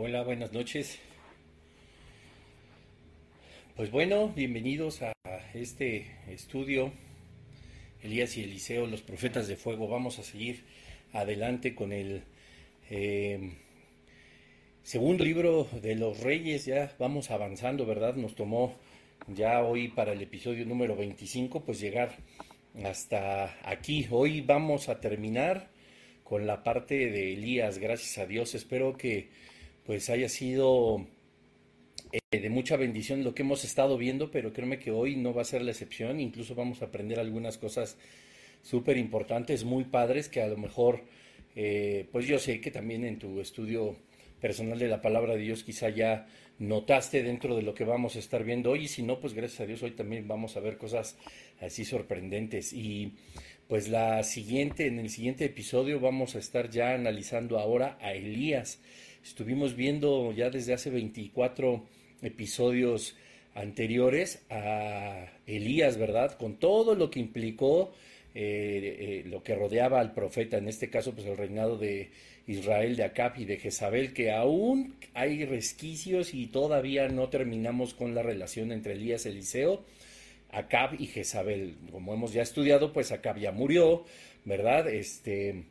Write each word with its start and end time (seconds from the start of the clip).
Hola, 0.00 0.22
buenas 0.22 0.52
noches. 0.52 0.96
Pues 3.74 3.90
bueno, 3.90 4.28
bienvenidos 4.28 5.02
a 5.02 5.12
este 5.54 6.06
estudio, 6.28 6.92
Elías 8.04 8.36
y 8.36 8.44
Eliseo, 8.44 8.86
los 8.86 9.02
profetas 9.02 9.48
de 9.48 9.56
fuego. 9.56 9.88
Vamos 9.88 10.20
a 10.20 10.22
seguir 10.22 10.62
adelante 11.12 11.74
con 11.74 11.92
el 11.92 12.22
eh, 12.90 13.54
segundo 14.84 15.24
libro 15.24 15.66
de 15.82 15.96
los 15.96 16.20
reyes. 16.20 16.66
Ya 16.66 16.94
vamos 17.00 17.32
avanzando, 17.32 17.84
¿verdad? 17.84 18.14
Nos 18.14 18.36
tomó 18.36 18.76
ya 19.26 19.64
hoy 19.64 19.88
para 19.88 20.12
el 20.12 20.22
episodio 20.22 20.64
número 20.64 20.94
25, 20.94 21.64
pues 21.64 21.80
llegar 21.80 22.14
hasta 22.84 23.58
aquí. 23.68 24.06
Hoy 24.12 24.42
vamos 24.42 24.88
a 24.88 25.00
terminar 25.00 25.70
con 26.22 26.46
la 26.46 26.62
parte 26.62 26.94
de 27.10 27.32
Elías, 27.32 27.78
gracias 27.78 28.16
a 28.18 28.26
Dios. 28.26 28.54
Espero 28.54 28.96
que 28.96 29.57
pues 29.88 30.10
haya 30.10 30.28
sido 30.28 31.06
eh, 32.12 32.38
de 32.38 32.50
mucha 32.50 32.76
bendición 32.76 33.24
lo 33.24 33.34
que 33.34 33.40
hemos 33.40 33.64
estado 33.64 33.96
viendo, 33.96 34.30
pero 34.30 34.52
créeme 34.52 34.78
que 34.78 34.90
hoy 34.90 35.16
no 35.16 35.32
va 35.32 35.40
a 35.40 35.46
ser 35.46 35.62
la 35.62 35.70
excepción. 35.70 36.20
Incluso 36.20 36.54
vamos 36.54 36.82
a 36.82 36.84
aprender 36.84 37.18
algunas 37.18 37.56
cosas 37.56 37.96
súper 38.60 38.98
importantes, 38.98 39.64
muy 39.64 39.84
padres, 39.84 40.28
que 40.28 40.42
a 40.42 40.46
lo 40.46 40.58
mejor, 40.58 41.04
eh, 41.56 42.06
pues 42.12 42.26
yo 42.26 42.38
sé 42.38 42.60
que 42.60 42.70
también 42.70 43.02
en 43.02 43.18
tu 43.18 43.40
estudio 43.40 43.96
personal 44.42 44.78
de 44.78 44.88
la 44.88 45.00
palabra 45.00 45.36
de 45.36 45.40
Dios 45.40 45.64
quizá 45.64 45.88
ya 45.88 46.26
notaste 46.58 47.22
dentro 47.22 47.56
de 47.56 47.62
lo 47.62 47.72
que 47.72 47.84
vamos 47.84 48.14
a 48.16 48.18
estar 48.18 48.44
viendo 48.44 48.72
hoy 48.72 48.82
y 48.82 48.88
si 48.88 49.02
no, 49.02 49.20
pues 49.20 49.32
gracias 49.32 49.60
a 49.60 49.66
Dios 49.66 49.82
hoy 49.82 49.92
también 49.92 50.28
vamos 50.28 50.58
a 50.58 50.60
ver 50.60 50.76
cosas 50.76 51.16
así 51.62 51.86
sorprendentes 51.86 52.74
y 52.74 53.14
pues 53.68 53.88
la 53.88 54.22
siguiente, 54.22 54.86
en 54.86 54.98
el 54.98 55.08
siguiente 55.08 55.46
episodio 55.46 55.98
vamos 55.98 56.36
a 56.36 56.40
estar 56.40 56.68
ya 56.68 56.92
analizando 56.92 57.58
ahora 57.58 57.96
a 58.02 58.12
Elías. 58.12 58.80
Estuvimos 59.22 59.76
viendo 59.76 60.32
ya 60.32 60.50
desde 60.50 60.74
hace 60.74 60.90
24 60.90 61.84
episodios 62.22 63.16
anteriores 63.54 64.42
a 64.50 65.26
Elías, 65.46 65.98
¿verdad? 65.98 66.36
Con 66.38 66.56
todo 66.56 66.94
lo 66.94 67.10
que 67.10 67.20
implicó, 67.20 67.92
eh, 68.34 69.22
eh, 69.24 69.28
lo 69.28 69.42
que 69.42 69.54
rodeaba 69.54 70.00
al 70.00 70.12
profeta, 70.12 70.58
en 70.58 70.68
este 70.68 70.90
caso, 70.90 71.14
pues 71.14 71.26
el 71.26 71.36
reinado 71.36 71.76
de 71.76 72.10
Israel, 72.46 72.96
de 72.96 73.04
Acab 73.04 73.38
y 73.38 73.44
de 73.44 73.56
Jezabel, 73.56 74.12
que 74.12 74.30
aún 74.30 74.94
hay 75.14 75.44
resquicios 75.44 76.34
y 76.34 76.46
todavía 76.46 77.08
no 77.08 77.28
terminamos 77.28 77.94
con 77.94 78.14
la 78.14 78.22
relación 78.22 78.72
entre 78.72 78.94
Elías 78.94 79.26
Eliseo 79.26 79.84
Acab 80.50 81.00
y 81.00 81.06
Jezabel. 81.06 81.76
Como 81.90 82.14
hemos 82.14 82.32
ya 82.32 82.42
estudiado, 82.42 82.92
pues 82.92 83.12
Acab 83.12 83.38
ya 83.38 83.52
murió, 83.52 84.04
¿verdad? 84.44 84.88
Este, 84.88 85.64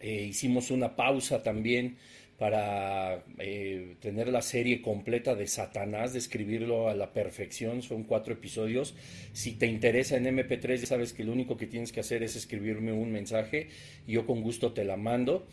eh, 0.00 0.26
hicimos 0.28 0.70
una 0.70 0.96
pausa 0.96 1.42
también 1.42 1.96
para 2.38 3.24
eh, 3.38 3.96
tener 4.00 4.28
la 4.28 4.42
serie 4.42 4.82
completa 4.82 5.34
de 5.34 5.46
Satanás, 5.46 6.12
describirlo 6.12 6.88
a 6.88 6.94
la 6.94 7.12
perfección. 7.12 7.82
Son 7.82 8.04
cuatro 8.04 8.34
episodios. 8.34 8.94
Si 9.32 9.52
te 9.52 9.66
interesa 9.66 10.16
en 10.16 10.26
MP3, 10.26 10.76
ya 10.76 10.86
sabes 10.86 11.12
que 11.12 11.24
lo 11.24 11.32
único 11.32 11.56
que 11.56 11.66
tienes 11.66 11.92
que 11.92 12.00
hacer 12.00 12.22
es 12.22 12.36
escribirme 12.36 12.92
un 12.92 13.10
mensaje 13.12 13.68
yo 14.06 14.26
con 14.26 14.42
gusto 14.42 14.72
te 14.72 14.84
la 14.84 14.96
mando. 14.96 15.46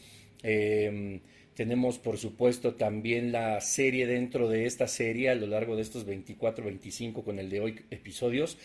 Eh, 0.44 1.20
tenemos, 1.56 2.00
por 2.00 2.18
supuesto, 2.18 2.74
también 2.74 3.32
la 3.32 3.62
serie 3.62 4.08
dentro 4.08 4.50
de 4.50 4.66
esta 4.66 4.88
serie 4.88 5.30
a 5.30 5.36
lo 5.36 5.48
largo 5.48 5.76
de 5.76 5.84
estos 5.84 6.06
24, 6.06 6.66
25 6.66 7.24
con 7.24 7.40
el 7.40 7.50
de 7.50 7.60
hoy 7.60 7.76
episodios 7.92 8.58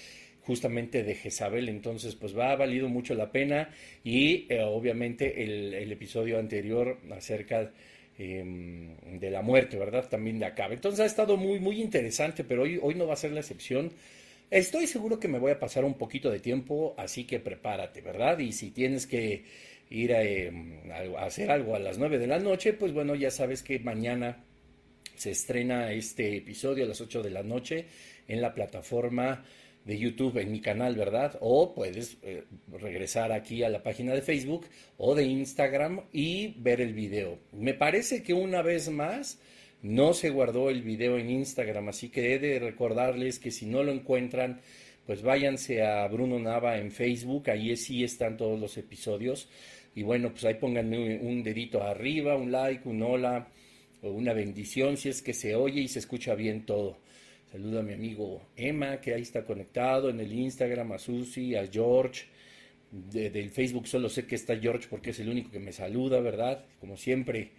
justamente 0.48 1.02
de 1.02 1.14
Jezabel, 1.14 1.68
entonces 1.68 2.14
pues 2.14 2.36
va, 2.36 2.52
ha 2.52 2.56
valido 2.56 2.88
mucho 2.88 3.14
la 3.14 3.30
pena 3.32 3.68
y 4.02 4.46
eh, 4.48 4.62
obviamente 4.62 5.42
el, 5.42 5.92
episodio 5.92 6.38
anterior 6.38 6.98
acerca 7.10 7.70
em, 8.18 8.96
de 9.18 9.30
la 9.30 9.42
muerte, 9.42 9.78
¿verdad? 9.78 10.08
También 10.08 10.38
de 10.38 10.46
acá. 10.46 10.66
Entonces 10.70 11.00
ha 11.00 11.06
estado 11.06 11.36
muy, 11.36 11.60
muy 11.60 11.80
interesante, 11.80 12.44
pero 12.44 12.62
hoy, 12.62 12.78
hoy 12.82 12.94
no 12.94 13.06
va 13.06 13.14
a 13.14 13.16
ser 13.16 13.32
la 13.32 13.40
excepción. 13.40 13.92
Estoy 14.50 14.86
seguro 14.86 15.20
que 15.20 15.28
me 15.28 15.38
voy 15.38 15.52
a 15.52 15.58
pasar 15.58 15.84
un 15.84 15.94
poquito 15.94 16.30
de 16.30 16.40
tiempo, 16.40 16.94
así 16.96 17.24
que 17.24 17.38
prepárate, 17.38 18.00
¿verdad? 18.00 18.38
Y 18.38 18.52
si 18.52 18.70
tienes 18.70 19.06
que 19.06 19.44
ir 19.90 20.10
em, 20.12 20.90
a, 20.90 21.24
hacer 21.24 21.50
algo 21.50 21.74
a 21.74 21.78
las 21.78 21.98
9 21.98 22.18
de 22.18 22.26
la 22.26 22.38
noche, 22.38 22.72
pues 22.72 22.92
bueno, 22.92 23.14
ya 23.14 23.30
sabes 23.30 23.62
que 23.62 23.78
mañana 23.78 24.44
se 25.16 25.32
estrena 25.32 25.92
este 25.92 26.36
episodio 26.36 26.84
a 26.84 26.88
las 26.88 27.00
8 27.00 27.22
de 27.22 27.30
la 27.30 27.42
noche 27.42 27.86
en 28.26 28.40
la 28.40 28.54
plataforma 28.54 29.44
de 29.88 29.98
YouTube, 29.98 30.36
en 30.36 30.52
mi 30.52 30.60
canal, 30.60 30.96
¿verdad? 30.96 31.38
O 31.40 31.74
puedes 31.74 32.18
eh, 32.20 32.44
regresar 32.78 33.32
aquí 33.32 33.62
a 33.62 33.70
la 33.70 33.82
página 33.82 34.12
de 34.12 34.20
Facebook 34.20 34.66
o 34.98 35.14
de 35.14 35.24
Instagram 35.24 36.02
y 36.12 36.48
ver 36.58 36.82
el 36.82 36.92
video. 36.92 37.38
Me 37.52 37.72
parece 37.72 38.22
que 38.22 38.34
una 38.34 38.60
vez 38.60 38.90
más 38.90 39.40
no 39.80 40.12
se 40.12 40.28
guardó 40.28 40.68
el 40.68 40.82
video 40.82 41.16
en 41.16 41.30
Instagram, 41.30 41.88
así 41.88 42.10
que 42.10 42.34
he 42.34 42.38
de 42.38 42.58
recordarles 42.58 43.38
que 43.38 43.50
si 43.50 43.64
no 43.64 43.82
lo 43.82 43.90
encuentran, 43.90 44.60
pues 45.06 45.22
váyanse 45.22 45.82
a 45.82 46.06
Bruno 46.06 46.38
Nava 46.38 46.76
en 46.76 46.90
Facebook, 46.90 47.48
ahí 47.48 47.74
sí 47.74 48.04
están 48.04 48.36
todos 48.36 48.60
los 48.60 48.76
episodios. 48.76 49.48
Y 49.94 50.02
bueno, 50.02 50.32
pues 50.32 50.44
ahí 50.44 50.56
pónganme 50.56 51.18
un 51.20 51.42
dedito 51.42 51.82
arriba, 51.82 52.36
un 52.36 52.52
like, 52.52 52.86
un 52.86 53.02
hola 53.02 53.48
o 54.02 54.10
una 54.10 54.34
bendición 54.34 54.98
si 54.98 55.08
es 55.08 55.22
que 55.22 55.32
se 55.32 55.54
oye 55.54 55.80
y 55.80 55.88
se 55.88 56.00
escucha 56.00 56.34
bien 56.34 56.66
todo. 56.66 56.98
Saludo 57.50 57.80
a 57.80 57.82
mi 57.82 57.92
amigo 57.92 58.42
Emma, 58.56 59.00
que 59.00 59.14
ahí 59.14 59.22
está 59.22 59.44
conectado 59.44 60.10
en 60.10 60.20
el 60.20 60.32
Instagram, 60.32 60.92
a 60.92 60.98
Susi, 60.98 61.54
a 61.56 61.66
George. 61.66 62.26
del 62.90 63.50
Facebook 63.50 63.86
solo 63.86 64.08
sé 64.08 64.26
que 64.26 64.34
está 64.34 64.58
George 64.58 64.86
porque 64.88 65.10
es 65.10 65.20
el 65.20 65.28
único 65.28 65.50
que 65.50 65.58
me 65.58 65.72
saluda, 65.72 66.20
¿verdad? 66.20 66.64
Como 66.80 66.96
siempre, 66.96 67.52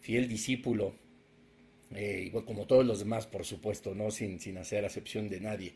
fiel 0.00 0.28
discípulo. 0.28 0.94
Eh, 1.94 2.30
como 2.44 2.66
todos 2.66 2.84
los 2.84 2.98
demás, 2.98 3.26
por 3.26 3.44
supuesto, 3.44 3.94
¿no? 3.94 4.10
Sin, 4.10 4.40
sin 4.40 4.58
hacer 4.58 4.84
acepción 4.84 5.28
de 5.28 5.40
nadie. 5.40 5.74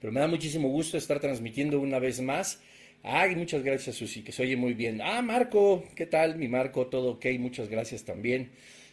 Pero 0.00 0.12
me 0.12 0.20
da 0.20 0.26
muchísimo 0.26 0.68
gusto 0.68 0.96
estar 0.96 1.20
transmitiendo 1.20 1.80
una 1.80 1.98
vez 1.98 2.20
más 2.20 2.60
Ay, 3.04 3.34
muchas 3.34 3.64
gracias, 3.64 3.96
Susi, 3.96 4.22
que 4.22 4.30
se 4.30 4.44
oye 4.44 4.56
muy 4.56 4.74
bien. 4.74 5.00
Ah, 5.02 5.22
Marco, 5.22 5.84
¿qué 5.96 6.06
tal? 6.06 6.36
Mi 6.36 6.46
Marco, 6.46 6.86
todo 6.86 7.12
ok, 7.12 7.26
muchas 7.38 7.68
gracias 7.68 8.04
también. 8.04 8.52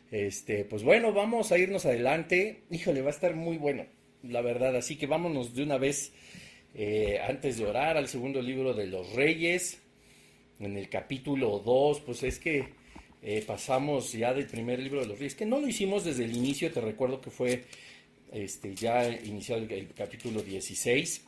Este, 0.09 0.65
pues 0.65 0.81
bueno, 0.83 1.13
vamos 1.13 1.51
a 1.51 1.59
irnos 1.59 1.85
adelante. 1.85 2.63
Híjole, 2.71 3.01
va 3.03 3.09
a 3.09 3.11
estar 3.11 3.35
muy 3.35 3.57
bueno, 3.57 3.85
la 4.23 4.41
verdad. 4.41 4.75
Así 4.75 4.95
que 4.95 5.07
vámonos 5.07 5.53
de 5.53 5.63
una 5.63 5.77
vez, 5.77 6.11
eh, 6.75 7.19
antes 7.27 7.57
de 7.57 7.65
orar, 7.65 7.97
al 7.97 8.07
segundo 8.07 8.41
libro 8.41 8.73
de 8.73 8.87
los 8.87 9.13
Reyes, 9.13 9.79
en 10.59 10.77
el 10.77 10.89
capítulo 10.89 11.59
2. 11.59 12.01
Pues 12.01 12.23
es 12.23 12.39
que 12.39 12.69
eh, 13.21 13.43
pasamos 13.45 14.11
ya 14.13 14.33
del 14.33 14.47
primer 14.47 14.79
libro 14.79 15.01
de 15.01 15.07
los 15.07 15.19
Reyes, 15.19 15.35
que 15.35 15.45
no 15.45 15.59
lo 15.59 15.67
hicimos 15.67 16.03
desde 16.03 16.25
el 16.25 16.35
inicio, 16.35 16.71
te 16.71 16.81
recuerdo 16.81 17.21
que 17.21 17.29
fue 17.29 17.65
este, 18.31 18.75
ya 18.75 19.09
iniciado 19.09 19.61
el, 19.61 19.71
el 19.71 19.93
capítulo 19.93 20.41
16. 20.41 21.25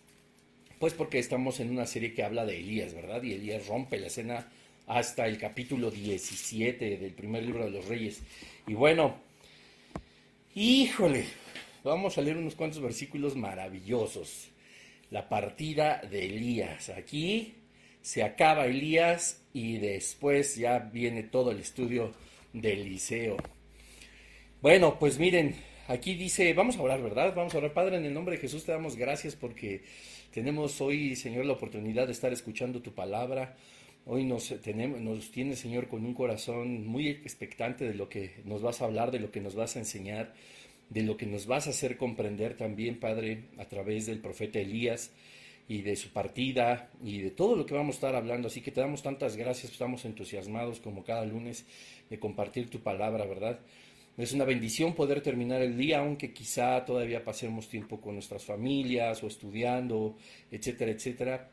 Pues 0.80 0.94
porque 0.94 1.20
estamos 1.20 1.60
en 1.60 1.70
una 1.70 1.86
serie 1.86 2.14
que 2.14 2.24
habla 2.24 2.46
de 2.46 2.58
Elías, 2.58 2.94
¿verdad? 2.94 3.22
Y 3.22 3.34
Elías 3.34 3.68
rompe 3.68 4.00
la 4.00 4.08
escena 4.08 4.52
hasta 4.88 5.28
el 5.28 5.38
capítulo 5.38 5.92
17 5.92 6.98
del 6.98 7.14
primer 7.14 7.44
libro 7.44 7.64
de 7.64 7.72
los 7.72 7.86
reyes. 7.86 8.22
Y 8.68 8.74
bueno, 8.74 9.16
híjole, 10.56 11.26
vamos 11.84 12.18
a 12.18 12.22
leer 12.22 12.38
unos 12.38 12.56
cuantos 12.56 12.82
versículos 12.82 13.36
maravillosos. 13.36 14.50
La 15.10 15.28
partida 15.28 16.02
de 16.10 16.26
Elías. 16.26 16.90
Aquí 16.90 17.56
se 18.02 18.24
acaba 18.24 18.66
Elías 18.66 19.44
y 19.54 19.78
después 19.78 20.56
ya 20.56 20.80
viene 20.80 21.24
todo 21.24 21.52
el 21.52 21.60
estudio 21.60 22.14
de 22.54 22.74
Eliseo. 22.74 23.38
Bueno, 24.62 24.98
pues 25.00 25.20
miren, 25.20 25.56
aquí 25.88 26.16
dice, 26.16 26.54
vamos 26.54 26.78
a 26.78 26.82
orar, 26.82 27.02
¿verdad? 27.02 27.34
Vamos 27.36 27.54
a 27.54 27.58
orar, 27.58 27.74
Padre, 27.74 27.98
en 27.98 28.06
el 28.06 28.14
nombre 28.14 28.36
de 28.36 28.42
Jesús 28.42 28.64
te 28.64 28.72
damos 28.72 28.96
gracias 28.96 29.36
porque 29.36 29.84
tenemos 30.32 30.80
hoy, 30.82 31.16
Señor, 31.16 31.46
la 31.46 31.54
oportunidad 31.54 32.06
de 32.06 32.14
estar 32.14 32.32
escuchando 32.32 32.82
tu 32.82 32.94
palabra. 32.94 33.56
Hoy 34.06 34.24
nos, 34.24 34.50
tenemos, 34.62 35.00
nos 35.00 35.30
tiene, 35.32 35.56
Señor, 35.56 35.88
con 35.88 36.06
un 36.06 36.14
corazón 36.14 36.88
muy 36.88 37.08
expectante 37.10 37.86
de 37.86 37.94
lo 37.94 38.10
que 38.10 38.36
nos 38.46 38.62
vas 38.62 38.82
a 38.82 38.86
hablar, 38.86 39.12
de 39.12 39.20
lo 39.20 39.32
que 39.32 39.42
nos 39.42 39.56
vas 39.56 39.76
a 39.76 39.80
enseñar, 39.80 40.34
de 40.92 41.04
lo 41.04 41.16
que 41.16 41.26
nos 41.26 41.48
vas 41.48 41.68
a 41.68 41.70
hacer 41.70 41.96
comprender 41.96 42.58
también, 42.58 43.00
Padre, 43.00 43.46
a 43.58 43.66
través 43.66 44.06
del 44.06 44.20
profeta 44.20 44.60
Elías 44.60 45.12
y 45.70 45.84
de 45.84 45.96
su 45.96 46.12
partida 46.12 46.90
y 47.02 47.22
de 47.22 47.32
todo 47.32 47.56
lo 47.56 47.66
que 47.66 47.74
vamos 47.74 47.96
a 47.96 47.98
estar 47.98 48.16
hablando. 48.16 48.50
Así 48.50 48.60
que 48.60 48.72
te 48.72 48.82
damos 48.82 49.02
tantas 49.02 49.38
gracias, 49.38 49.72
estamos 49.72 50.04
entusiasmados 50.04 50.82
como 50.82 51.06
cada 51.06 51.26
lunes 51.26 51.66
de 52.10 52.20
compartir 52.20 52.70
tu 52.70 52.82
palabra, 52.82 53.26
¿verdad? 53.26 53.62
Es 54.18 54.34
una 54.34 54.44
bendición 54.44 54.94
poder 54.94 55.22
terminar 55.22 55.62
el 55.62 55.78
día, 55.78 56.00
aunque 56.00 56.34
quizá 56.34 56.84
todavía 56.84 57.24
pasemos 57.24 57.70
tiempo 57.70 58.02
con 58.02 58.16
nuestras 58.16 58.44
familias 58.44 59.24
o 59.24 59.28
estudiando, 59.28 60.18
etcétera, 60.52 60.92
etcétera. 60.92 61.50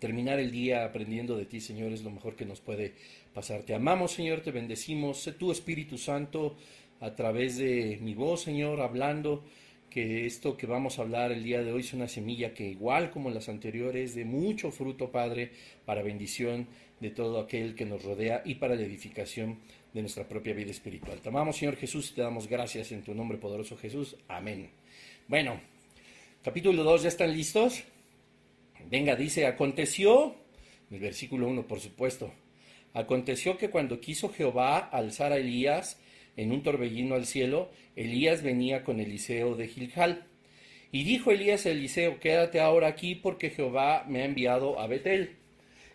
Terminar 0.00 0.40
el 0.40 0.50
día 0.50 0.84
aprendiendo 0.84 1.36
de 1.36 1.46
ti, 1.46 1.60
Señor, 1.60 1.92
es 1.92 2.02
lo 2.02 2.10
mejor 2.10 2.34
que 2.34 2.44
nos 2.44 2.60
puede 2.60 2.94
pasar. 3.32 3.62
Te 3.62 3.72
amamos, 3.72 4.10
Señor, 4.10 4.40
te 4.40 4.50
bendecimos. 4.50 5.22
Sé 5.22 5.32
tu 5.32 5.52
Espíritu 5.52 5.96
Santo 5.96 6.56
a 7.00 7.14
través 7.14 7.56
de 7.56 7.98
mi 8.00 8.14
voz, 8.14 8.42
Señor, 8.42 8.80
hablando 8.80 9.44
que 9.90 10.26
esto 10.26 10.56
que 10.56 10.66
vamos 10.66 10.98
a 10.98 11.02
hablar 11.02 11.32
el 11.32 11.42
día 11.42 11.62
de 11.62 11.72
hoy 11.72 11.80
es 11.80 11.92
una 11.92 12.08
semilla 12.08 12.52
que 12.52 12.68
igual 12.68 13.10
como 13.10 13.30
las 13.30 13.48
anteriores 13.48 14.14
de 14.14 14.24
mucho 14.24 14.70
fruto, 14.70 15.10
Padre, 15.10 15.52
para 15.84 16.02
bendición 16.02 16.66
de 17.00 17.10
todo 17.10 17.40
aquel 17.40 17.74
que 17.74 17.86
nos 17.86 18.02
rodea 18.02 18.42
y 18.44 18.56
para 18.56 18.74
la 18.74 18.82
edificación 18.82 19.58
de 19.92 20.00
nuestra 20.00 20.28
propia 20.28 20.54
vida 20.54 20.70
espiritual. 20.70 21.20
Te 21.20 21.28
amamos, 21.28 21.56
Señor 21.56 21.76
Jesús, 21.76 22.14
te 22.14 22.22
damos 22.22 22.48
gracias 22.48 22.92
en 22.92 23.02
tu 23.02 23.14
nombre 23.14 23.38
poderoso 23.38 23.76
Jesús. 23.76 24.16
Amén. 24.28 24.70
Bueno, 25.28 25.60
capítulo 26.42 26.82
2, 26.84 27.02
¿ya 27.04 27.08
están 27.08 27.32
listos? 27.32 27.84
Venga, 28.90 29.16
dice, 29.16 29.46
aconteció, 29.46 30.36
el 30.90 31.00
versículo 31.00 31.48
1 31.48 31.66
por 31.66 31.80
supuesto, 31.80 32.32
aconteció 32.92 33.56
que 33.56 33.70
cuando 33.70 34.00
quiso 34.00 34.28
Jehová 34.28 34.78
alzar 34.78 35.32
a 35.32 35.38
Elías 35.38 35.98
en 36.36 36.52
un 36.52 36.62
torbellino 36.62 37.14
al 37.14 37.26
cielo, 37.26 37.70
Elías 37.94 38.42
venía 38.42 38.84
con 38.84 39.00
Eliseo 39.00 39.56
de 39.56 39.68
Gilgal. 39.68 40.26
Y 40.92 41.04
dijo 41.04 41.30
Elías 41.30 41.66
a 41.66 41.70
Eliseo, 41.70 42.20
quédate 42.20 42.60
ahora 42.60 42.88
aquí 42.88 43.14
porque 43.14 43.50
Jehová 43.50 44.04
me 44.08 44.22
ha 44.22 44.24
enviado 44.24 44.78
a 44.78 44.86
Betel. 44.86 45.36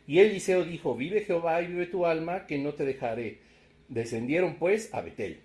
Y 0.07 0.19
Eliseo 0.19 0.63
dijo, 0.63 0.95
vive 0.95 1.21
Jehová 1.21 1.61
y 1.61 1.67
vive 1.67 1.85
tu 1.85 2.05
alma, 2.05 2.47
que 2.47 2.57
no 2.57 2.73
te 2.73 2.85
dejaré. 2.85 3.39
Descendieron 3.87 4.55
pues 4.55 4.93
a 4.93 5.01
Betel. 5.01 5.41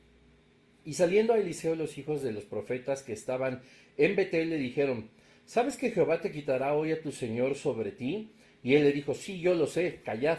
Y 0.85 0.95
saliendo 0.95 1.33
a 1.33 1.39
Eliseo 1.39 1.75
los 1.75 1.99
hijos 1.99 2.23
de 2.23 2.33
los 2.33 2.45
profetas 2.45 3.03
que 3.03 3.13
estaban 3.13 3.63
en 3.97 4.17
Betel 4.17 4.51
le 4.51 4.57
dijeron, 4.57 5.11
¿sabes 5.45 5.77
que 5.77 5.91
Jehová 5.91 6.21
te 6.21 6.31
quitará 6.31 6.75
hoy 6.75 6.93
a 6.93 7.01
tu 7.01 7.13
Señor 7.13 7.55
sobre 7.55 7.93
ti? 7.93 8.31
Y 8.63 8.75
él 8.75 8.85
le 8.85 8.93
dijo, 8.93 9.15
sí, 9.15 9.41
yo 9.41 9.55
lo 9.55 9.67
sé, 9.67 10.01
callad. 10.05 10.39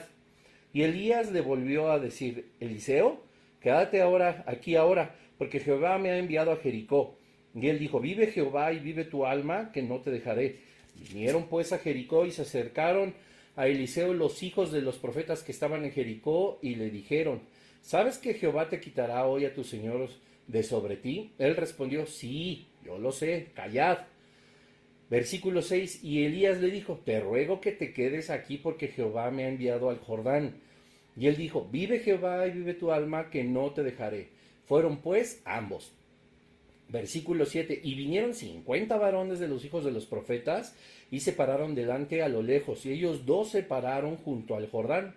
Y 0.74 0.84
Elías 0.84 1.32
le 1.32 1.42
volvió 1.42 1.92
a 1.92 2.00
decir, 2.00 2.52
Eliseo, 2.60 3.24
quédate 3.68 4.00
ahora 4.02 4.46
aquí 4.48 4.78
ahora, 4.78 5.14
porque 5.38 5.60
Jehová 5.60 5.98
me 5.98 6.10
ha 6.10 6.18
enviado 6.18 6.54
a 6.54 6.56
Jericó. 6.56 7.18
Y 7.54 7.68
él 7.68 7.80
dijo, 7.80 8.00
vive 8.00 8.28
Jehová 8.28 8.72
y 8.72 8.80
vive 8.80 9.04
tu 9.04 9.26
alma, 9.26 9.74
que 9.74 9.82
no 9.82 10.00
te 10.00 10.10
dejaré. 10.10 10.60
Vinieron 11.10 11.50
pues 11.50 11.74
a 11.74 11.80
Jericó 11.80 12.26
y 12.26 12.32
se 12.32 12.44
acercaron 12.44 13.14
a 13.58 13.68
Eliseo 13.68 14.14
los 14.14 14.42
hijos 14.42 14.72
de 14.72 14.82
los 14.82 14.96
profetas 15.00 15.44
que 15.44 15.52
estaban 15.52 15.84
en 15.84 15.92
Jericó 15.92 16.60
y 16.62 16.76
le 16.76 16.90
dijeron, 16.90 17.42
¿sabes 17.82 18.18
que 18.18 18.36
Jehová 18.36 18.70
te 18.70 18.80
quitará 18.80 19.28
hoy 19.28 19.44
a 19.44 19.54
tus 19.54 19.68
señores 19.68 20.12
de 20.48 20.64
sobre 20.64 20.96
ti? 20.96 21.34
Él 21.38 21.58
respondió, 21.58 22.06
sí, 22.06 22.68
yo 22.86 22.98
lo 22.98 23.12
sé, 23.12 23.48
callad. 23.54 23.98
Versículo 25.10 25.62
6, 25.62 26.06
y 26.06 26.24
Elías 26.24 26.62
le 26.62 26.72
dijo, 26.72 27.02
te 27.04 27.20
ruego 27.20 27.60
que 27.60 27.74
te 27.74 27.92
quedes 27.92 28.30
aquí 28.30 28.60
porque 28.60 28.88
Jehová 28.88 29.30
me 29.30 29.44
ha 29.44 29.50
enviado 29.50 29.90
al 29.90 30.00
Jordán. 30.00 30.56
Y 31.18 31.28
él 31.28 31.36
dijo, 31.36 31.68
vive 31.72 32.00
Jehová 32.00 32.48
y 32.48 32.52
vive 32.52 32.74
tu 32.74 32.92
alma, 32.92 33.30
que 33.30 33.44
no 33.44 33.72
te 33.72 33.84
dejaré. 33.84 34.30
Fueron 34.66 34.98
pues 34.98 35.42
ambos. 35.46 35.92
Versículo 36.90 37.46
7, 37.46 37.82
y 37.84 37.96
vinieron 37.96 38.34
cincuenta 38.34 38.98
varones 38.98 39.40
de 39.40 39.48
los 39.48 39.66
hijos 39.66 39.84
de 39.84 39.92
los 39.92 40.06
profetas 40.06 40.76
y 41.12 41.20
se 41.20 41.34
pararon 41.34 41.76
delante 41.76 42.22
a 42.22 42.30
lo 42.30 42.42
lejos, 42.42 42.86
y 42.86 42.92
ellos 42.92 43.26
dos 43.26 43.50
se 43.50 43.64
pararon 43.64 44.16
junto 44.16 44.56
al 44.56 44.70
Jordán. 44.70 45.16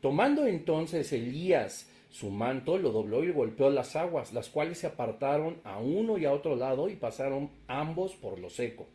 Tomando 0.00 0.46
entonces 0.46 1.12
Elías 1.12 1.86
su 2.12 2.30
manto, 2.30 2.76
lo 2.76 2.92
dobló 2.92 3.24
y 3.24 3.32
golpeó 3.32 3.70
las 3.70 3.96
aguas, 3.96 4.34
las 4.34 4.50
cuales 4.50 4.78
se 4.78 4.86
apartaron 4.86 5.56
a 5.64 5.78
uno 5.78 6.18
y 6.18 6.26
a 6.26 6.32
otro 6.32 6.56
lado 6.56 6.90
y 6.90 6.94
pasaron 6.94 7.50
ambos 7.66 8.14
por 8.14 8.38
lo 8.38 8.50
seco. 8.50 8.86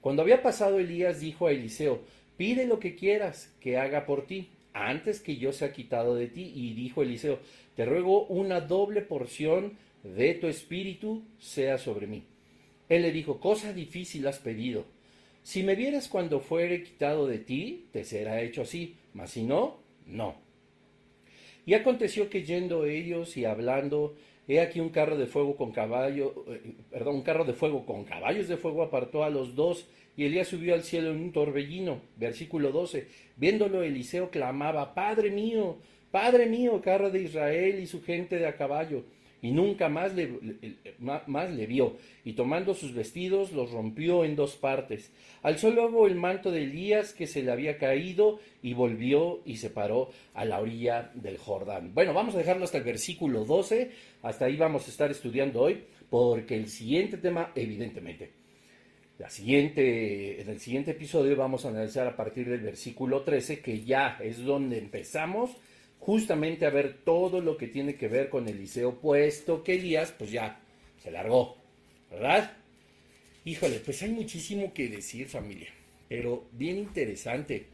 Cuando 0.00 0.22
había 0.22 0.42
pasado 0.42 0.80
Elías 0.80 1.20
dijo 1.20 1.46
a 1.46 1.52
Eliseo, 1.52 2.00
pide 2.36 2.66
lo 2.66 2.80
que 2.80 2.96
quieras 2.96 3.54
que 3.60 3.76
haga 3.76 4.04
por 4.04 4.26
ti, 4.26 4.50
antes 4.72 5.20
que 5.20 5.36
yo 5.36 5.52
sea 5.52 5.72
quitado 5.72 6.14
de 6.14 6.28
ti. 6.28 6.52
Y 6.54 6.74
dijo 6.74 7.02
Eliseo, 7.02 7.38
te 7.76 7.84
ruego 7.84 8.26
una 8.26 8.60
doble 8.60 9.02
porción 9.02 9.76
de 10.02 10.34
tu 10.34 10.46
espíritu 10.46 11.22
sea 11.38 11.78
sobre 11.78 12.06
mí. 12.06 12.24
Él 12.88 13.02
le 13.02 13.12
dijo, 13.12 13.40
cosa 13.40 13.72
difícil 13.72 14.26
has 14.26 14.38
pedido. 14.38 14.84
Si 15.42 15.62
me 15.62 15.74
vieres 15.74 16.08
cuando 16.08 16.40
fuere 16.40 16.82
quitado 16.82 17.26
de 17.26 17.38
ti, 17.38 17.86
te 17.92 18.04
será 18.04 18.42
hecho 18.42 18.62
así, 18.62 18.96
mas 19.14 19.30
si 19.30 19.42
no, 19.42 19.78
no. 20.06 20.34
Y 21.66 21.74
aconteció 21.74 22.28
que 22.28 22.42
yendo 22.42 22.84
ellos 22.84 23.36
y 23.36 23.44
hablando, 23.44 24.16
He 24.50 24.58
aquí 24.58 24.80
un 24.80 24.88
carro 24.88 25.16
de 25.16 25.26
fuego 25.26 25.54
con 25.54 25.70
caballo, 25.70 26.44
eh, 26.48 26.74
perdón, 26.90 27.14
un 27.14 27.22
carro 27.22 27.44
de 27.44 27.52
fuego 27.52 27.86
con 27.86 28.02
caballos 28.02 28.48
de 28.48 28.56
fuego 28.56 28.82
apartó 28.82 29.22
a 29.22 29.30
los 29.30 29.54
dos 29.54 29.86
y 30.16 30.24
Elías 30.24 30.48
subió 30.48 30.74
al 30.74 30.82
cielo 30.82 31.10
en 31.10 31.20
un 31.20 31.32
torbellino. 31.32 32.00
Versículo 32.16 32.72
12. 32.72 33.06
Viéndolo 33.36 33.82
Eliseo 33.82 34.30
clamaba, 34.30 34.94
Padre 34.94 35.30
mío, 35.30 35.78
Padre 36.10 36.46
mío, 36.46 36.80
carro 36.82 37.10
de 37.10 37.22
Israel 37.22 37.80
y 37.80 37.86
su 37.86 38.02
gente 38.02 38.36
de 38.36 38.46
a 38.46 38.56
caballo 38.56 39.04
y 39.42 39.52
nunca 39.52 39.88
más 39.88 40.14
le, 40.14 40.38
más 40.98 41.50
le 41.50 41.66
vio, 41.66 41.96
y 42.24 42.34
tomando 42.34 42.74
sus 42.74 42.94
vestidos 42.94 43.52
los 43.52 43.70
rompió 43.70 44.24
en 44.24 44.36
dos 44.36 44.56
partes. 44.56 45.12
Alzó 45.42 45.70
luego 45.70 46.06
el 46.06 46.16
manto 46.16 46.50
de 46.50 46.64
Elías 46.64 47.14
que 47.14 47.26
se 47.26 47.42
le 47.42 47.50
había 47.50 47.78
caído 47.78 48.40
y 48.62 48.74
volvió 48.74 49.40
y 49.44 49.56
se 49.56 49.70
paró 49.70 50.10
a 50.34 50.44
la 50.44 50.60
orilla 50.60 51.10
del 51.14 51.38
Jordán. 51.38 51.94
Bueno, 51.94 52.12
vamos 52.12 52.34
a 52.34 52.38
dejarlo 52.38 52.64
hasta 52.64 52.78
el 52.78 52.84
versículo 52.84 53.44
12, 53.44 53.90
hasta 54.22 54.44
ahí 54.44 54.56
vamos 54.56 54.86
a 54.86 54.90
estar 54.90 55.10
estudiando 55.10 55.62
hoy, 55.62 55.84
porque 56.10 56.56
el 56.56 56.68
siguiente 56.68 57.16
tema, 57.16 57.52
evidentemente, 57.54 58.39
en 59.26 60.48
el 60.48 60.60
siguiente 60.60 60.92
episodio 60.92 61.36
vamos 61.36 61.64
a 61.64 61.68
analizar 61.68 62.06
a 62.06 62.16
partir 62.16 62.48
del 62.48 62.60
versículo 62.60 63.22
13, 63.22 63.60
que 63.60 63.84
ya 63.84 64.18
es 64.22 64.42
donde 64.44 64.78
empezamos 64.78 65.50
justamente 65.98 66.64
a 66.64 66.70
ver 66.70 67.00
todo 67.04 67.42
lo 67.42 67.58
que 67.58 67.66
tiene 67.66 67.96
que 67.96 68.08
ver 68.08 68.30
con 68.30 68.48
Eliseo, 68.48 68.98
puesto 68.98 69.62
que 69.62 69.74
Elías, 69.74 70.14
pues 70.16 70.30
ya, 70.30 70.60
se 71.02 71.10
largó, 71.10 71.58
¿verdad? 72.10 72.56
Híjole, 73.44 73.80
pues 73.80 74.02
hay 74.02 74.10
muchísimo 74.10 74.72
que 74.72 74.88
decir, 74.88 75.28
familia, 75.28 75.68
pero 76.08 76.48
bien 76.52 76.78
interesante. 76.78 77.66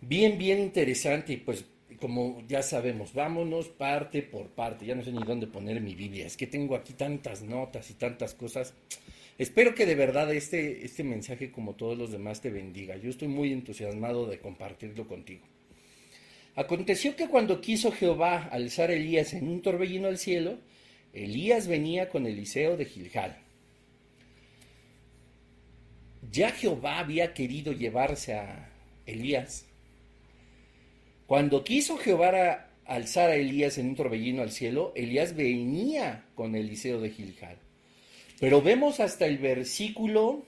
Bien, 0.00 0.38
bien 0.38 0.60
interesante, 0.60 1.34
y 1.34 1.36
pues 1.38 1.64
como 2.00 2.42
ya 2.48 2.62
sabemos, 2.62 3.12
vámonos 3.12 3.68
parte 3.68 4.22
por 4.22 4.48
parte. 4.48 4.86
Ya 4.86 4.94
no 4.94 5.02
sé 5.02 5.12
ni 5.12 5.22
dónde 5.24 5.46
poner 5.46 5.80
mi 5.80 5.94
Biblia. 5.94 6.26
Es 6.26 6.36
que 6.36 6.46
tengo 6.46 6.76
aquí 6.76 6.92
tantas 6.92 7.42
notas 7.42 7.90
y 7.90 7.94
tantas 7.94 8.34
cosas. 8.34 8.74
Espero 9.38 9.74
que 9.74 9.84
de 9.84 9.94
verdad 9.94 10.32
este, 10.34 10.84
este 10.84 11.04
mensaje, 11.04 11.50
como 11.50 11.74
todos 11.74 11.98
los 11.98 12.10
demás, 12.10 12.40
te 12.40 12.50
bendiga. 12.50 12.96
Yo 12.96 13.10
estoy 13.10 13.28
muy 13.28 13.52
entusiasmado 13.52 14.26
de 14.26 14.38
compartirlo 14.38 15.06
contigo. 15.06 15.46
Aconteció 16.54 17.16
que 17.16 17.28
cuando 17.28 17.60
quiso 17.60 17.92
Jehová 17.92 18.48
alzar 18.50 18.88
a 18.88 18.94
Elías 18.94 19.34
en 19.34 19.48
un 19.48 19.60
torbellino 19.60 20.08
al 20.08 20.16
cielo, 20.16 20.58
Elías 21.12 21.68
venía 21.68 22.08
con 22.08 22.26
Eliseo 22.26 22.78
de 22.78 22.86
Gilgal. 22.86 23.36
Ya 26.32 26.50
Jehová 26.50 26.98
había 26.98 27.34
querido 27.34 27.72
llevarse 27.72 28.34
a 28.34 28.70
Elías. 29.04 29.66
Cuando 31.26 31.62
quiso 31.62 31.98
Jehová 31.98 32.70
alzar 32.86 33.30
a 33.30 33.36
Elías 33.36 33.76
en 33.76 33.88
un 33.88 33.96
torbellino 33.96 34.40
al 34.40 34.50
cielo, 34.50 34.92
Elías 34.96 35.36
venía 35.36 36.24
con 36.34 36.54
Eliseo 36.54 37.02
de 37.02 37.10
Gilgal. 37.10 37.58
Pero 38.38 38.60
vemos 38.62 39.00
hasta 39.00 39.26
el 39.26 39.38
versículo 39.38 40.44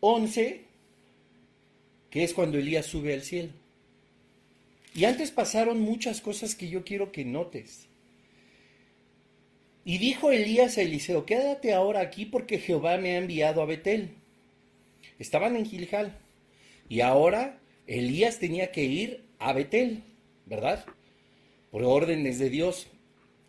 11 0.00 0.64
que 2.14 2.22
es 2.22 2.32
cuando 2.32 2.58
Elías 2.58 2.86
sube 2.86 3.12
al 3.12 3.22
cielo. 3.22 3.50
Y 4.94 5.04
antes 5.04 5.32
pasaron 5.32 5.80
muchas 5.80 6.20
cosas 6.20 6.54
que 6.54 6.68
yo 6.68 6.84
quiero 6.84 7.10
que 7.10 7.24
notes. 7.24 7.88
Y 9.84 9.98
dijo 9.98 10.30
Elías 10.30 10.78
a 10.78 10.82
Eliseo, 10.82 11.26
quédate 11.26 11.74
ahora 11.74 11.98
aquí 11.98 12.24
porque 12.24 12.60
Jehová 12.60 12.98
me 12.98 13.16
ha 13.16 13.18
enviado 13.18 13.62
a 13.62 13.66
Betel. 13.66 14.10
Estaban 15.18 15.56
en 15.56 15.66
Gilgal. 15.66 16.16
Y 16.88 17.00
ahora 17.00 17.58
Elías 17.88 18.38
tenía 18.38 18.70
que 18.70 18.84
ir 18.84 19.24
a 19.40 19.52
Betel, 19.52 20.04
¿verdad? 20.46 20.86
Por 21.72 21.82
órdenes 21.82 22.38
de 22.38 22.48
Dios. 22.48 22.86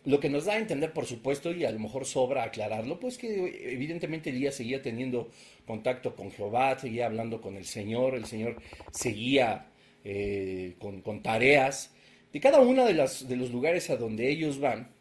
Lo 0.06 0.20
que 0.20 0.30
nos 0.30 0.44
da 0.44 0.52
a 0.52 0.58
entender, 0.58 0.92
por 0.92 1.04
supuesto, 1.04 1.52
y 1.52 1.64
a 1.64 1.72
lo 1.72 1.80
mejor 1.80 2.04
sobra 2.06 2.44
aclararlo, 2.44 3.00
pues 3.00 3.18
que 3.18 3.72
evidentemente 3.72 4.30
Elías 4.30 4.54
seguía 4.54 4.80
teniendo 4.80 5.30
contacto 5.66 6.14
con 6.14 6.30
Jehová, 6.30 6.78
seguía 6.78 7.06
hablando 7.06 7.40
con 7.40 7.56
el 7.56 7.64
Señor, 7.64 8.14
el 8.14 8.24
Señor 8.24 8.62
seguía 8.92 9.66
eh, 10.04 10.76
con, 10.78 11.22
tareas. 11.24 11.92
De 12.32 12.38
cada 12.38 12.60
uno 12.60 12.84
de, 12.84 12.94
los 12.94 13.50
lugares 13.50 13.90
a 13.90 13.96
donde 13.96 14.30
ellos 14.30 14.60
van, 14.60 14.92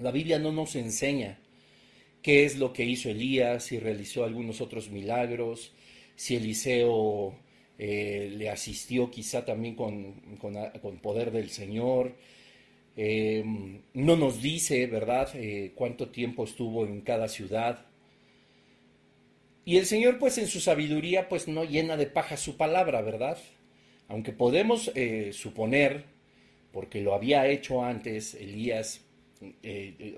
la 0.00 0.10
Biblia 0.10 0.40
no 0.40 0.50
nos 0.50 0.74
enseña 0.74 1.38
qué 2.20 2.44
es 2.44 2.58
lo 2.58 2.72
que 2.72 2.84
hizo 2.84 3.10
Elías, 3.10 3.66
si 3.66 3.78
realizó 3.78 4.24
algunos 4.24 4.60
otros 4.60 4.90
milagros, 4.90 5.74
si 6.16 6.34
Eliseo 6.34 7.36
eh, 7.78 8.34
le 8.36 8.50
asistió 8.50 9.12
quizá 9.12 9.44
también 9.44 9.76
con, 9.76 10.14
con 10.40 10.98
poder 10.98 11.30
del 11.30 11.50
Señor 11.50 12.16
eh, 13.00 13.44
no 13.94 14.16
nos 14.16 14.42
dice, 14.42 14.88
¿verdad?, 14.88 15.30
eh, 15.34 15.70
cuánto 15.76 16.08
tiempo 16.08 16.42
estuvo 16.42 16.84
en 16.84 17.00
cada 17.02 17.28
ciudad. 17.28 17.86
Y 19.64 19.76
el 19.76 19.86
Señor, 19.86 20.18
pues 20.18 20.36
en 20.38 20.48
su 20.48 20.58
sabiduría, 20.58 21.28
pues 21.28 21.46
no 21.46 21.62
llena 21.64 21.96
de 21.96 22.06
paja 22.06 22.36
su 22.36 22.56
palabra, 22.56 23.00
¿verdad? 23.00 23.38
Aunque 24.08 24.32
podemos 24.32 24.90
eh, 24.96 25.30
suponer, 25.32 26.06
porque 26.72 27.00
lo 27.00 27.14
había 27.14 27.46
hecho 27.46 27.84
antes 27.84 28.34
Elías, 28.34 29.04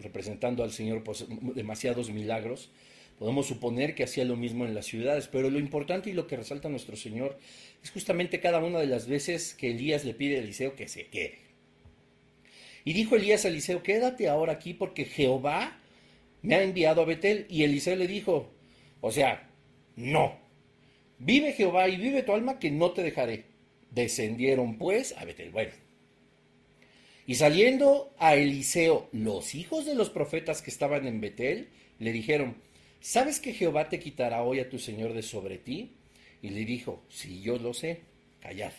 representando 0.03 0.65
al 0.65 0.73
Señor 0.73 1.05
pues, 1.05 1.27
demasiados 1.55 2.09
milagros, 2.09 2.71
Podemos 3.19 3.49
suponer 3.49 3.95
que 3.95 4.05
hacía 4.05 4.25
lo 4.25 4.35
mismo 4.35 4.65
en 4.65 4.75
las 4.75 4.87
ciudades, 4.87 5.29
pero 5.29 5.51
lo 5.51 5.59
importante 5.59 6.09
y 6.09 6.15
lo 6.15 6.27
que 6.27 6.39
resalta 6.39 6.71
nuestro 6.71 6.97
Señor 6.97 7.39
es 7.85 7.91
justamente 7.91 8.41
cada 8.41 8.61
una 8.61 8.79
de 8.79 8.87
las 8.87 9.07
veces 9.07 9.53
que 9.53 9.73
Elías 9.73 10.07
le 10.07 10.15
pide 10.15 10.37
a 10.37 10.39
Eliseo 10.39 10.75
que 10.75 10.89
se 10.89 11.09
quede. 11.09 11.50
Y 12.85 12.93
dijo 12.93 13.17
Elías 13.17 13.45
a 13.45 13.49
Eliseo, 13.49 13.83
quédate 13.83 14.29
ahora 14.29 14.55
aquí 14.55 14.75
porque 14.75 15.05
Jehová 15.05 15.79
me 16.43 16.55
ha 16.55 16.63
enviado 16.63 17.03
a 17.03 17.05
Betel. 17.05 17.47
Y 17.49 17.65
Eliseo 17.65 17.97
le 17.97 18.07
dijo, 18.07 18.51
o 19.01 19.11
sea, 19.11 19.49
no, 19.97 20.39
vive 21.19 21.53
Jehová 21.53 21.89
y 21.89 21.97
vive 21.97 22.23
tu 22.23 22.33
alma 22.33 22.59
que 22.59 22.71
no 22.71 22.93
te 22.93 23.03
dejaré. 23.03 23.45
Descendieron 23.91 24.79
pues 24.79 25.15
a 25.19 25.25
Betel. 25.25 25.51
Bueno, 25.51 25.73
y 27.31 27.37
saliendo 27.37 28.13
a 28.19 28.35
Eliseo 28.35 29.09
los 29.13 29.55
hijos 29.55 29.87
de 29.87 29.95
los 29.95 30.11
profetas 30.11 30.63
que 30.63 30.71
estaban 30.71 31.07
en 31.07 31.21
Betel, 31.21 31.69
le 32.01 32.13
dijeron, 32.13 32.57
¿sabes 33.01 33.39
que 33.39 33.53
Jehová 33.53 33.89
te 33.89 34.01
quitará 34.01 34.43
hoy 34.43 34.59
a 34.59 34.69
tu 34.69 34.79
Señor 34.79 35.13
de 35.13 35.23
sobre 35.23 35.59
ti? 35.59 35.93
Y 36.43 36.51
le 36.51 36.65
dijo, 36.65 37.05
si 37.09 37.41
yo 37.41 37.57
lo 37.57 37.73
sé, 37.73 38.01
callad. 38.41 38.73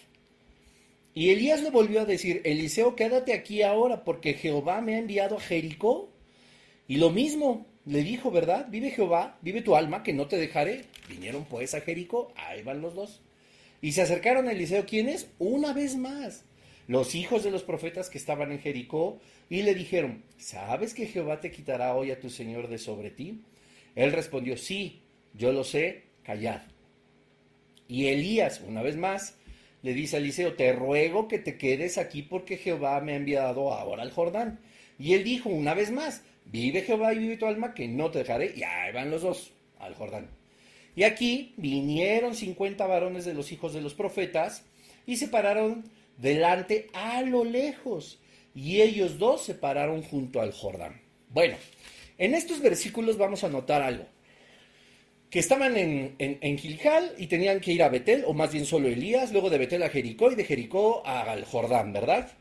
Y 1.14 1.30
Elías 1.30 1.62
le 1.62 1.72
volvió 1.72 2.02
a 2.02 2.06
decir, 2.06 2.42
Eliseo, 2.46 2.96
quédate 2.96 3.34
aquí 3.34 3.64
ahora, 3.64 4.04
porque 4.04 4.34
Jehová 4.34 4.82
me 4.82 4.96
ha 4.96 5.00
enviado 5.00 5.38
a 5.38 5.42
Jericó. 5.42 6.10
Y 6.88 6.98
lo 6.98 7.10
mismo 7.10 7.66
le 7.86 8.04
dijo, 8.04 8.32
¿verdad? 8.32 8.68
Vive 8.70 8.92
Jehová, 8.92 9.38
vive 9.42 9.62
tu 9.62 9.76
alma, 9.76 10.04
que 10.04 10.14
no 10.14 10.28
te 10.28 10.38
dejaré. 10.38 10.86
Vinieron 11.10 11.46
pues 11.46 11.74
a 11.74 11.82
Jericó, 11.82 12.32
ahí 12.36 12.62
van 12.64 12.82
los 12.82 12.96
dos. 12.96 13.22
Y 13.82 13.92
se 13.92 14.04
acercaron 14.04 14.48
a 14.48 14.52
Eliseo, 14.52 14.86
¿quiénes? 14.86 15.30
Una 15.40 15.74
vez 15.74 15.98
más, 15.98 16.46
los 16.88 17.16
hijos 17.16 17.44
de 17.44 17.52
los 17.52 17.64
profetas 17.64 18.10
que 18.10 18.18
estaban 18.18 18.52
en 18.52 18.60
Jericó, 18.60 19.20
y 19.50 19.64
le 19.64 19.76
dijeron, 19.76 20.24
¿sabes 20.38 20.94
que 20.94 21.08
Jehová 21.08 21.42
te 21.42 21.52
quitará 21.52 21.94
hoy 21.96 22.12
a 22.12 22.20
tu 22.20 22.30
Señor 22.30 22.70
de 22.70 22.78
sobre 22.78 23.10
ti? 23.10 23.42
Él 23.96 24.14
respondió, 24.14 24.56
sí, 24.56 25.02
yo 25.34 25.52
lo 25.52 25.66
sé, 25.66 26.04
callad. 26.24 26.62
Y 27.88 28.08
Elías, 28.08 28.62
una 28.66 28.82
vez 28.82 28.96
más, 28.96 29.36
le 29.84 29.94
dice 29.94 30.16
a 30.16 30.20
Eliseo, 30.20 30.54
te 30.54 30.74
ruego 30.74 31.28
que 31.28 31.40
te 31.40 31.58
quedes 31.58 31.98
aquí 31.98 32.22
porque 32.22 32.58
Jehová 32.58 33.00
me 33.02 33.14
ha 33.14 33.18
enviado 33.18 33.74
ahora 33.74 34.04
al 34.04 34.12
Jordán. 34.12 34.60
Y 35.00 35.14
él 35.14 35.24
dijo 35.24 35.50
una 35.50 35.74
vez 35.74 35.92
más, 35.92 36.22
vive 36.46 36.82
Jehová 36.82 37.14
y 37.14 37.20
vive 37.20 37.38
tu 37.38 37.48
alma, 37.48 37.74
que 37.74 37.88
no 37.88 38.12
te 38.12 38.20
dejaré. 38.20 38.54
Y 38.56 38.64
ahí 38.64 38.94
van 38.94 39.10
los 39.10 39.24
dos 39.24 39.52
al 39.80 39.96
Jordán. 39.96 40.30
Y 40.96 41.04
aquí 41.04 41.54
vinieron 41.58 42.36
cincuenta 42.36 42.86
varones 42.86 43.26
de 43.26 43.34
los 43.34 43.52
hijos 43.52 43.74
de 43.74 43.82
los 43.82 43.94
profetas 43.94 44.66
y 45.06 45.18
se 45.18 45.28
pararon 45.28 45.86
delante 46.18 46.90
a 46.94 47.22
lo 47.22 47.44
lejos. 47.44 48.20
Y 48.54 48.82
ellos 48.82 49.18
dos 49.18 49.44
se 49.44 49.56
pararon 49.56 50.04
junto 50.04 50.42
al 50.42 50.52
Jordán. 50.52 51.02
Bueno, 51.30 51.56
en 52.18 52.36
estos 52.36 52.60
versículos 52.60 53.18
vamos 53.18 53.44
a 53.44 53.50
notar 53.50 53.82
algo. 53.82 54.06
Que 55.32 55.40
estaban 55.40 55.76
en, 55.78 56.16
en, 56.20 56.58
Gilgal 56.58 57.14
y 57.18 57.26
tenían 57.26 57.60
que 57.60 57.72
ir 57.72 57.82
a 57.82 57.90
Betel, 57.90 58.24
o 58.28 58.34
más 58.34 58.52
bien 58.52 58.66
solo 58.66 58.88
Elías, 58.88 59.32
luego 59.32 59.50
de 59.50 59.58
Betel 59.58 59.82
a 59.82 59.90
Jericó 59.90 60.32
y 60.32 60.36
de 60.36 60.44
Jericó 60.44 61.02
al 61.06 61.46
Jordán, 61.46 61.94
¿verdad? 61.94 62.34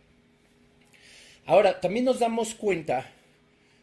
Ahora, 1.47 1.81
también 1.81 2.05
nos 2.05 2.19
damos 2.19 2.55
cuenta 2.55 3.13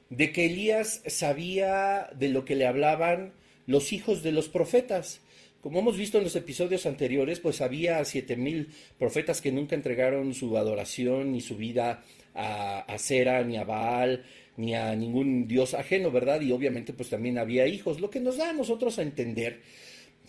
de 0.09 0.31
que 0.31 0.45
Elías 0.45 1.01
sabía 1.07 2.09
de 2.15 2.29
lo 2.29 2.45
que 2.45 2.55
le 2.55 2.67
hablaban 2.67 3.33
los 3.65 3.93
hijos 3.93 4.23
de 4.23 4.31
los 4.31 4.49
profetas. 4.49 5.21
Como 5.61 5.79
hemos 5.79 5.97
visto 5.97 6.17
en 6.17 6.23
los 6.23 6.35
episodios 6.35 6.85
anteriores, 6.85 7.39
pues 7.39 7.61
había 7.61 8.03
siete 8.05 8.35
mil 8.35 8.69
profetas 8.97 9.41
que 9.41 9.51
nunca 9.51 9.75
entregaron 9.75 10.33
su 10.33 10.57
adoración 10.57 11.31
ni 11.31 11.41
su 11.41 11.57
vida 11.57 12.03
a, 12.33 12.85
a 12.87 13.43
ni 13.43 13.57
a 13.57 13.63
Baal, 13.63 14.23
ni 14.57 14.75
a 14.75 14.95
ningún 14.95 15.47
dios 15.47 15.73
ajeno, 15.73 16.11
¿verdad? 16.11 16.41
Y 16.41 16.51
obviamente 16.51 16.93
pues 16.93 17.09
también 17.09 17.37
había 17.37 17.67
hijos, 17.67 18.01
lo 18.01 18.09
que 18.09 18.19
nos 18.19 18.37
da 18.37 18.49
a 18.49 18.53
nosotros 18.53 18.99
a 18.99 19.03
entender 19.03 19.61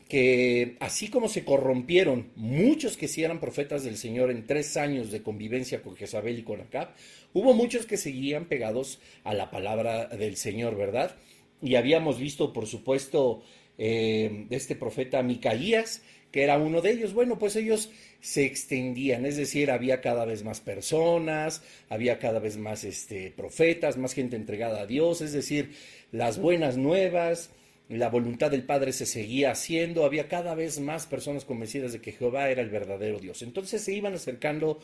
que 0.09 0.77
así 0.81 1.09
como 1.09 1.29
se 1.29 1.45
corrompieron 1.45 2.31
muchos 2.35 2.97
que 2.97 3.09
sí 3.09 3.23
eran 3.23 3.41
profetas 3.41 3.85
del 3.85 3.99
Señor 3.99 4.31
en 4.31 4.47
tres 4.47 4.77
años 4.77 5.11
de 5.11 5.23
convivencia 5.23 5.83
con 5.83 5.97
Jezabel 5.97 6.39
y 6.39 6.43
con 6.43 6.61
Acab, 6.61 6.95
hubo 7.35 7.53
muchos 7.53 7.85
que 7.85 7.99
seguían 7.99 8.47
pegados 8.47 9.01
a 9.25 9.35
la 9.35 9.51
palabra 9.51 10.07
del 10.07 10.37
Señor, 10.37 10.77
¿verdad? 10.77 11.15
Y 11.61 11.75
habíamos 11.75 12.19
visto, 12.19 12.55
por 12.55 12.67
supuesto, 12.67 13.43
eh, 13.77 14.47
este 14.51 14.77
profeta 14.77 15.23
Micaías, 15.23 16.03
que 16.33 16.43
era 16.43 16.57
uno 16.57 16.81
de 16.81 16.93
ellos. 16.93 17.13
Bueno, 17.13 17.39
pues 17.39 17.57
ellos 17.57 17.91
se 18.21 18.45
extendían, 18.45 19.27
es 19.27 19.37
decir, 19.37 19.71
había 19.71 20.01
cada 20.01 20.25
vez 20.25 20.43
más 20.45 20.61
personas, 20.61 21.63
había 21.89 22.19
cada 22.19 22.41
vez 22.41 22.57
más 22.57 22.85
este, 22.85 23.31
profetas, 23.31 23.97
más 23.97 24.13
gente 24.13 24.37
entregada 24.37 24.81
a 24.83 24.87
Dios, 24.87 25.21
es 25.21 25.33
decir, 25.33 25.73
las 26.11 26.39
buenas 26.39 26.77
nuevas, 26.77 27.51
la 27.89 28.11
voluntad 28.11 28.51
del 28.51 28.65
Padre 28.65 28.93
se 28.93 29.07
seguía 29.07 29.53
haciendo, 29.53 30.05
había 30.05 30.29
cada 30.29 30.55
vez 30.55 30.81
más 30.81 31.07
personas 31.07 31.45
convencidas 31.45 31.93
de 31.93 32.01
que 32.01 32.13
Jehová 32.13 32.51
era 32.51 32.61
el 32.61 32.71
verdadero 32.71 33.19
Dios. 33.19 33.43
Entonces 33.43 33.83
se 33.83 33.95
iban 33.95 34.15
acercando 34.15 34.79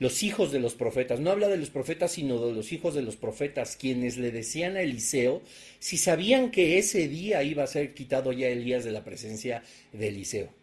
los 0.00 0.22
hijos 0.22 0.50
de 0.50 0.60
los 0.60 0.74
profetas, 0.74 1.20
no 1.20 1.30
habla 1.30 1.48
de 1.48 1.56
los 1.56 1.70
profetas, 1.70 2.12
sino 2.12 2.44
de 2.44 2.52
los 2.52 2.72
hijos 2.72 2.94
de 2.94 3.02
los 3.02 3.16
profetas, 3.16 3.76
quienes 3.76 4.16
le 4.16 4.30
decían 4.30 4.76
a 4.76 4.80
Eliseo 4.80 5.42
si 5.78 5.98
sabían 5.98 6.50
que 6.50 6.78
ese 6.78 7.06
día 7.08 7.42
iba 7.42 7.64
a 7.64 7.68
ser 7.68 7.94
quitado 7.94 8.32
ya 8.32 8.48
Elías 8.48 8.84
de 8.84 8.92
la 8.92 9.04
presencia 9.04 9.62
de 9.92 10.08
Eliseo. 10.08 10.57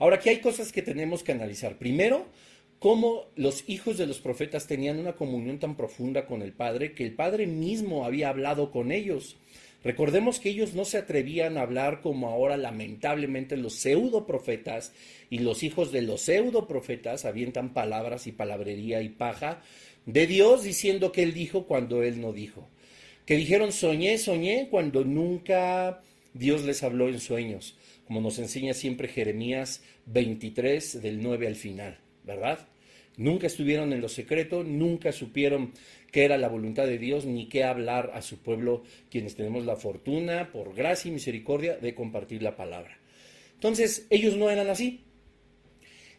Ahora, 0.00 0.16
aquí 0.16 0.30
hay 0.30 0.38
cosas 0.38 0.72
que 0.72 0.80
tenemos 0.80 1.22
que 1.22 1.32
analizar. 1.32 1.76
Primero, 1.76 2.26
cómo 2.78 3.26
los 3.36 3.68
hijos 3.68 3.98
de 3.98 4.06
los 4.06 4.18
profetas 4.18 4.66
tenían 4.66 4.98
una 4.98 5.12
comunión 5.12 5.58
tan 5.58 5.76
profunda 5.76 6.24
con 6.24 6.40
el 6.40 6.52
Padre 6.52 6.94
que 6.94 7.04
el 7.04 7.12
Padre 7.12 7.46
mismo 7.46 8.06
había 8.06 8.30
hablado 8.30 8.70
con 8.70 8.92
ellos. 8.92 9.36
Recordemos 9.84 10.40
que 10.40 10.48
ellos 10.48 10.72
no 10.72 10.86
se 10.86 10.96
atrevían 10.96 11.58
a 11.58 11.62
hablar 11.62 12.00
como 12.00 12.30
ahora 12.30 12.56
lamentablemente 12.56 13.58
los 13.58 13.74
pseudo 13.74 14.26
profetas 14.26 14.94
y 15.28 15.40
los 15.40 15.62
hijos 15.62 15.92
de 15.92 16.00
los 16.00 16.22
pseudo 16.22 16.66
profetas 16.66 17.26
avientan 17.26 17.74
palabras 17.74 18.26
y 18.26 18.32
palabrería 18.32 19.02
y 19.02 19.10
paja 19.10 19.60
de 20.06 20.26
Dios 20.26 20.62
diciendo 20.62 21.12
que 21.12 21.22
Él 21.22 21.34
dijo 21.34 21.66
cuando 21.66 22.02
Él 22.02 22.22
no 22.22 22.32
dijo. 22.32 22.66
Que 23.26 23.36
dijeron 23.36 23.70
soñé, 23.70 24.16
soñé 24.16 24.68
cuando 24.70 25.04
nunca 25.04 26.00
Dios 26.32 26.64
les 26.64 26.82
habló 26.82 27.10
en 27.10 27.20
sueños 27.20 27.76
como 28.10 28.22
nos 28.22 28.40
enseña 28.40 28.74
siempre 28.74 29.06
Jeremías 29.06 29.84
23 30.06 31.00
del 31.00 31.22
9 31.22 31.46
al 31.46 31.54
final, 31.54 32.00
¿verdad? 32.24 32.66
Nunca 33.16 33.46
estuvieron 33.46 33.92
en 33.92 34.00
lo 34.00 34.08
secreto, 34.08 34.64
nunca 34.64 35.12
supieron 35.12 35.72
qué 36.10 36.24
era 36.24 36.36
la 36.36 36.48
voluntad 36.48 36.86
de 36.86 36.98
Dios 36.98 37.24
ni 37.24 37.48
qué 37.48 37.62
hablar 37.62 38.10
a 38.12 38.20
su 38.20 38.38
pueblo, 38.38 38.82
quienes 39.12 39.36
tenemos 39.36 39.64
la 39.64 39.76
fortuna, 39.76 40.50
por 40.50 40.74
gracia 40.74 41.08
y 41.08 41.12
misericordia, 41.12 41.76
de 41.76 41.94
compartir 41.94 42.42
la 42.42 42.56
palabra. 42.56 42.98
Entonces, 43.54 44.08
ellos 44.10 44.36
no 44.36 44.50
eran 44.50 44.68
así. 44.70 45.04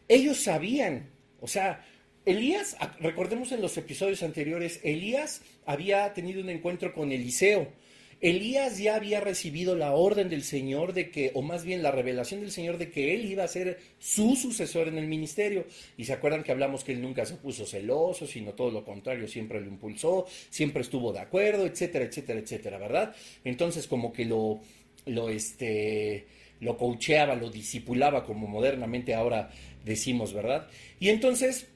Ellos 0.08 0.38
sabían, 0.38 1.10
o 1.42 1.46
sea, 1.46 1.84
Elías, 2.24 2.74
recordemos 3.00 3.52
en 3.52 3.60
los 3.60 3.76
episodios 3.76 4.22
anteriores, 4.22 4.80
Elías 4.82 5.42
había 5.66 6.10
tenido 6.14 6.40
un 6.40 6.48
encuentro 6.48 6.94
con 6.94 7.12
Eliseo, 7.12 7.70
Elías 8.22 8.78
ya 8.78 8.94
había 8.94 9.18
recibido 9.18 9.74
la 9.74 9.94
orden 9.94 10.28
del 10.28 10.44
Señor 10.44 10.92
de 10.92 11.10
que, 11.10 11.32
o 11.34 11.42
más 11.42 11.64
bien 11.64 11.82
la 11.82 11.90
revelación 11.90 12.40
del 12.40 12.52
Señor 12.52 12.78
de 12.78 12.88
que 12.88 13.14
él 13.14 13.24
iba 13.24 13.42
a 13.42 13.48
ser 13.48 13.80
su 13.98 14.36
sucesor 14.36 14.86
en 14.86 14.96
el 14.96 15.08
ministerio. 15.08 15.66
Y 15.96 16.04
se 16.04 16.12
acuerdan 16.12 16.44
que 16.44 16.52
hablamos 16.52 16.84
que 16.84 16.92
él 16.92 17.02
nunca 17.02 17.26
se 17.26 17.34
puso 17.34 17.66
celoso, 17.66 18.28
sino 18.28 18.52
todo 18.52 18.70
lo 18.70 18.84
contrario, 18.84 19.26
siempre 19.26 19.60
lo 19.60 19.66
impulsó, 19.66 20.26
siempre 20.50 20.82
estuvo 20.82 21.12
de 21.12 21.18
acuerdo, 21.18 21.66
etcétera, 21.66 22.04
etcétera, 22.04 22.38
etcétera, 22.38 22.78
¿verdad? 22.78 23.12
Entonces 23.42 23.88
como 23.88 24.12
que 24.12 24.24
lo, 24.24 24.60
lo, 25.06 25.28
este, 25.28 26.24
lo 26.60 26.76
coacheaba, 26.76 27.34
lo 27.34 27.50
disipulaba, 27.50 28.24
como 28.24 28.46
modernamente 28.46 29.14
ahora 29.14 29.50
decimos, 29.84 30.32
¿verdad? 30.32 30.68
Y 31.00 31.08
entonces 31.08 31.71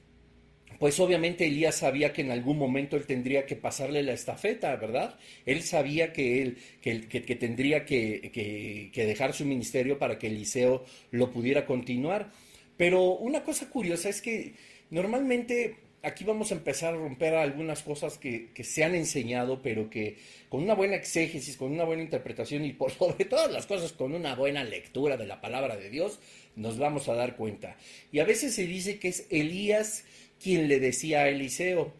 pues 0.79 0.99
obviamente 0.99 1.47
Elías 1.47 1.75
sabía 1.75 2.13
que 2.13 2.21
en 2.21 2.31
algún 2.31 2.57
momento 2.57 2.95
él 2.97 3.05
tendría 3.05 3.45
que 3.45 3.55
pasarle 3.55 4.03
la 4.03 4.13
estafeta, 4.13 4.75
¿verdad? 4.75 5.17
Él 5.45 5.63
sabía 5.63 6.13
que 6.13 6.41
él 6.41 6.57
que, 6.81 7.35
tendría 7.35 7.85
que, 7.85 8.91
dejar 8.93 9.33
su 9.33 9.45
ministerio 9.45 9.97
para 9.97 10.19
que 10.19 10.27
Eliseo 10.27 10.85
lo 11.11 11.31
pudiera 11.31 11.65
continuar. 11.65 12.31
Pero 12.77 13.15
una 13.15 13.43
cosa 13.43 13.69
curiosa 13.69 14.09
es 14.09 14.21
que 14.21 14.53
normalmente 14.91 15.77
aquí 16.03 16.23
vamos 16.23 16.51
a 16.51 16.55
empezar 16.55 16.93
a 16.93 16.97
romper 16.97 17.33
algunas 17.33 17.81
cosas 17.81 18.19
que, 18.19 18.49
que, 18.53 18.63
se 18.63 18.83
han 18.83 18.93
enseñado, 18.93 19.61
pero 19.63 19.89
que 19.89 20.17
con 20.47 20.61
una 20.61 20.75
buena 20.75 20.95
exégesis, 20.95 21.57
con 21.57 21.71
una 21.71 21.85
buena 21.85 22.03
interpretación 22.03 22.63
y 22.65 22.73
por 22.73 22.91
sobre 22.97 23.25
todas 23.25 23.51
las 23.51 23.65
cosas 23.65 23.93
con 23.93 24.13
una 24.13 24.35
buena 24.35 24.63
lectura 24.63 25.17
de 25.17 25.25
la 25.25 25.41
palabra 25.41 25.75
de 25.75 25.89
Dios, 25.89 26.19
nos 26.55 26.77
vamos 26.77 27.07
a 27.09 27.13
dar 27.13 27.35
cuenta. 27.35 27.77
Y 28.11 28.19
a 28.19 28.25
veces 28.25 28.53
se 28.53 28.65
dice 28.65 28.99
que 28.99 29.07
es 29.07 29.25
Elías 29.29 30.03
quien 30.41 30.67
le 30.67 30.79
decía 30.79 31.21
a 31.21 31.29
Eliseo, 31.29 31.93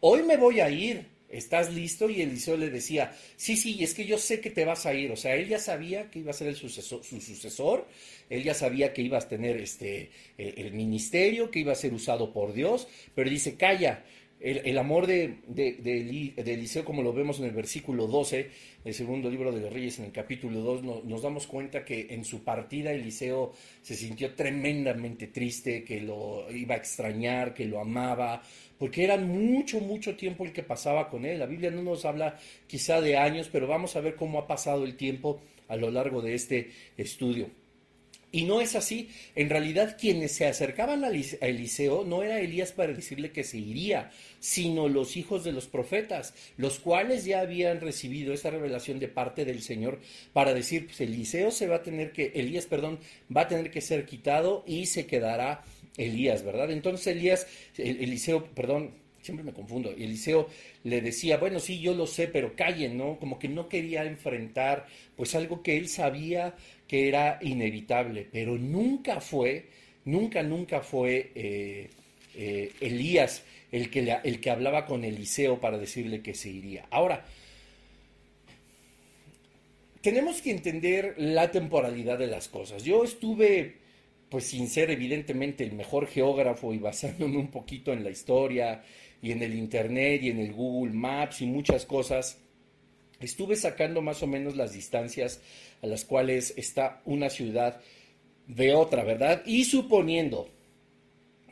hoy 0.00 0.22
me 0.22 0.36
voy 0.36 0.60
a 0.60 0.70
ir, 0.70 1.06
¿estás 1.28 1.72
listo? 1.72 2.08
Y 2.10 2.22
Eliseo 2.22 2.56
le 2.56 2.70
decía, 2.70 3.16
sí, 3.36 3.56
sí, 3.56 3.82
es 3.82 3.94
que 3.94 4.04
yo 4.04 4.18
sé 4.18 4.40
que 4.40 4.50
te 4.50 4.64
vas 4.64 4.86
a 4.86 4.94
ir. 4.94 5.10
O 5.10 5.16
sea, 5.16 5.34
él 5.34 5.48
ya 5.48 5.58
sabía 5.58 6.10
que 6.10 6.20
iba 6.20 6.30
a 6.30 6.34
ser 6.34 6.48
el 6.48 6.56
sucesor, 6.56 7.02
su 7.02 7.20
sucesor, 7.20 7.86
él 8.28 8.42
ya 8.42 8.54
sabía 8.54 8.92
que 8.92 9.02
ibas 9.02 9.24
a 9.24 9.28
tener 9.28 9.56
este, 9.56 10.10
el, 10.38 10.72
ministerio, 10.72 11.50
que 11.50 11.60
iba 11.60 11.72
a 11.72 11.76
ser 11.76 11.92
usado 11.92 12.32
por 12.32 12.52
Dios, 12.52 12.88
pero 13.14 13.28
dice, 13.28 13.56
calla, 13.56 14.04
el, 14.40 14.76
amor 14.78 15.06
de, 15.06 15.36
de, 15.46 16.34
Eliseo, 16.36 16.84
como 16.84 17.02
lo 17.02 17.12
vemos 17.12 17.38
en 17.38 17.44
el 17.44 17.52
versículo 17.52 18.06
12, 18.08 18.50
el 18.84 18.94
segundo 18.94 19.30
libro 19.30 19.52
de 19.52 19.60
los 19.60 19.72
Reyes, 19.72 19.98
en 19.98 20.06
el 20.06 20.12
capítulo 20.12 20.60
2, 20.60 21.04
nos 21.04 21.22
damos 21.22 21.46
cuenta 21.46 21.84
que 21.84 22.08
en 22.10 22.24
su 22.24 22.42
partida 22.42 22.90
Eliseo 22.92 23.52
se 23.80 23.94
sintió 23.94 24.34
tremendamente 24.34 25.28
triste, 25.28 25.84
que 25.84 26.00
lo 26.00 26.50
iba 26.50 26.74
a 26.74 26.78
extrañar, 26.78 27.54
que 27.54 27.64
lo 27.64 27.80
amaba, 27.80 28.42
porque 28.78 29.04
era 29.04 29.16
mucho, 29.16 29.78
mucho 29.80 30.16
tiempo 30.16 30.44
el 30.44 30.52
que 30.52 30.64
pasaba 30.64 31.08
con 31.08 31.24
él. 31.24 31.38
La 31.38 31.46
Biblia 31.46 31.70
no 31.70 31.82
nos 31.82 32.04
habla 32.04 32.36
quizá 32.66 33.00
de 33.00 33.16
años, 33.16 33.48
pero 33.52 33.68
vamos 33.68 33.94
a 33.94 34.00
ver 34.00 34.16
cómo 34.16 34.40
ha 34.40 34.46
pasado 34.48 34.84
el 34.84 34.96
tiempo 34.96 35.40
a 35.68 35.76
lo 35.76 35.90
largo 35.90 36.20
de 36.20 36.34
este 36.34 36.70
estudio. 36.96 37.61
Y 38.34 38.44
no 38.46 38.62
es 38.62 38.74
así. 38.74 39.10
En 39.34 39.50
realidad, 39.50 39.98
quienes 40.00 40.32
se 40.32 40.46
acercaban 40.46 41.04
a 41.04 41.10
Eliseo 41.10 42.04
no 42.04 42.22
era 42.22 42.40
Elías 42.40 42.72
para 42.72 42.94
decirle 42.94 43.30
que 43.30 43.44
se 43.44 43.58
iría, 43.58 44.10
sino 44.40 44.88
los 44.88 45.18
hijos 45.18 45.44
de 45.44 45.52
los 45.52 45.66
profetas, 45.66 46.32
los 46.56 46.78
cuales 46.78 47.26
ya 47.26 47.40
habían 47.40 47.82
recibido 47.82 48.32
esta 48.32 48.48
revelación 48.48 48.98
de 48.98 49.08
parte 49.08 49.44
del 49.44 49.62
Señor 49.62 50.00
para 50.32 50.54
decir, 50.54 50.86
pues 50.86 51.00
Eliseo 51.02 51.50
se 51.50 51.66
va 51.66 51.76
a 51.76 51.82
tener 51.82 52.12
que, 52.12 52.32
Elías, 52.34 52.64
perdón, 52.64 52.98
va 53.34 53.42
a 53.42 53.48
tener 53.48 53.70
que 53.70 53.82
ser 53.82 54.06
quitado 54.06 54.64
y 54.66 54.86
se 54.86 55.04
quedará 55.06 55.62
Elías, 55.98 56.42
¿verdad? 56.42 56.70
Entonces 56.70 57.06
Elías, 57.08 57.46
Eliseo, 57.76 58.46
perdón, 58.54 58.92
siempre 59.20 59.44
me 59.44 59.52
confundo, 59.52 59.90
Eliseo 59.90 60.48
le 60.84 61.00
decía, 61.00 61.36
bueno, 61.36 61.60
sí, 61.60 61.80
yo 61.80 61.94
lo 61.94 62.06
sé, 62.06 62.26
pero 62.26 62.56
callen, 62.56 62.98
¿no? 62.98 63.18
Como 63.18 63.38
que 63.38 63.48
no 63.48 63.68
quería 63.68 64.04
enfrentar, 64.04 64.86
pues 65.16 65.34
algo 65.34 65.62
que 65.62 65.76
él 65.76 65.88
sabía 65.88 66.54
que 66.92 67.08
era 67.08 67.38
inevitable, 67.40 68.28
pero 68.30 68.58
nunca 68.58 69.18
fue, 69.22 69.64
nunca, 70.04 70.42
nunca 70.42 70.82
fue 70.82 71.32
eh, 71.34 71.88
eh, 72.34 72.70
Elías 72.82 73.44
el 73.70 73.88
que, 73.88 74.14
el 74.22 74.40
que 74.42 74.50
hablaba 74.50 74.84
con 74.84 75.02
Eliseo 75.02 75.58
para 75.58 75.78
decirle 75.78 76.20
que 76.20 76.34
se 76.34 76.50
iría. 76.50 76.84
Ahora, 76.90 77.24
tenemos 80.02 80.42
que 80.42 80.50
entender 80.50 81.14
la 81.16 81.50
temporalidad 81.50 82.18
de 82.18 82.26
las 82.26 82.48
cosas. 82.48 82.84
Yo 82.84 83.04
estuve, 83.04 83.76
pues 84.28 84.44
sin 84.44 84.68
ser 84.68 84.90
evidentemente 84.90 85.64
el 85.64 85.72
mejor 85.72 86.06
geógrafo 86.06 86.74
y 86.74 86.78
basándome 86.78 87.38
un 87.38 87.50
poquito 87.50 87.94
en 87.94 88.04
la 88.04 88.10
historia 88.10 88.84
y 89.22 89.30
en 89.32 89.42
el 89.42 89.54
Internet 89.54 90.24
y 90.24 90.28
en 90.28 90.40
el 90.40 90.52
Google 90.52 90.92
Maps 90.92 91.40
y 91.40 91.46
muchas 91.46 91.86
cosas, 91.86 92.36
estuve 93.18 93.56
sacando 93.56 94.02
más 94.02 94.22
o 94.22 94.26
menos 94.26 94.56
las 94.56 94.74
distancias 94.74 95.40
a 95.82 95.86
las 95.86 96.04
cuales 96.04 96.54
está 96.56 97.02
una 97.04 97.28
ciudad 97.28 97.80
de 98.46 98.74
otra, 98.74 99.04
¿verdad? 99.04 99.42
Y 99.44 99.64
suponiendo 99.64 100.48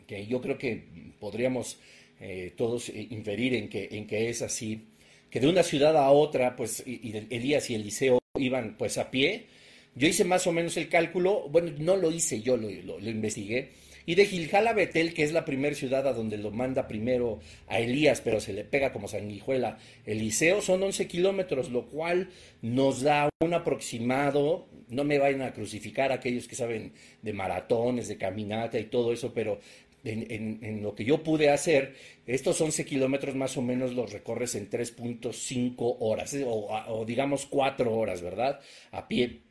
que 0.06 0.26
yo 0.26 0.40
creo 0.40 0.56
que 0.56 0.84
podríamos 1.18 1.78
eh, 2.20 2.52
todos 2.56 2.88
inferir 2.88 3.54
en 3.54 3.68
que, 3.68 3.88
en 3.92 4.06
que 4.06 4.30
es 4.30 4.42
así, 4.42 4.87
que 5.30 5.40
de 5.40 5.49
una 5.49 5.62
ciudad 5.62 5.96
a 5.96 6.10
otra, 6.10 6.56
pues 6.56 6.82
Elías 6.87 7.70
y 7.70 7.75
Eliseo 7.75 8.18
iban 8.38 8.76
pues 8.76 8.99
a 8.99 9.10
pie. 9.10 9.46
Yo 9.94 10.06
hice 10.08 10.25
más 10.25 10.46
o 10.46 10.52
menos 10.52 10.76
el 10.76 10.88
cálculo, 10.88 11.49
bueno, 11.49 11.72
no 11.78 11.96
lo 11.96 12.10
hice 12.10 12.42
yo, 12.42 12.56
lo, 12.56 12.68
lo 12.70 13.10
investigué, 13.10 13.70
y 14.07 14.14
de 14.14 14.26
Gilgal 14.26 14.66
a 14.66 14.73
Betel, 14.73 15.14
que 15.14 15.23
es 15.23 15.33
la 15.33 15.45
primera 15.45 15.75
ciudad 15.75 16.07
a 16.07 16.12
donde 16.12 16.38
lo 16.38 16.50
manda 16.50 16.88
primero 16.88 17.40
a 17.66 17.78
Elías, 17.78 18.21
pero 18.21 18.40
se 18.40 18.52
le 18.52 18.64
pega 18.64 18.92
como 18.92 19.09
sanguijuela 19.09 19.78
Eliseo, 20.07 20.61
son 20.62 20.83
11 20.83 21.07
kilómetros, 21.07 21.71
lo 21.71 21.87
cual 21.87 22.28
nos 22.62 23.02
da 23.02 23.28
un 23.40 23.54
aproximado, 23.54 24.69
no 24.88 25.04
me 25.04 25.19
vayan 25.19 25.42
a 25.42 25.52
crucificar 25.52 26.12
aquellos 26.12 26.49
que 26.49 26.54
saben 26.54 26.92
de 27.23 27.33
maratones, 27.33 28.09
de 28.09 28.19
caminata 28.19 28.78
y 28.78 28.85
todo 28.85 29.12
eso, 29.12 29.33
pero 29.33 29.61
en, 30.04 30.83
lo 30.83 30.95
que 30.95 31.04
yo 31.04 31.23
pude 31.23 31.50
hacer, 31.50 31.95
estos 32.26 32.61
11 32.61 32.85
kilómetros 32.85 33.35
más 33.35 33.57
o 33.57 33.62
menos 33.62 33.95
los 33.95 34.12
recorres 34.12 34.54
en 34.54 34.71
3.5 34.71 35.97
horas, 36.00 36.37
o, 36.45 36.69
o, 36.89 37.04
digamos 37.04 37.47
4 37.47 37.93
horas, 37.93 38.23
¿verdad? 38.23 38.60
A 38.93 39.08
pie. 39.08 39.43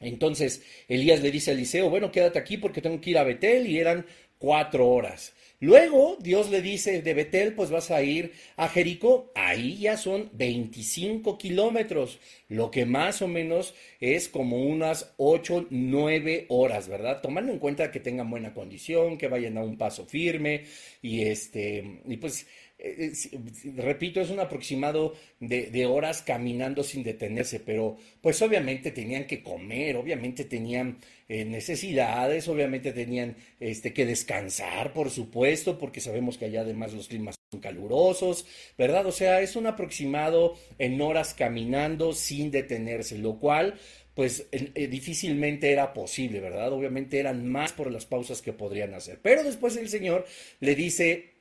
Entonces 0.00 0.62
Elías 0.88 1.22
le 1.22 1.30
dice 1.30 1.50
a 1.50 1.54
Eliseo, 1.54 1.90
bueno, 1.90 2.12
quédate 2.12 2.38
aquí 2.38 2.56
porque 2.56 2.82
tengo 2.82 3.00
que 3.00 3.10
ir 3.10 3.18
a 3.18 3.24
Betel 3.24 3.66
y 3.66 3.78
eran 3.78 4.06
cuatro 4.38 4.88
horas. 4.88 5.34
Luego 5.60 6.16
Dios 6.20 6.50
le 6.50 6.62
dice, 6.62 7.02
de 7.02 7.14
Betel 7.14 7.52
pues 7.52 7.70
vas 7.70 7.90
a 7.90 8.00
ir 8.00 8.32
a 8.56 8.68
Jericó, 8.68 9.32
ahí 9.34 9.76
ya 9.78 9.96
son 9.96 10.30
25 10.34 11.36
kilómetros, 11.36 12.20
lo 12.48 12.70
que 12.70 12.86
más 12.86 13.22
o 13.22 13.28
menos 13.28 13.74
es 13.98 14.28
como 14.28 14.58
unas 14.62 15.14
8, 15.16 15.66
9 15.70 16.46
horas, 16.48 16.86
¿verdad? 16.86 17.20
Tomando 17.20 17.50
en 17.50 17.58
cuenta 17.58 17.90
que 17.90 17.98
tengan 17.98 18.30
buena 18.30 18.54
condición, 18.54 19.18
que 19.18 19.26
vayan 19.26 19.58
a 19.58 19.64
un 19.64 19.76
paso 19.76 20.06
firme 20.06 20.62
y 21.02 21.22
este, 21.22 22.02
y 22.06 22.18
pues 22.18 22.46
eh, 22.80 23.12
eh, 23.32 23.72
repito, 23.76 24.20
es 24.20 24.30
un 24.30 24.38
aproximado 24.38 25.14
de, 25.40 25.86
horas 25.86 26.22
caminando 26.22 26.84
sin 26.84 27.02
detenerse, 27.02 27.58
pero 27.58 27.96
pues 28.20 28.40
obviamente 28.40 28.92
tenían 28.92 29.26
que 29.26 29.42
comer, 29.42 29.96
obviamente 29.96 30.44
tenían 30.44 30.98
eh, 31.28 31.44
necesidades, 31.44 32.46
obviamente 32.46 32.92
tenían 32.92 33.34
este, 33.58 33.92
que 33.92 34.06
descansar, 34.06 34.92
por 34.92 35.10
supuesto, 35.10 35.76
porque 35.76 36.00
sabemos 36.00 36.38
que 36.38 36.44
allá 36.44 36.60
además 36.60 36.92
los 36.92 37.08
climas 37.08 37.34
son 37.50 37.60
calurosos, 37.60 38.46
¿verdad? 38.76 39.06
O 39.06 39.12
sea, 39.12 39.40
es 39.40 39.56
un 39.56 39.66
aproximado 39.66 40.56
en 40.78 41.00
horas 41.00 41.34
caminando 41.34 42.12
sin 42.12 42.52
detenerse, 42.52 43.18
lo 43.18 43.40
cual 43.40 43.74
pues 44.14 44.48
difícilmente 44.50 45.70
era 45.70 45.92
posible, 45.94 46.40
¿verdad? 46.40 46.72
Obviamente 46.72 47.20
eran 47.20 47.46
más 47.46 47.72
por 47.72 47.92
las 47.92 48.04
pausas 48.04 48.42
que 48.42 48.52
podrían 48.52 48.92
hacer. 48.94 49.20
Pero 49.22 49.44
después 49.44 49.76
el 49.76 49.88
Señor 49.88 50.26
le 50.58 50.74
dice, 50.74 51.37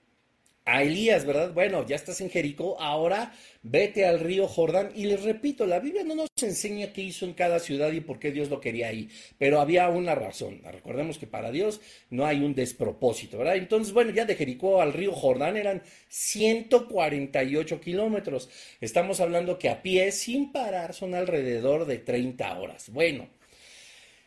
a 0.68 0.84
Elías, 0.84 1.26
¿verdad? 1.26 1.54
Bueno, 1.54 1.86
ya 1.88 1.96
estás 1.96 2.20
en 2.20 2.30
Jericó, 2.30 2.78
ahora 2.82 3.34
vete 3.64 4.06
al 4.06 4.20
río 4.20 4.48
Jordán. 4.50 4.92
Y 4.94 5.06
les 5.06 5.24
repito, 5.24 5.66
la 5.66 5.80
Biblia 5.80 6.04
no 6.04 6.14
nos 6.14 6.28
enseña 6.42 6.92
qué 6.92 7.02
hizo 7.02 7.26
en 7.26 7.34
cada 7.34 7.60
ciudad 7.60 7.94
y 7.94 8.02
por 8.02 8.20
qué 8.20 8.32
Dios 8.32 8.50
lo 8.50 8.60
quería 8.60 8.90
ahí, 8.90 9.10
pero 9.38 9.62
había 9.62 9.88
una 9.88 10.14
razón. 10.14 10.62
Recordemos 10.70 11.18
que 11.18 11.26
para 11.26 11.52
Dios 11.52 11.80
no 12.10 12.26
hay 12.26 12.42
un 12.42 12.54
despropósito, 12.54 13.38
¿verdad? 13.38 13.56
Entonces, 13.56 13.94
bueno, 13.94 14.12
ya 14.12 14.26
de 14.26 14.36
Jericó 14.36 14.82
al 14.82 14.92
río 14.92 15.14
Jordán 15.14 15.56
eran 15.56 15.82
148 16.10 17.80
kilómetros. 17.80 18.50
Estamos 18.82 19.22
hablando 19.22 19.58
que 19.58 19.70
a 19.70 19.82
pie, 19.82 20.12
sin 20.12 20.52
parar, 20.52 20.94
son 20.94 21.16
alrededor 21.16 21.86
de 21.86 22.00
30 22.00 22.60
horas. 22.60 22.90
Bueno, 22.90 23.30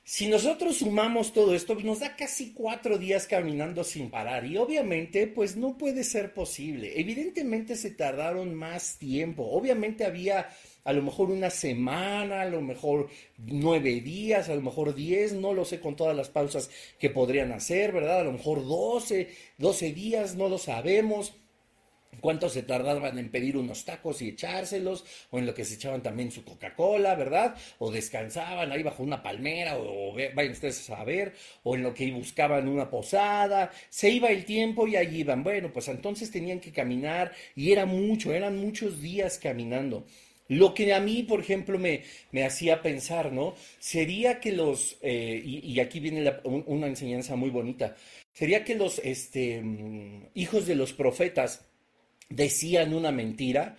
si 0.02 0.28
nosotros 0.28 0.78
sumamos 0.78 1.32
todo 1.32 1.54
esto, 1.54 1.74
pues, 1.74 1.84
nos 1.84 2.00
da 2.00 2.16
casi 2.16 2.52
cuatro 2.52 2.98
días 2.98 3.26
caminando 3.26 3.84
sin 3.84 4.10
parar 4.10 4.44
y 4.44 4.56
obviamente 4.56 5.26
pues 5.26 5.56
no 5.56 5.78
puede 5.78 6.02
ser 6.04 6.34
posible. 6.34 6.98
Evidentemente 6.98 7.76
se 7.76 7.92
tardaron 7.92 8.54
más 8.54 8.98
tiempo. 8.98 9.44
Obviamente 9.44 10.04
había 10.04 10.48
a 10.84 10.92
lo 10.92 11.02
mejor 11.02 11.30
una 11.30 11.50
semana, 11.50 12.42
a 12.42 12.46
lo 12.46 12.60
mejor 12.60 13.08
nueve 13.38 14.00
días, 14.00 14.48
a 14.48 14.54
lo 14.54 14.62
mejor 14.62 14.94
diez, 14.94 15.32
no 15.32 15.52
lo 15.52 15.64
sé 15.64 15.78
con 15.78 15.94
todas 15.94 16.16
las 16.16 16.30
pausas 16.30 16.70
que 16.98 17.10
podrían 17.10 17.52
hacer, 17.52 17.92
¿verdad? 17.92 18.20
A 18.20 18.24
lo 18.24 18.32
mejor 18.32 18.66
doce, 18.66 19.28
doce 19.58 19.92
días, 19.92 20.34
no 20.34 20.48
lo 20.48 20.58
sabemos 20.58 21.34
cuánto 22.20 22.48
se 22.48 22.62
tardaban 22.62 23.18
en 23.18 23.30
pedir 23.30 23.56
unos 23.56 23.84
tacos 23.84 24.20
y 24.22 24.28
echárselos, 24.28 25.04
o 25.30 25.38
en 25.38 25.46
lo 25.46 25.54
que 25.54 25.64
se 25.64 25.74
echaban 25.74 26.02
también 26.02 26.30
su 26.30 26.44
Coca-Cola, 26.44 27.14
¿verdad? 27.14 27.56
O 27.78 27.90
descansaban 27.90 28.72
ahí 28.72 28.82
bajo 28.82 29.02
una 29.02 29.22
palmera, 29.22 29.78
o, 29.78 30.14
vayan 30.34 30.52
ustedes 30.52 30.90
a 30.90 31.04
ver, 31.04 31.34
o 31.62 31.74
en 31.74 31.82
lo 31.82 31.94
que 31.94 32.10
buscaban 32.10 32.68
una 32.68 32.90
posada, 32.90 33.70
se 33.88 34.10
iba 34.10 34.30
el 34.30 34.44
tiempo 34.44 34.86
y 34.86 34.96
allí 34.96 35.20
iban. 35.20 35.42
Bueno, 35.42 35.72
pues 35.72 35.88
entonces 35.88 36.30
tenían 36.30 36.60
que 36.60 36.72
caminar 36.72 37.32
y 37.54 37.72
era 37.72 37.86
mucho, 37.86 38.32
eran 38.32 38.58
muchos 38.58 39.00
días 39.00 39.38
caminando. 39.38 40.04
Lo 40.50 40.74
que 40.74 40.92
a 40.92 41.00
mí, 41.00 41.22
por 41.22 41.40
ejemplo, 41.40 41.78
me, 41.78 42.02
me 42.32 42.44
hacía 42.44 42.82
pensar, 42.82 43.32
¿no? 43.32 43.54
Sería 43.78 44.40
que 44.40 44.50
los, 44.50 44.98
eh, 45.00 45.40
y, 45.44 45.78
aquí 45.78 46.00
viene 46.00 46.28
una 46.44 46.88
enseñanza 46.88 47.36
muy 47.36 47.50
bonita, 47.50 47.94
sería 48.32 48.64
que 48.64 48.74
los 48.74 48.98
este, 48.98 49.62
mm, 49.62 50.30
hijos 50.34 50.66
de 50.66 50.74
los 50.74 50.92
profetas, 50.92 51.69
decían 52.30 52.94
una 52.94 53.12
mentira, 53.12 53.76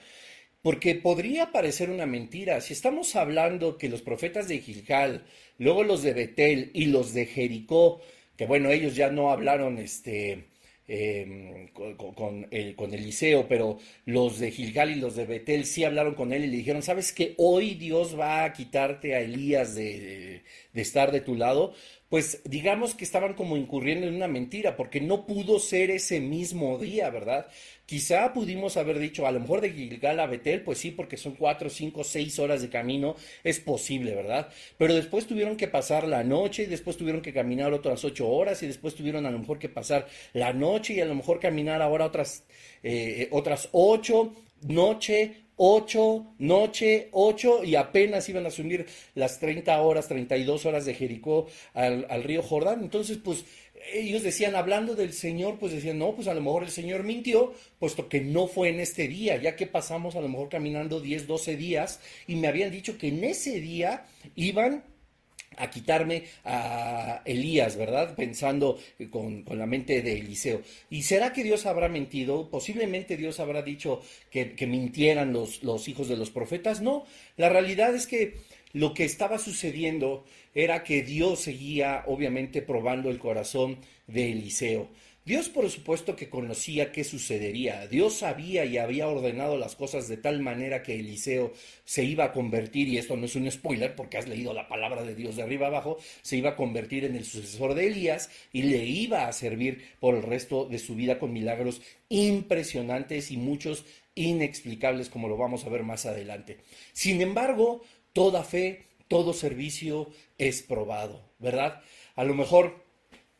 porque 0.62 0.96
podría 0.96 1.52
parecer 1.52 1.90
una 1.90 2.06
mentira. 2.06 2.62
Si 2.62 2.74
estamos 2.74 3.16
hablando 3.16 3.78
que 3.78 3.90
los 3.90 4.02
profetas 4.02 4.48
de 4.48 4.60
Gilgal, 4.60 5.26
luego 5.58 5.84
los 5.84 6.04
de 6.04 6.14
Betel 6.14 6.70
y 6.74 6.86
los 6.86 7.14
de 7.14 7.26
Jericó, 7.26 8.02
que 8.38 8.46
bueno, 8.46 8.70
ellos 8.70 8.96
ya 8.96 9.10
no 9.10 9.32
hablaron 9.32 9.80
este, 9.80 10.50
em, 10.88 11.70
con, 11.70 12.48
el, 12.52 12.76
con, 12.76 12.94
Eliseo, 12.94 13.48
pero 13.48 13.80
los 14.06 14.40
de 14.40 14.52
Gilgal 14.52 14.92
y 14.92 14.96
los 14.96 15.16
de 15.16 15.26
Betel 15.26 15.66
sí 15.66 15.84
hablaron 15.84 16.14
con 16.14 16.34
él 16.34 16.44
y 16.44 16.48
le 16.48 16.58
dijeron, 16.58 16.84
¿sabes 16.84 17.12
que 17.12 17.34
hoy 17.38 17.76
Dios 17.76 18.20
va 18.20 18.44
a 18.44 18.54
quitarte 18.54 19.16
a 19.16 19.22
Elías 19.22 19.74
de, 19.76 20.44
de 20.74 20.82
estar 20.82 21.12
de 21.12 21.22
tu 21.22 21.36
lado? 21.36 21.74
pues 22.12 22.42
digamos 22.44 22.94
que 22.94 23.06
estaban 23.06 23.36
como 23.36 23.56
incurriendo 23.56 24.06
en 24.06 24.16
una 24.16 24.28
mentira, 24.28 24.76
porque 24.76 25.00
no 25.00 25.26
pudo 25.26 25.60
ser 25.60 25.90
ese 25.92 26.20
mismo 26.20 26.78
día, 26.78 27.10
¿verdad? 27.10 27.48
Quizá 27.92 28.32
pudimos 28.32 28.78
haber 28.78 29.00
dicho, 29.00 29.28
a 29.28 29.34
lo 29.34 29.42
mejor 29.42 29.60
de 29.60 29.74
Gilgal 29.74 30.22
a 30.22 30.26
Betel, 30.26 30.62
pues 30.64 30.78
sí, 30.78 30.92
porque 30.92 31.18
son 31.18 31.34
cuatro, 31.36 31.70
cinco, 31.70 32.06
seis 32.06 32.40
horas 32.40 32.62
de 32.62 32.70
camino, 32.70 33.18
es 33.44 33.60
posible, 33.60 34.16
¿verdad? 34.16 34.48
Pero 34.78 34.96
después 34.96 35.28
tuvieron 35.28 35.58
que 35.58 35.68
pasar 35.68 36.08
la 36.08 36.24
noche 36.24 36.64
y 36.64 36.68
después 36.68 36.96
tuvieron 36.96 37.22
que 37.22 37.34
caminar 37.34 37.74
otras 37.74 38.06
ocho 38.06 38.30
horas 38.30 38.64
y 38.64 38.68
después 38.68 38.96
tuvieron 38.96 39.26
a 39.26 39.30
lo 39.30 39.40
mejor 39.40 39.60
que 39.60 39.68
pasar 39.68 40.08
la 40.32 40.54
noche 40.54 40.94
y 40.94 41.02
a 41.02 41.06
lo 41.06 41.16
mejor 41.16 41.42
caminar 41.42 41.82
ahora 41.82 42.06
otras, 42.06 42.46
eh, 42.82 43.28
otras 43.32 43.68
ocho, 43.74 44.36
noche, 44.62 45.48
ocho, 45.64 46.34
noche, 46.40 47.10
ocho, 47.12 47.64
y 47.64 47.76
apenas 47.76 48.28
iban 48.28 48.48
a 48.48 48.50
subir 48.50 48.88
las 49.14 49.40
30 49.40 49.80
horas, 49.80 50.08
32 50.08 50.66
horas 50.66 50.86
de 50.86 50.96
Jericó 50.96 51.46
al, 51.76 52.08
al 52.10 52.24
río 52.24 52.42
Jordán. 52.42 52.82
Entonces, 52.82 53.20
pues 53.24 53.46
ellos 53.94 54.24
decían, 54.24 54.56
hablando 54.56 54.96
del 54.96 55.14
Señor, 55.14 55.60
pues 55.60 55.72
decían, 55.72 56.00
no, 56.00 56.16
pues 56.16 56.28
a 56.28 56.34
lo 56.34 56.42
mejor 56.42 56.64
el 56.64 56.72
Señor 56.72 57.04
mintió, 57.04 57.54
puesto 57.78 58.10
que 58.10 58.22
no 58.22 58.48
fue 58.48 58.70
en 58.70 58.80
este 58.80 59.08
día, 59.08 59.40
ya 59.40 59.56
que 59.56 59.68
pasamos 59.68 60.16
a 60.16 60.22
lo 60.22 60.30
mejor 60.30 60.50
caminando 60.50 61.00
10, 61.00 61.28
12 61.28 61.56
días, 61.56 62.00
y 62.26 62.38
me 62.38 62.48
habían 62.48 62.72
dicho 62.72 62.98
que 62.98 63.10
en 63.10 63.24
ese 63.24 63.60
día 63.60 64.06
iban 64.36 64.84
a 65.58 65.70
quitarme 65.70 66.24
a 66.46 67.22
Elías, 67.26 67.76
¿verdad? 67.76 68.16
Pensando 68.16 68.80
con, 69.10 69.44
la 69.50 69.66
mente 69.66 70.02
de 70.02 70.14
Eliseo. 70.20 70.62
¿Y 70.90 71.04
será 71.04 71.34
que 71.34 71.44
Dios 71.44 71.66
habrá 71.66 71.90
mentido? 71.90 72.50
Posiblemente 72.50 73.18
Dios 73.18 73.40
habrá 73.40 73.62
dicho 73.62 74.02
que, 74.30 74.56
que 74.56 74.68
mintieran 74.68 75.34
los, 75.34 75.64
los 75.64 75.88
hijos 75.88 76.08
de 76.08 76.18
los 76.18 76.32
profetas. 76.32 76.82
No, 76.82 77.06
la 77.38 77.50
realidad 77.50 77.94
es 77.94 78.08
que 78.08 78.36
lo 78.74 78.94
que 78.94 79.04
estaba 79.04 79.38
sucediendo 79.38 80.24
era 80.56 80.84
que 80.84 81.04
Dios 81.04 81.40
seguía 81.42 82.04
obviamente 82.08 82.62
probando 82.62 83.10
el 83.10 83.20
corazón 83.20 83.78
de 84.08 84.32
Eliseo. 84.32 84.90
Dios 85.24 85.50
por 85.50 85.70
supuesto 85.70 86.16
que 86.16 86.32
conocía 86.32 86.92
qué 86.92 87.04
sucedería. 87.04 87.86
Dios 87.86 88.16
sabía 88.16 88.66
y 88.66 88.80
había 88.80 89.08
ordenado 89.08 89.56
las 89.56 89.76
cosas 89.76 90.08
de 90.08 90.18
tal 90.18 90.42
manera 90.42 90.82
que 90.82 91.00
Eliseo 91.00 91.54
se 91.86 92.04
iba 92.04 92.26
a 92.26 92.32
convertir, 92.32 92.88
y 92.88 92.98
esto 92.98 93.16
no 93.16 93.26
es 93.26 93.36
un 93.36 93.50
spoiler 93.52 93.96
porque 93.96 94.18
has 94.18 94.28
leído 94.28 94.52
la 94.52 94.68
palabra 94.68 95.04
de 95.04 95.14
Dios 95.14 95.36
de 95.36 95.44
arriba 95.44 95.68
abajo, 95.68 96.00
se 96.24 96.38
iba 96.38 96.52
a 96.52 96.56
convertir 96.56 97.06
en 97.06 97.16
el 97.16 97.24
sucesor 97.24 97.76
de 97.76 97.86
Elías 97.86 98.32
y 98.52 98.64
le 98.64 98.84
iba 98.84 99.28
a 99.28 99.34
servir 99.34 99.84
por 100.00 100.16
el 100.16 100.24
resto 100.24 100.66
de 100.66 100.80
su 100.80 100.96
vida 100.96 101.20
con 101.20 101.32
milagros 101.32 101.84
impresionantes 102.10 103.30
y 103.30 103.38
muchos 103.38 103.86
inexplicables 104.16 105.10
como 105.10 105.28
lo 105.28 105.38
vamos 105.38 105.66
a 105.66 105.70
ver 105.70 105.84
más 105.84 106.08
adelante. 106.08 106.58
Sin 106.94 107.22
embargo, 107.22 107.84
toda 108.14 108.44
fe, 108.44 108.88
todo 109.08 109.34
servicio 109.34 110.10
es 110.40 110.64
probado, 110.64 111.30
¿verdad? 111.38 111.82
A 112.16 112.24
lo 112.24 112.34
mejor 112.34 112.91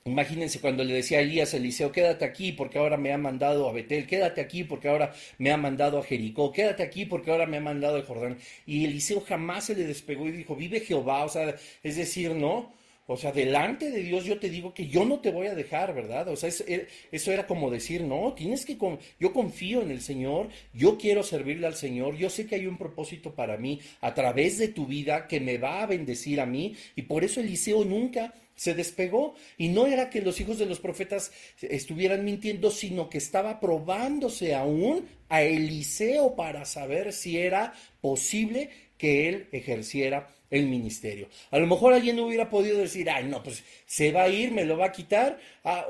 Imagínense 0.04 0.60
cuando 0.60 0.84
le 0.84 0.96
decía 0.96 1.20
a 1.20 1.22
Elías 1.22 1.54
Eliseo, 1.54 1.92
quédate 1.92 2.26
aquí 2.26 2.52
porque 2.54 2.80
ahora 2.80 2.98
me 2.98 3.14
ha 3.14 3.20
mandado 3.20 3.70
a 3.70 3.72
Betel, 3.72 4.08
quédate 4.08 4.42
aquí 4.42 4.64
porque 4.64 4.88
ahora 4.88 5.14
me 5.38 5.52
ha 5.52 5.58
mandado 5.58 6.00
a 6.00 6.04
Jericó, 6.04 6.52
quédate 6.52 6.82
aquí 6.82 7.06
porque 7.06 7.30
ahora 7.30 7.46
me 7.46 7.58
ha 7.58 7.62
mandado 7.62 7.98
a 7.98 8.02
Jordán. 8.02 8.40
Y 8.66 8.86
Eliseo 8.86 9.22
jamás 9.22 9.66
se 9.66 9.76
le 9.76 9.86
despegó 9.86 10.28
y 10.28 10.32
dijo, 10.32 10.56
vive 10.56 10.80
Jehová, 10.80 11.24
o 11.24 11.30
sea, 11.30 11.56
es 11.84 11.98
decir, 11.98 12.32
no, 12.32 12.74
o 13.06 13.18
sea, 13.18 13.32
delante 13.32 13.92
de 13.92 14.04
Dios 14.04 14.26
yo 14.26 14.40
te 14.40 14.50
digo 14.50 14.74
que 14.74 14.88
yo 14.88 15.06
no 15.06 15.20
te 15.20 15.32
voy 15.32 15.48
a 15.48 15.54
dejar, 15.54 15.94
¿verdad? 15.94 16.30
O 16.30 16.36
sea, 16.36 16.50
eh, 16.66 16.88
eso, 17.12 17.32
era 17.32 17.46
como 17.46 17.70
decir, 17.70 18.02
no, 18.04 18.34
tienes 18.34 18.66
que, 18.66 18.78
yo 19.20 19.34
confío 19.34 19.82
en 19.82 19.92
el 19.92 20.02
Señor, 20.02 20.48
yo 20.74 20.98
quiero 20.98 21.22
servirle 21.22 21.68
al 21.68 21.76
Señor, 21.76 22.16
yo 22.16 22.30
sé 22.30 22.48
que 22.48 22.56
hay 22.56 22.68
un 22.68 22.78
propósito 22.78 23.36
para 23.36 23.58
mí 23.58 23.80
a 24.00 24.14
través 24.14 24.58
de 24.58 24.70
tu 24.70 24.86
vida 24.86 25.28
que 25.28 25.40
me 25.40 25.58
va 25.58 25.84
a 25.84 25.88
bendecir 25.88 26.40
a 26.40 26.46
mí 26.46 26.76
y 26.96 27.02
por 27.04 27.24
eso 27.24 27.42
Eliseo 27.42 27.84
nunca 27.84 28.34
se 28.62 28.76
despegó. 28.76 29.34
Y 29.58 29.70
no 29.70 29.88
era 29.88 30.12
que 30.12 30.22
los 30.22 30.40
hijos 30.40 30.60
de 30.60 30.68
los 30.68 30.80
profetas 30.80 31.32
estuvieran 31.62 32.24
mintiendo, 32.24 32.70
sino 32.70 33.10
que 33.10 33.18
estaba 33.18 33.60
probándose 33.60 34.54
aún 34.54 35.08
a 35.30 35.42
Eliseo 35.42 36.36
para 36.36 36.64
saber 36.66 37.12
si 37.12 37.40
era 37.40 37.74
posible 38.02 38.70
que 39.00 39.30
él 39.30 39.48
ejerciera 39.52 40.28
el 40.52 40.68
ministerio. 40.68 41.30
A 41.50 41.58
lo 41.58 41.66
mejor 41.66 41.94
alguien 41.94 42.20
hubiera 42.20 42.50
podido 42.50 42.78
decir, 42.78 43.10
ay, 43.10 43.24
no, 43.24 43.42
pues 43.42 43.64
se 43.86 44.12
va 44.12 44.24
a 44.24 44.30
ir, 44.30 44.52
me 44.52 44.66
lo 44.66 44.78
va 44.78 44.88
a 44.88 44.92
quitar. 44.92 45.40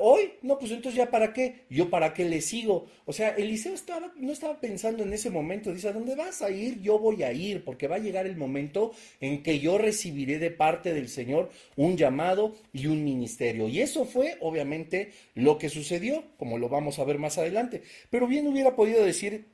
Hoy, 0.00 0.32
no, 0.42 0.58
pues 0.58 0.70
entonces 0.70 0.96
ya 0.96 1.10
para 1.10 1.32
qué, 1.32 1.66
yo 1.68 1.90
para 1.90 2.14
qué 2.14 2.24
le 2.24 2.40
sigo. 2.40 2.86
O 3.04 3.12
sea, 3.12 3.30
Eliseo 3.30 3.74
estaba, 3.74 4.12
no 4.16 4.32
estaba 4.32 4.60
pensando 4.60 5.02
en 5.02 5.12
ese 5.12 5.30
momento, 5.30 5.72
dice, 5.72 5.88
¿a 5.88 5.92
dónde 5.92 6.14
vas 6.14 6.40
a 6.42 6.50
ir? 6.50 6.80
Yo 6.80 6.98
voy 6.98 7.22
a 7.24 7.32
ir, 7.32 7.64
porque 7.64 7.88
va 7.88 7.96
a 7.96 8.00
llegar 8.00 8.24
el 8.26 8.36
momento 8.36 8.92
en 9.20 9.42
que 9.42 9.58
yo 9.58 9.78
recibiré 9.78 10.38
de 10.38 10.50
parte 10.50 10.94
del 10.94 11.08
Señor 11.08 11.50
un 11.76 11.96
llamado 11.96 12.54
y 12.72 12.86
un 12.86 13.04
ministerio. 13.04 13.68
Y 13.68 13.80
eso 13.80 14.04
fue, 14.04 14.36
obviamente, 14.40 15.10
lo 15.34 15.58
que 15.58 15.68
sucedió, 15.68 16.24
como 16.38 16.56
lo 16.58 16.68
vamos 16.68 16.98
a 17.00 17.04
ver 17.04 17.18
más 17.18 17.36
adelante. 17.36 17.82
Pero 18.10 18.28
bien 18.28 18.46
hubiera 18.46 18.76
podido 18.76 19.04
decir, 19.04 19.46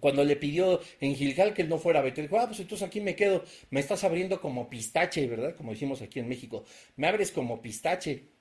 cuando 0.00 0.24
le 0.24 0.36
pidió 0.36 0.80
en 1.00 1.14
Gilgal 1.14 1.54
que 1.54 1.62
él 1.62 1.68
no 1.68 1.78
fuera 1.78 2.00
a 2.00 2.02
Betel, 2.02 2.24
dijo, 2.24 2.38
ah, 2.38 2.46
pues 2.46 2.60
entonces 2.60 2.86
aquí 2.86 3.00
me 3.00 3.14
quedo, 3.14 3.44
me 3.70 3.80
estás 3.80 4.04
abriendo 4.04 4.40
como 4.40 4.68
pistache, 4.68 5.26
¿verdad? 5.26 5.54
Como 5.56 5.72
decimos 5.72 6.02
aquí 6.02 6.18
en 6.18 6.28
México, 6.28 6.64
me 6.96 7.06
abres 7.06 7.30
como 7.30 7.62
pistache. 7.62 8.32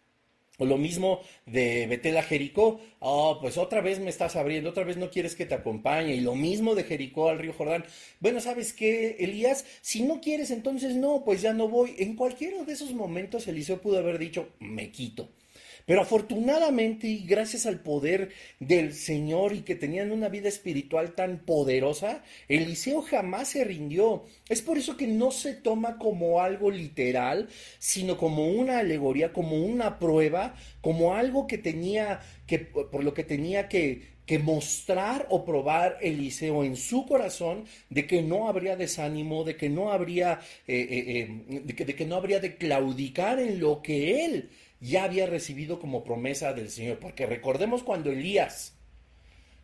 O 0.57 0.65
lo 0.65 0.77
mismo 0.77 1.21
de 1.47 1.87
Betel 1.87 2.17
a 2.17 2.23
Jericó, 2.23 2.79
oh, 2.99 3.39
pues 3.41 3.57
otra 3.57 3.81
vez 3.81 3.99
me 3.99 4.11
estás 4.11 4.35
abriendo, 4.35 4.69
otra 4.69 4.83
vez 4.83 4.95
no 4.95 5.09
quieres 5.09 5.35
que 5.35 5.47
te 5.47 5.55
acompañe. 5.55 6.13
Y 6.13 6.19
lo 6.19 6.35
mismo 6.35 6.75
de 6.75 6.83
Jericó 6.83 7.29
al 7.29 7.39
río 7.39 7.53
Jordán. 7.53 7.83
Bueno, 8.19 8.39
¿sabes 8.41 8.71
qué, 8.73 9.15
Elías? 9.19 9.65
Si 9.81 10.03
no 10.03 10.21
quieres, 10.21 10.51
entonces 10.51 10.95
no, 10.95 11.23
pues 11.25 11.41
ya 11.41 11.53
no 11.53 11.67
voy. 11.67 11.95
En 11.97 12.15
cualquiera 12.15 12.63
de 12.63 12.73
esos 12.73 12.93
momentos 12.93 13.47
Eliseo 13.47 13.81
pudo 13.81 13.97
haber 13.97 14.19
dicho, 14.19 14.49
me 14.59 14.91
quito. 14.91 15.29
Pero 15.85 16.01
afortunadamente 16.01 17.07
y 17.07 17.25
gracias 17.25 17.65
al 17.65 17.79
poder 17.79 18.29
del 18.59 18.93
Señor 18.93 19.53
y 19.53 19.61
que 19.61 19.75
tenían 19.75 20.11
una 20.11 20.29
vida 20.29 20.49
espiritual 20.49 21.13
tan 21.13 21.39
poderosa, 21.39 22.23
Eliseo 22.47 23.01
jamás 23.01 23.49
se 23.49 23.63
rindió. 23.63 24.25
Es 24.49 24.61
por 24.61 24.77
eso 24.77 24.97
que 24.97 25.07
no 25.07 25.31
se 25.31 25.53
toma 25.53 25.97
como 25.97 26.41
algo 26.41 26.71
literal, 26.71 27.49
sino 27.79 28.17
como 28.17 28.47
una 28.47 28.79
alegoría, 28.79 29.33
como 29.33 29.57
una 29.57 29.99
prueba, 29.99 30.55
como 30.81 31.15
algo 31.15 31.47
que 31.47 31.57
tenía 31.57 32.19
que, 32.47 32.59
por 32.59 33.03
lo 33.03 33.13
que 33.13 33.23
tenía 33.23 33.69
que, 33.69 34.11
que 34.25 34.39
mostrar 34.39 35.27
o 35.29 35.43
probar 35.43 35.97
Eliseo 36.01 36.63
en 36.63 36.75
su 36.75 37.05
corazón 37.05 37.65
de 37.89 38.07
que 38.07 38.21
no 38.21 38.47
habría 38.47 38.75
desánimo, 38.75 39.43
de 39.43 39.55
que 39.55 39.69
no 39.69 39.91
habría, 39.91 40.39
eh, 40.67 40.87
eh, 40.89 41.37
eh, 41.49 41.61
de, 41.65 41.75
que, 41.75 41.85
de 41.85 41.95
que 41.95 42.05
no 42.05 42.15
habría 42.15 42.39
de 42.39 42.55
claudicar 42.55 43.39
en 43.39 43.59
lo 43.59 43.81
que 43.81 44.25
él 44.25 44.49
ya 44.81 45.03
había 45.03 45.27
recibido 45.27 45.79
como 45.79 46.03
promesa 46.03 46.53
del 46.53 46.69
Señor. 46.69 46.99
Porque 46.99 47.25
recordemos 47.25 47.83
cuando 47.83 48.11
Elías 48.11 48.73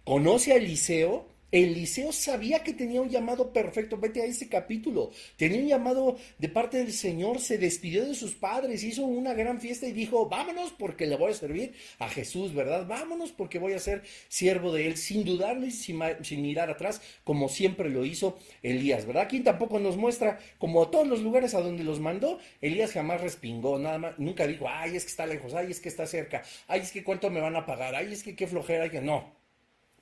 conoce 0.06 0.53
a 0.53 0.56
Eliseo, 0.56 1.27
Eliseo 1.51 2.12
sabía 2.12 2.62
que 2.63 2.73
tenía 2.73 3.01
un 3.01 3.10
llamado 3.10 3.53
perfecto. 3.53 3.97
Vete 3.97 4.21
a 4.21 4.25
ese 4.25 4.49
capítulo. 4.49 5.12
Tenía 5.38 5.62
un 5.62 5.67
llamado 5.67 6.17
de 6.38 6.49
parte 6.49 6.77
del 6.77 6.91
Señor. 6.91 7.39
Se 7.39 7.57
despidió 7.57 8.05
de 8.05 8.15
sus 8.15 8.36
padres. 8.36 8.83
Hizo 8.83 9.05
una 9.05 9.33
gran 9.33 9.62
fiesta 9.62 9.88
y 9.88 9.93
dijo: 9.93 10.27
Vámonos 10.27 10.73
porque 10.77 11.05
le 11.05 11.15
voy 11.15 11.31
a 11.31 11.36
servir 11.36 11.73
a 11.99 12.10
Jesús, 12.10 12.53
¿verdad? 12.53 12.86
Vámonos 12.86 13.31
porque 13.31 13.60
voy 13.60 13.73
a 13.73 13.79
ser 13.79 14.03
siervo 14.27 14.73
de 14.73 14.88
él. 14.88 14.97
Sin 14.97 15.23
dudarle, 15.23 15.71
sin, 15.71 16.01
sin 16.23 16.41
mirar 16.41 16.69
atrás, 16.69 17.01
como 17.23 17.47
siempre 17.47 17.89
lo 17.89 18.03
hizo 18.03 18.38
Elías, 18.62 19.05
¿verdad? 19.05 19.23
Aquí 19.23 19.39
tampoco 19.39 19.79
nos 19.79 19.95
muestra, 19.95 20.39
como 20.57 20.89
todos 20.89 21.07
los 21.07 21.21
lugares 21.21 21.53
a 21.53 21.62
donde 21.62 21.83
los 21.86 21.99
mandó, 22.01 22.39
Elías 22.62 22.91
jamás 22.91 23.21
respingó. 23.21 23.79
Nada 23.79 23.97
más. 23.99 24.19
Nunca 24.19 24.45
dijo: 24.47 24.67
Ay, 24.67 24.97
es 24.97 25.05
que 25.05 25.12
está 25.12 25.25
lejos. 25.25 25.53
Ay, 25.53 25.71
es 25.71 25.79
que 25.79 25.88
está 25.88 26.05
cerca. 26.05 26.43
Ay, 26.67 26.81
es 26.81 26.91
que 26.91 27.05
cuánto 27.05 27.29
me 27.29 27.39
van 27.39 27.55
a 27.55 27.65
pagar. 27.65 27.95
Ay, 27.95 28.12
es 28.12 28.23
que 28.23 28.36
qué 28.36 28.47
flojera. 28.47 28.89
Que 28.91 29.01
no. 29.01 29.37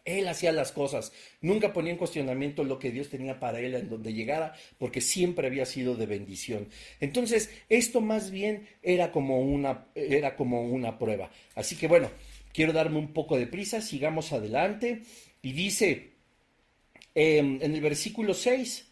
Él 0.06 0.28
hacía 0.28 0.52
las 0.52 0.72
cosas, 0.72 1.12
nunca 1.42 1.74
ponía 1.74 1.92
en 1.92 1.98
cuestionamiento 1.98 2.64
lo 2.64 2.78
que 2.78 2.92
Dios 2.92 3.10
tenía 3.10 3.40
para 3.40 3.60
él 3.60 3.74
en 3.74 3.90
donde 3.90 4.14
llegara, 4.14 4.54
porque 4.78 5.02
siempre 5.02 5.48
había 5.48 5.66
sido 5.66 5.96
de 5.96 6.06
bendición. 6.06 6.70
Entonces, 7.00 7.50
esto 7.70 8.02
más 8.02 8.30
bien 8.30 8.68
era 8.84 9.12
como 9.12 9.42
una, 9.42 9.88
era 9.96 10.36
como 10.36 10.62
una 10.62 11.00
prueba. 11.00 11.32
Así 11.56 11.76
que 11.76 11.88
bueno, 11.88 12.12
quiero 12.54 12.72
darme 12.72 13.00
un 13.00 13.14
poco 13.14 13.36
de 13.36 13.48
prisa, 13.48 13.82
sigamos 13.82 14.32
adelante. 14.32 15.02
Y 15.42 15.54
dice 15.54 16.12
em, 17.16 17.60
en 17.62 17.74
el 17.74 17.82
versículo 17.82 18.36
6, 18.36 18.88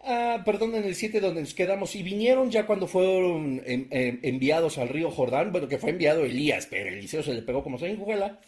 ah, 0.00 0.42
perdón, 0.44 0.74
en 0.74 0.84
el 0.84 0.96
7 0.96 1.20
donde 1.20 1.40
nos 1.40 1.54
quedamos, 1.54 1.94
y 1.94 2.02
vinieron 2.02 2.50
ya 2.50 2.66
cuando 2.66 2.88
fueron 2.88 3.62
em, 3.64 3.86
em, 3.90 4.18
enviados 4.22 4.78
al 4.78 4.88
río 4.88 5.10
Jordán, 5.10 5.52
bueno, 5.52 5.68
que 5.68 5.78
fue 5.78 5.90
enviado 5.90 6.24
Elías, 6.24 6.66
pero 6.68 6.90
Eliseo 6.90 7.22
se 7.22 7.34
le 7.34 7.42
pegó 7.42 7.62
como 7.62 7.78
se 7.78 7.88
enjuela 7.88 8.40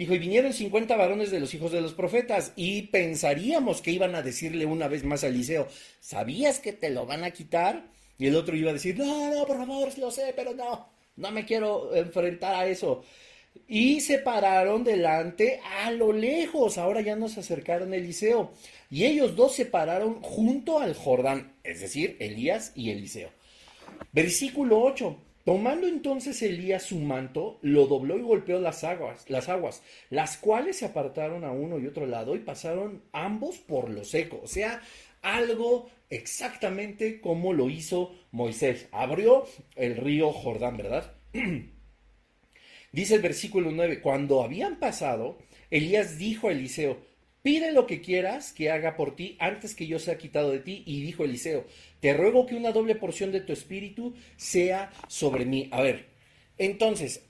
Dijo, 0.00 0.14
y 0.14 0.18
vinieron 0.18 0.54
50 0.54 0.96
varones 0.96 1.30
de 1.30 1.40
los 1.40 1.52
hijos 1.52 1.72
de 1.72 1.82
los 1.82 1.92
profetas, 1.92 2.54
y 2.56 2.84
pensaríamos 2.86 3.82
que 3.82 3.90
iban 3.90 4.14
a 4.14 4.22
decirle 4.22 4.64
una 4.64 4.88
vez 4.88 5.04
más 5.04 5.24
a 5.24 5.26
Eliseo, 5.26 5.68
¿sabías 6.00 6.58
que 6.58 6.72
te 6.72 6.88
lo 6.88 7.04
van 7.04 7.22
a 7.22 7.32
quitar? 7.32 7.84
Y 8.16 8.26
el 8.26 8.34
otro 8.34 8.56
iba 8.56 8.70
a 8.70 8.72
decir, 8.72 8.96
no, 8.96 9.30
no, 9.30 9.44
por 9.44 9.58
favor, 9.58 9.90
lo 9.98 10.10
sé, 10.10 10.32
pero 10.34 10.54
no, 10.54 10.88
no 11.16 11.30
me 11.30 11.44
quiero 11.44 11.94
enfrentar 11.94 12.54
a 12.54 12.66
eso. 12.66 13.04
Y 13.68 14.00
se 14.00 14.20
pararon 14.20 14.84
delante 14.84 15.60
a 15.82 15.90
lo 15.90 16.14
lejos, 16.14 16.78
ahora 16.78 17.02
ya 17.02 17.14
nos 17.14 17.36
acercaron 17.36 17.92
Eliseo. 17.92 18.52
Y 18.88 19.04
ellos 19.04 19.36
dos 19.36 19.54
se 19.54 19.66
pararon 19.66 20.22
junto 20.22 20.78
al 20.78 20.94
Jordán, 20.94 21.52
es 21.62 21.82
decir, 21.82 22.16
Elías 22.20 22.72
y 22.74 22.88
Eliseo. 22.88 23.28
Versículo 24.12 24.80
8. 24.80 25.14
Tomando 25.44 25.86
entonces 25.86 26.42
Elías 26.42 26.82
su 26.82 26.98
manto, 26.98 27.58
lo 27.62 27.86
dobló 27.86 28.18
y 28.18 28.22
golpeó 28.22 28.60
las 28.60 28.84
aguas, 28.84 29.24
las 29.28 29.48
aguas, 29.48 29.82
las 30.10 30.36
cuales 30.36 30.76
se 30.76 30.84
apartaron 30.84 31.44
a 31.44 31.50
uno 31.50 31.78
y 31.78 31.86
otro 31.86 32.06
lado 32.06 32.36
y 32.36 32.40
pasaron 32.40 33.02
ambos 33.12 33.56
por 33.58 33.88
lo 33.88 34.04
seco. 34.04 34.40
O 34.42 34.46
sea, 34.46 34.82
algo 35.22 35.88
exactamente 36.10 37.20
como 37.20 37.52
lo 37.52 37.70
hizo 37.70 38.14
Moisés. 38.32 38.88
Abrió 38.92 39.46
el 39.76 39.96
río 39.96 40.32
Jordán, 40.32 40.76
¿verdad? 40.76 41.14
Dice 42.92 43.14
el 43.14 43.22
versículo 43.22 43.70
9, 43.70 44.00
cuando 44.00 44.42
habían 44.42 44.80
pasado, 44.80 45.38
Elías 45.70 46.18
dijo 46.18 46.48
a 46.48 46.52
Eliseo, 46.52 46.98
pide 47.42 47.72
lo 47.72 47.86
que 47.86 48.00
quieras 48.00 48.52
que 48.52 48.70
haga 48.70 48.96
por 48.96 49.16
ti 49.16 49.36
antes 49.38 49.74
que 49.74 49.86
yo 49.86 49.98
sea 49.98 50.18
quitado 50.18 50.50
de 50.50 50.60
ti. 50.60 50.82
Y 50.86 51.02
dijo 51.02 51.24
Eliseo, 51.24 51.66
te 52.00 52.12
ruego 52.12 52.46
que 52.46 52.54
una 52.54 52.72
doble 52.72 52.94
porción 52.94 53.32
de 53.32 53.40
tu 53.40 53.52
espíritu 53.52 54.14
sea 54.36 54.90
sobre 55.08 55.44
mí. 55.44 55.68
A 55.72 55.82
ver, 55.82 56.06
entonces, 56.58 57.22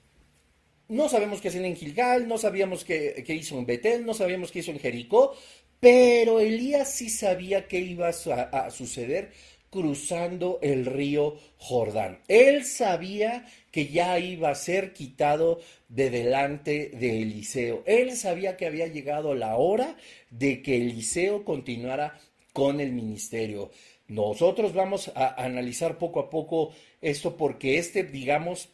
no 0.88 1.08
sabemos 1.08 1.40
qué 1.40 1.48
hacen 1.48 1.64
en 1.64 1.76
Gilgal, 1.76 2.26
no 2.26 2.36
sabíamos 2.36 2.84
qué, 2.84 3.24
hizo 3.28 3.56
en 3.56 3.64
Betel, 3.64 4.04
no 4.04 4.12
sabíamos 4.12 4.50
qué 4.50 4.58
hizo 4.58 4.72
en 4.72 4.80
Jericó, 4.80 5.36
pero 5.78 6.40
Elías 6.40 6.92
sí 6.92 7.08
sabía 7.08 7.68
qué 7.68 7.78
iba 7.78 8.08
a, 8.08 8.70
suceder 8.70 9.30
cruzando 9.70 10.58
el 10.62 10.84
río 10.84 11.36
Jordán. 11.56 12.18
Él 12.28 12.64
sabía 12.64 13.46
que 13.70 13.86
ya 13.88 14.18
iba 14.18 14.50
a 14.50 14.54
ser 14.54 14.92
quitado 14.92 15.60
de 15.88 16.10
delante 16.10 16.90
de 16.90 17.22
Eliseo. 17.22 17.82
Él 17.86 18.16
sabía 18.16 18.56
que 18.56 18.66
había 18.66 18.88
llegado 18.88 19.34
la 19.34 19.56
hora 19.56 19.96
de 20.30 20.62
que 20.62 20.76
Eliseo 20.76 21.44
continuara 21.44 22.18
con 22.52 22.80
el 22.80 22.92
ministerio. 22.92 23.70
Nosotros 24.08 24.74
vamos 24.74 25.12
a 25.14 25.42
analizar 25.42 25.98
poco 25.98 26.18
a 26.18 26.30
poco 26.30 26.72
esto 27.00 27.36
porque 27.36 27.78
este, 27.78 28.02
digamos, 28.02 28.70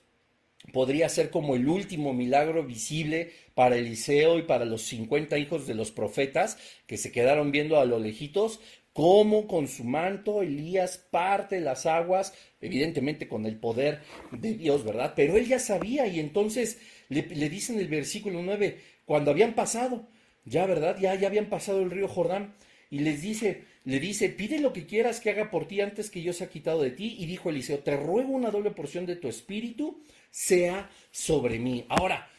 podría 0.72 1.08
ser 1.10 1.30
como 1.30 1.56
el 1.56 1.68
último 1.68 2.14
milagro 2.14 2.64
visible 2.64 3.32
para 3.54 3.76
Eliseo 3.76 4.38
y 4.38 4.42
para 4.42 4.64
los 4.64 4.82
50 4.82 5.36
hijos 5.38 5.66
de 5.66 5.74
los 5.74 5.90
profetas 5.90 6.58
que 6.86 6.96
se 6.96 7.12
quedaron 7.12 7.52
viendo 7.52 7.78
a 7.78 7.84
lo 7.84 7.98
lejitos, 7.98 8.60
cómo 8.96 9.46
con 9.46 9.68
su 9.68 9.84
manto 9.84 10.40
Elías 10.40 10.96
parte 10.96 11.60
las 11.60 11.84
aguas, 11.84 12.32
evidentemente 12.62 13.28
con 13.28 13.44
el 13.44 13.58
poder 13.58 14.00
de 14.32 14.54
Dios, 14.54 14.84
¿verdad? 14.84 15.12
Pero 15.14 15.36
él 15.36 15.46
ya 15.46 15.58
sabía 15.58 16.06
y 16.06 16.18
entonces 16.18 16.78
le, 17.10 17.20
le 17.26 17.50
dice 17.50 17.74
en 17.74 17.80
el 17.80 17.88
versículo 17.88 18.40
9, 18.42 18.80
cuando 19.04 19.30
habían 19.30 19.54
pasado, 19.54 20.08
ya, 20.46 20.64
¿verdad? 20.64 20.96
Ya, 20.98 21.14
ya 21.14 21.28
habían 21.28 21.50
pasado 21.50 21.82
el 21.82 21.90
río 21.90 22.08
Jordán 22.08 22.54
y 22.88 23.00
les 23.00 23.20
dice, 23.20 23.64
le 23.84 24.00
dice, 24.00 24.30
pide 24.30 24.60
lo 24.60 24.72
que 24.72 24.86
quieras 24.86 25.20
que 25.20 25.28
haga 25.28 25.50
por 25.50 25.68
ti 25.68 25.82
antes 25.82 26.08
que 26.08 26.22
yo 26.22 26.32
sea 26.32 26.48
quitado 26.48 26.80
de 26.80 26.92
ti. 26.92 27.16
Y 27.18 27.26
dijo 27.26 27.50
Eliseo, 27.50 27.80
te 27.80 27.98
ruego 27.98 28.30
una 28.30 28.50
doble 28.50 28.70
porción 28.70 29.04
de 29.04 29.16
tu 29.16 29.28
espíritu 29.28 30.02
sea 30.30 30.88
sobre 31.10 31.58
mí. 31.58 31.84
Ahora, 31.90 32.30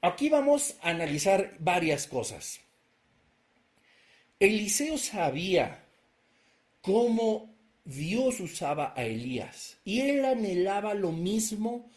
aquí 0.00 0.28
vamos 0.28 0.76
a 0.80 0.90
analizar 0.90 1.56
varias 1.58 2.06
cosas. 2.06 2.60
Eliseo 4.38 4.98
sabía 4.98 5.84
cómo 6.82 7.54
Dios 7.84 8.40
usaba 8.40 8.92
a 8.96 9.04
Elías 9.04 9.78
y 9.84 10.00
él 10.00 10.24
anhelaba 10.24 10.92
lo 10.94 11.12
mismo 11.12 11.88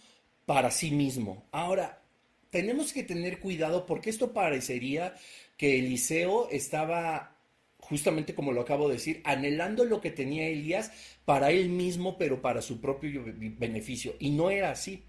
para 0.45 0.71
sí 0.71 0.91
mismo. 0.91 1.45
Ahora, 1.51 2.01
tenemos 2.49 2.93
que 2.93 3.03
tener 3.03 3.39
cuidado 3.39 3.85
porque 3.85 4.09
esto 4.09 4.33
parecería 4.33 5.15
que 5.57 5.79
Eliseo 5.79 6.49
estaba 6.49 7.35
justamente 7.79 8.35
como 8.35 8.51
lo 8.51 8.61
acabo 8.61 8.87
de 8.87 8.95
decir, 8.95 9.21
anhelando 9.23 9.83
lo 9.83 9.99
que 9.99 10.11
tenía 10.11 10.47
Elías 10.47 10.91
para 11.25 11.51
él 11.51 11.69
mismo, 11.69 12.17
pero 12.17 12.41
para 12.41 12.61
su 12.61 12.79
propio 12.79 13.23
beneficio. 13.25 14.15
Y 14.19 14.29
no 14.29 14.51
era 14.51 14.71
así. 14.71 15.03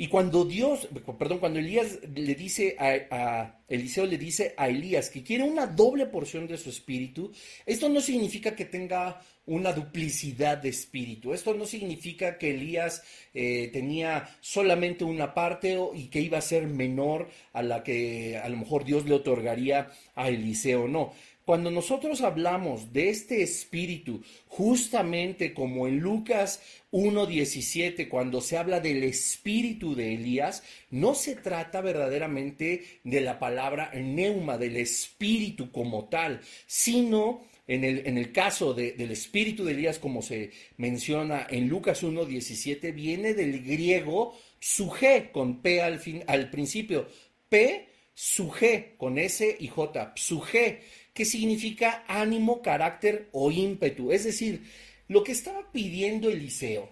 Y 0.00 0.06
cuando 0.06 0.44
Dios, 0.44 0.88
perdón, 1.18 1.40
cuando 1.40 1.58
Elías 1.58 1.98
le 2.14 2.36
dice 2.36 2.76
a, 2.78 3.58
Eliseo 3.66 4.06
le 4.06 4.16
dice 4.16 4.54
a 4.56 4.68
Elías 4.68 5.10
que 5.10 5.24
quiere 5.24 5.42
una 5.42 5.66
doble 5.66 6.06
porción 6.06 6.46
de 6.46 6.56
su 6.56 6.70
espíritu, 6.70 7.32
esto 7.66 7.88
no 7.88 8.00
significa 8.00 8.54
que 8.54 8.64
tenga 8.64 9.20
una 9.46 9.72
duplicidad 9.72 10.58
de 10.58 10.68
espíritu. 10.68 11.32
Esto 11.34 11.52
no 11.54 11.64
significa 11.64 12.38
que 12.38 12.50
Elías 12.50 13.02
eh, 13.34 13.70
tenía 13.72 14.28
solamente 14.40 15.04
una 15.04 15.34
parte 15.34 15.76
y 15.94 16.08
que 16.08 16.20
iba 16.20 16.38
a 16.38 16.42
ser 16.42 16.68
menor 16.68 17.28
a 17.52 17.62
la 17.62 17.82
que 17.82 18.36
a 18.36 18.48
lo 18.50 18.58
mejor 18.58 18.84
Dios 18.84 19.04
le 19.06 19.14
otorgaría 19.14 19.90
a 20.14 20.28
Eliseo. 20.28 20.86
No, 20.86 21.12
cuando 21.48 21.70
nosotros 21.70 22.20
hablamos 22.20 22.92
de 22.92 23.08
este 23.08 23.42
espíritu, 23.42 24.22
justamente 24.48 25.54
como 25.54 25.88
en 25.88 25.98
Lucas 25.98 26.60
1.17, 26.92 28.06
cuando 28.10 28.42
se 28.42 28.58
habla 28.58 28.80
del 28.80 29.02
espíritu 29.02 29.94
de 29.94 30.12
Elías, 30.12 30.62
no 30.90 31.14
se 31.14 31.36
trata 31.36 31.80
verdaderamente 31.80 33.00
de 33.02 33.22
la 33.22 33.38
palabra 33.38 33.90
neuma, 33.94 34.58
del 34.58 34.76
espíritu 34.76 35.72
como 35.72 36.10
tal, 36.10 36.42
sino 36.66 37.46
en 37.66 37.82
el, 37.82 38.06
en 38.06 38.18
el 38.18 38.30
caso 38.30 38.74
del 38.74 39.10
espíritu 39.10 39.64
de 39.64 39.72
Elías, 39.72 39.98
como 39.98 40.20
se 40.20 40.50
menciona 40.76 41.46
en 41.48 41.66
Lucas 41.66 42.02
1.17, 42.02 42.92
viene 42.92 43.32
del 43.32 43.64
griego 43.64 44.36
suje, 44.60 45.30
con 45.32 45.62
P 45.62 45.80
al, 45.80 45.98
fin, 45.98 46.22
al 46.26 46.50
principio. 46.50 47.08
P, 47.48 47.88
suje, 48.12 48.96
con 48.98 49.16
S 49.16 49.56
y 49.58 49.68
J, 49.68 50.12
suje 50.14 50.82
que 51.18 51.24
significa 51.24 52.04
ánimo, 52.06 52.62
carácter 52.62 53.28
o 53.32 53.50
ímpetu. 53.50 54.12
Es 54.12 54.22
decir, 54.22 54.62
lo 55.08 55.24
que 55.24 55.32
estaba 55.32 55.72
pidiendo 55.72 56.30
Eliseo, 56.30 56.88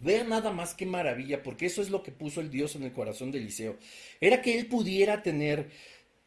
vean 0.00 0.30
nada 0.30 0.50
más 0.50 0.74
qué 0.74 0.86
maravilla, 0.86 1.40
porque 1.44 1.66
eso 1.66 1.80
es 1.80 1.88
lo 1.88 2.02
que 2.02 2.10
puso 2.10 2.40
el 2.40 2.50
Dios 2.50 2.74
en 2.74 2.82
el 2.82 2.92
corazón 2.92 3.30
de 3.30 3.38
Eliseo, 3.38 3.76
era 4.20 4.42
que 4.42 4.58
él 4.58 4.66
pudiera 4.66 5.22
tener 5.22 5.70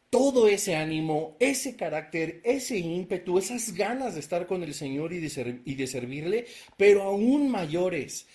todo 0.08 0.48
ese 0.48 0.74
ánimo, 0.74 1.36
ese 1.38 1.76
carácter, 1.76 2.40
ese 2.44 2.78
ímpetu, 2.78 3.36
esas 3.38 3.74
ganas 3.74 4.14
de 4.14 4.20
estar 4.20 4.46
con 4.46 4.62
el 4.62 4.72
Señor 4.72 5.12
y 5.12 5.18
de, 5.18 5.60
y 5.66 5.74
de 5.74 5.86
servirle, 5.86 6.46
pero 6.78 7.02
aún 7.02 7.50
mayores. 7.50 8.26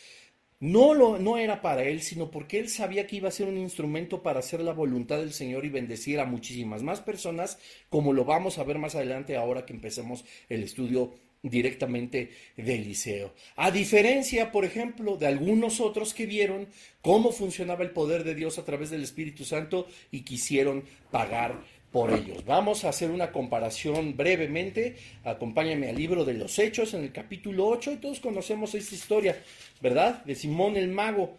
No, 0.60 0.96
lo, 0.96 1.20
no 1.20 1.38
era 1.38 1.62
para 1.62 1.84
él, 1.84 2.02
sino 2.02 2.32
porque 2.32 2.58
él 2.58 2.68
sabía 2.70 3.06
que 3.06 3.18
iba 3.18 3.28
a 3.30 3.32
ser 3.32 3.48
un 3.48 3.58
instrumento 3.58 4.24
para 4.24 4.40
hacer 4.40 4.62
la 4.62 4.74
voluntad 4.74 5.20
del 5.20 5.32
Señor 5.32 5.66
y 5.66 5.70
bendecir 5.70 6.20
a 6.20 6.26
muchísimas 6.26 6.82
más 6.82 7.00
personas, 7.00 7.60
como 7.90 8.12
lo 8.12 8.26
vamos 8.26 8.58
a 8.58 8.64
ver 8.64 8.80
más 8.80 8.96
adelante 8.96 9.36
ahora 9.36 9.66
que 9.66 9.74
empecemos 9.74 10.26
el 10.50 10.64
estudio 10.64 11.14
directamente 11.44 12.32
de 12.56 12.76
Eliseo. 12.76 13.34
A 13.56 13.72
diferencia, 13.72 14.52
por 14.52 14.66
ejemplo, 14.66 15.18
de 15.18 15.28
algunos 15.28 15.80
otros 15.80 16.14
que 16.14 16.26
vieron 16.26 16.68
cómo 17.02 17.32
funcionaba 17.32 17.84
el 17.84 17.92
poder 17.92 18.24
de 18.24 18.36
Dios 18.36 18.58
a 18.58 18.66
través 18.66 18.90
del 18.90 19.04
Espíritu 19.04 19.46
Santo 19.46 19.88
y 20.12 20.22
quisieron 20.22 20.84
pagar 21.12 21.62
por 21.92 22.12
ellos. 22.12 22.46
Vamos 22.46 22.84
a 22.84 22.90
hacer 22.90 23.12
una 23.12 23.32
comparación 23.32 24.16
brevemente. 24.18 24.98
Acompáñame 25.24 25.90
al 25.90 25.96
libro 25.96 26.26
de 26.26 26.34
los 26.34 26.60
Hechos 26.60 26.94
en 26.94 27.04
el 27.04 27.12
capítulo 27.12 27.68
8 27.68 27.94
y 27.94 27.98
todos 27.98 28.20
conocemos 28.20 28.76
esta 28.76 28.96
historia, 28.96 29.42
¿verdad? 29.82 30.24
De 30.26 30.36
Simón 30.36 30.78
el 30.78 30.90
mago 30.90 31.38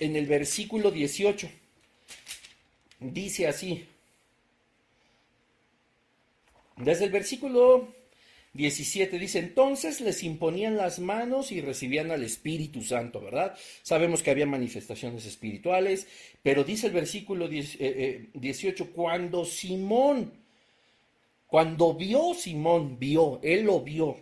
en 0.00 0.16
el 0.16 0.26
versículo 0.26 0.90
18. 0.90 1.48
Dice 3.00 3.48
así. 3.48 3.86
Desde 6.76 7.04
el 7.04 7.10
versículo 7.10 7.88
17 8.54 9.18
dice, 9.18 9.40
entonces 9.40 10.00
les 10.00 10.22
imponían 10.22 10.76
las 10.76 11.00
manos 11.00 11.50
y 11.50 11.60
recibían 11.60 12.12
al 12.12 12.22
Espíritu 12.22 12.82
Santo, 12.82 13.20
¿verdad? 13.20 13.56
Sabemos 13.82 14.22
que 14.22 14.30
había 14.30 14.46
manifestaciones 14.46 15.26
espirituales, 15.26 16.06
pero 16.40 16.62
dice 16.62 16.86
el 16.86 16.92
versículo 16.92 17.48
18, 17.48 17.78
eh, 17.82 18.30
eh, 18.32 18.90
cuando 18.94 19.44
Simón, 19.44 20.32
cuando 21.48 21.94
vio 21.94 22.32
Simón, 22.34 22.96
vio, 22.96 23.40
él 23.42 23.64
lo 23.64 23.80
vio, 23.80 24.18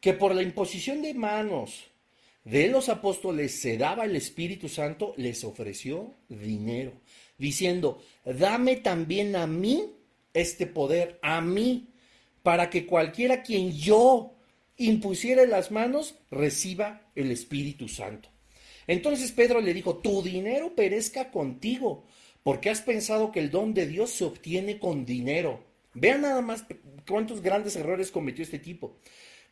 que 0.00 0.12
por 0.12 0.36
la 0.36 0.42
imposición 0.42 1.02
de 1.02 1.12
manos 1.12 1.90
de 2.44 2.68
los 2.68 2.88
apóstoles 2.88 3.60
se 3.60 3.76
daba 3.76 4.04
el 4.04 4.14
Espíritu 4.14 4.68
Santo, 4.68 5.14
les 5.16 5.42
ofreció 5.42 6.14
dinero, 6.28 6.92
diciendo, 7.38 8.00
dame 8.24 8.76
también 8.76 9.34
a 9.34 9.48
mí 9.48 9.84
este 10.32 10.68
poder, 10.68 11.18
a 11.22 11.40
mí 11.40 11.91
para 12.42 12.70
que 12.70 12.86
cualquiera 12.86 13.42
quien 13.42 13.72
yo 13.72 14.34
impusiera 14.76 15.46
las 15.46 15.70
manos 15.70 16.16
reciba 16.30 17.02
el 17.14 17.30
Espíritu 17.30 17.88
Santo. 17.88 18.28
Entonces 18.86 19.32
Pedro 19.32 19.60
le 19.60 19.74
dijo, 19.74 19.98
tu 19.98 20.22
dinero 20.22 20.74
perezca 20.74 21.30
contigo, 21.30 22.04
porque 22.42 22.70
has 22.70 22.82
pensado 22.82 23.30
que 23.30 23.40
el 23.40 23.50
don 23.50 23.74
de 23.74 23.86
Dios 23.86 24.10
se 24.10 24.24
obtiene 24.24 24.78
con 24.78 25.04
dinero. 25.04 25.64
Vean 25.94 26.22
nada 26.22 26.40
más 26.40 26.64
cuántos 27.06 27.42
grandes 27.42 27.76
errores 27.76 28.10
cometió 28.10 28.42
este 28.42 28.58
tipo. 28.58 28.96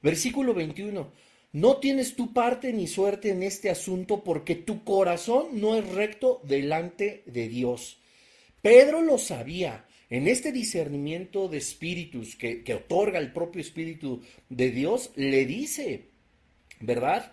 Versículo 0.02 0.54
21. 0.54 1.12
No 1.52 1.76
tienes 1.78 2.14
tu 2.14 2.32
parte 2.32 2.72
ni 2.72 2.86
suerte 2.86 3.30
en 3.30 3.42
este 3.42 3.70
asunto 3.70 4.22
porque 4.22 4.54
tu 4.54 4.84
corazón 4.84 5.60
no 5.60 5.76
es 5.76 5.88
recto 5.88 6.40
delante 6.44 7.22
de 7.26 7.48
Dios. 7.48 7.98
Pedro 8.62 9.02
lo 9.02 9.18
sabía. 9.18 9.84
En 10.10 10.26
este 10.26 10.50
discernimiento 10.50 11.46
de 11.46 11.58
espíritus 11.58 12.34
que, 12.34 12.74
otorga 12.74 13.20
el 13.20 13.32
propio 13.32 13.62
Espíritu 13.62 14.22
de 14.48 14.72
Dios, 14.72 15.12
le 15.14 15.46
dice, 15.46 16.06
¿verdad? 16.80 17.32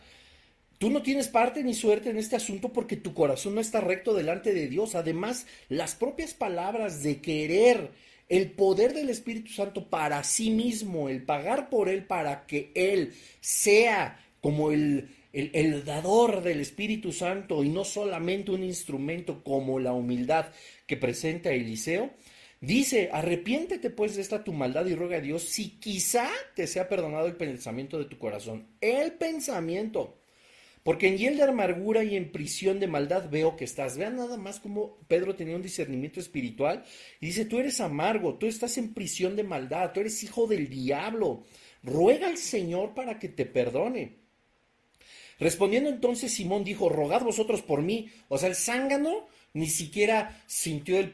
Tú 0.78 0.92
no 0.92 1.02
tienes 1.02 1.28
parte 1.28 1.64
ni 1.64 1.74
suerte 1.74 2.12
en 2.12 2.18
este 2.18 2.36
asunto 2.36 2.72
porque 2.72 2.96
tu 2.96 3.16
corazón 3.16 3.56
no 3.56 3.62
está 3.62 3.82
recto 3.82 4.14
delante 4.14 4.54
de 4.54 4.68
Dios. 4.68 4.94
Además, 4.94 5.48
las 5.70 5.96
propias 5.96 6.36
palabras 6.36 7.02
de 7.02 7.20
querer 7.20 7.90
el 8.30 8.52
poder 8.52 8.94
del 8.94 9.10
Espíritu 9.10 9.52
Santo 9.54 9.90
para 9.90 10.24
sí 10.24 10.52
mismo, 10.52 11.10
el 11.10 11.24
pagar 11.24 11.70
por 11.70 11.90
Él 11.90 12.06
para 12.06 12.46
que 12.46 12.72
Él 12.76 13.14
sea 13.40 14.20
como 14.40 14.72
el, 14.72 15.10
el, 15.34 15.84
dador 15.84 16.44
del 16.44 16.60
Espíritu 16.60 17.12
Santo 17.12 17.64
y 17.64 17.70
no 17.70 17.84
solamente 17.84 18.52
un 18.52 18.64
instrumento 18.64 19.44
como 19.44 19.80
la 19.80 19.94
humildad 19.94 20.48
que 20.86 20.98
presenta 20.98 21.52
Eliseo, 21.52 22.12
dice, 22.62 23.10
arrepiéntete 23.12 23.90
pues 23.90 24.16
de 24.16 24.22
esta 24.22 24.44
tu 24.44 24.54
maldad 24.54 24.86
y 24.86 24.96
ruega 24.96 25.18
a 25.18 25.22
Dios 25.22 25.44
si 25.44 25.80
quizá 25.80 26.30
te 26.56 26.68
sea 26.68 26.88
perdonado 26.88 27.28
el 27.28 27.36
pensamiento 27.36 27.98
de 27.98 28.06
tu 28.06 28.18
corazón. 28.18 28.68
El 28.82 29.14
pensamiento. 29.14 30.18
Porque 30.88 31.10
en 31.10 31.18
hiel 31.18 31.36
de 31.36 31.44
amargura 31.44 32.06
y 32.06 32.16
en 32.16 32.32
prisión 32.32 32.80
de 32.80 32.88
maldad 32.88 33.30
veo 33.30 33.58
que 33.58 33.66
estás. 33.66 33.98
Vean 33.98 34.16
nada 34.16 34.38
más 34.38 34.62
como 34.62 35.00
Pedro 35.10 35.36
tenía 35.36 35.58
un 35.58 35.62
discernimiento 35.62 36.22
espiritual 36.22 36.86
y 37.20 37.26
dice, 37.26 37.44
tú 37.44 37.60
eres 37.60 37.82
amargo, 37.82 38.36
tú 38.36 38.46
estás 38.46 38.78
en 38.78 38.94
prisión 38.94 39.36
de 39.36 39.44
maldad, 39.44 39.92
tú 39.92 40.00
eres 40.00 40.24
hijo 40.24 40.48
del 40.48 40.70
diablo. 40.70 41.44
Ruega 41.84 42.28
al 42.28 42.38
Señor 42.38 42.94
para 42.94 43.20
que 43.20 43.28
te 43.28 43.46
perdone. 43.46 44.28
Respondiendo 45.40 45.90
entonces 45.90 46.34
Simón 46.34 46.64
dijo, 46.64 46.88
rogad 46.88 47.22
vosotros 47.22 47.62
por 47.62 47.82
mí. 47.82 48.10
O 48.30 48.38
sea, 48.38 48.48
el 48.48 48.56
zángano 48.56 49.28
ni 49.58 49.68
siquiera 49.68 50.40
sintió 50.46 51.10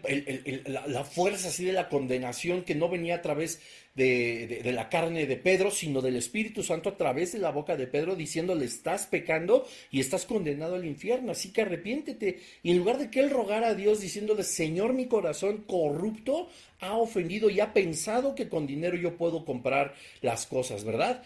la, 0.66 1.04
fuerza 1.06 1.48
así 1.48 1.64
de 1.64 1.72
la 1.72 1.88
condenación 1.88 2.64
que 2.64 2.76
no 2.76 2.90
venía 2.90 3.16
a 3.16 3.22
través 3.22 3.62
de, 3.96 4.62
la 4.66 4.90
carne 4.90 5.26
de 5.26 5.38
Pedro, 5.38 5.72
sino 5.72 6.02
del 6.02 6.18
Espíritu 6.18 6.62
Santo 6.62 6.90
a 6.90 6.98
través 6.98 7.32
de 7.32 7.40
la 7.40 7.52
boca 7.52 7.78
de 7.78 7.88
Pedro, 7.88 8.18
diciéndole, 8.18 8.66
estás 8.66 9.08
pecando 9.08 9.66
y 9.92 10.02
estás 10.02 10.26
condenado 10.26 10.76
al 10.76 10.84
infierno, 10.84 11.32
así 11.32 11.54
que 11.54 11.62
arrepiéntete. 11.62 12.40
Y 12.64 12.72
en 12.72 12.80
lugar 12.80 12.98
de 12.98 13.10
que 13.10 13.22
él 13.22 13.30
rogara 13.30 13.70
a 13.70 13.76
Dios 13.76 14.02
diciéndole, 14.02 14.44
Señor, 14.44 14.92
mi 14.94 15.06
corazón 15.06 15.64
corrupto 15.66 16.50
ha 16.82 16.98
ofendido 16.98 17.50
y 17.50 17.62
ha 17.62 17.72
pensado 17.72 18.36
que 18.36 18.50
con 18.50 18.68
dinero 18.68 18.98
yo 18.98 19.16
puedo 19.16 19.46
comprar 19.46 19.94
las 20.22 20.48
cosas, 20.48 20.84
¿verdad? 20.84 21.24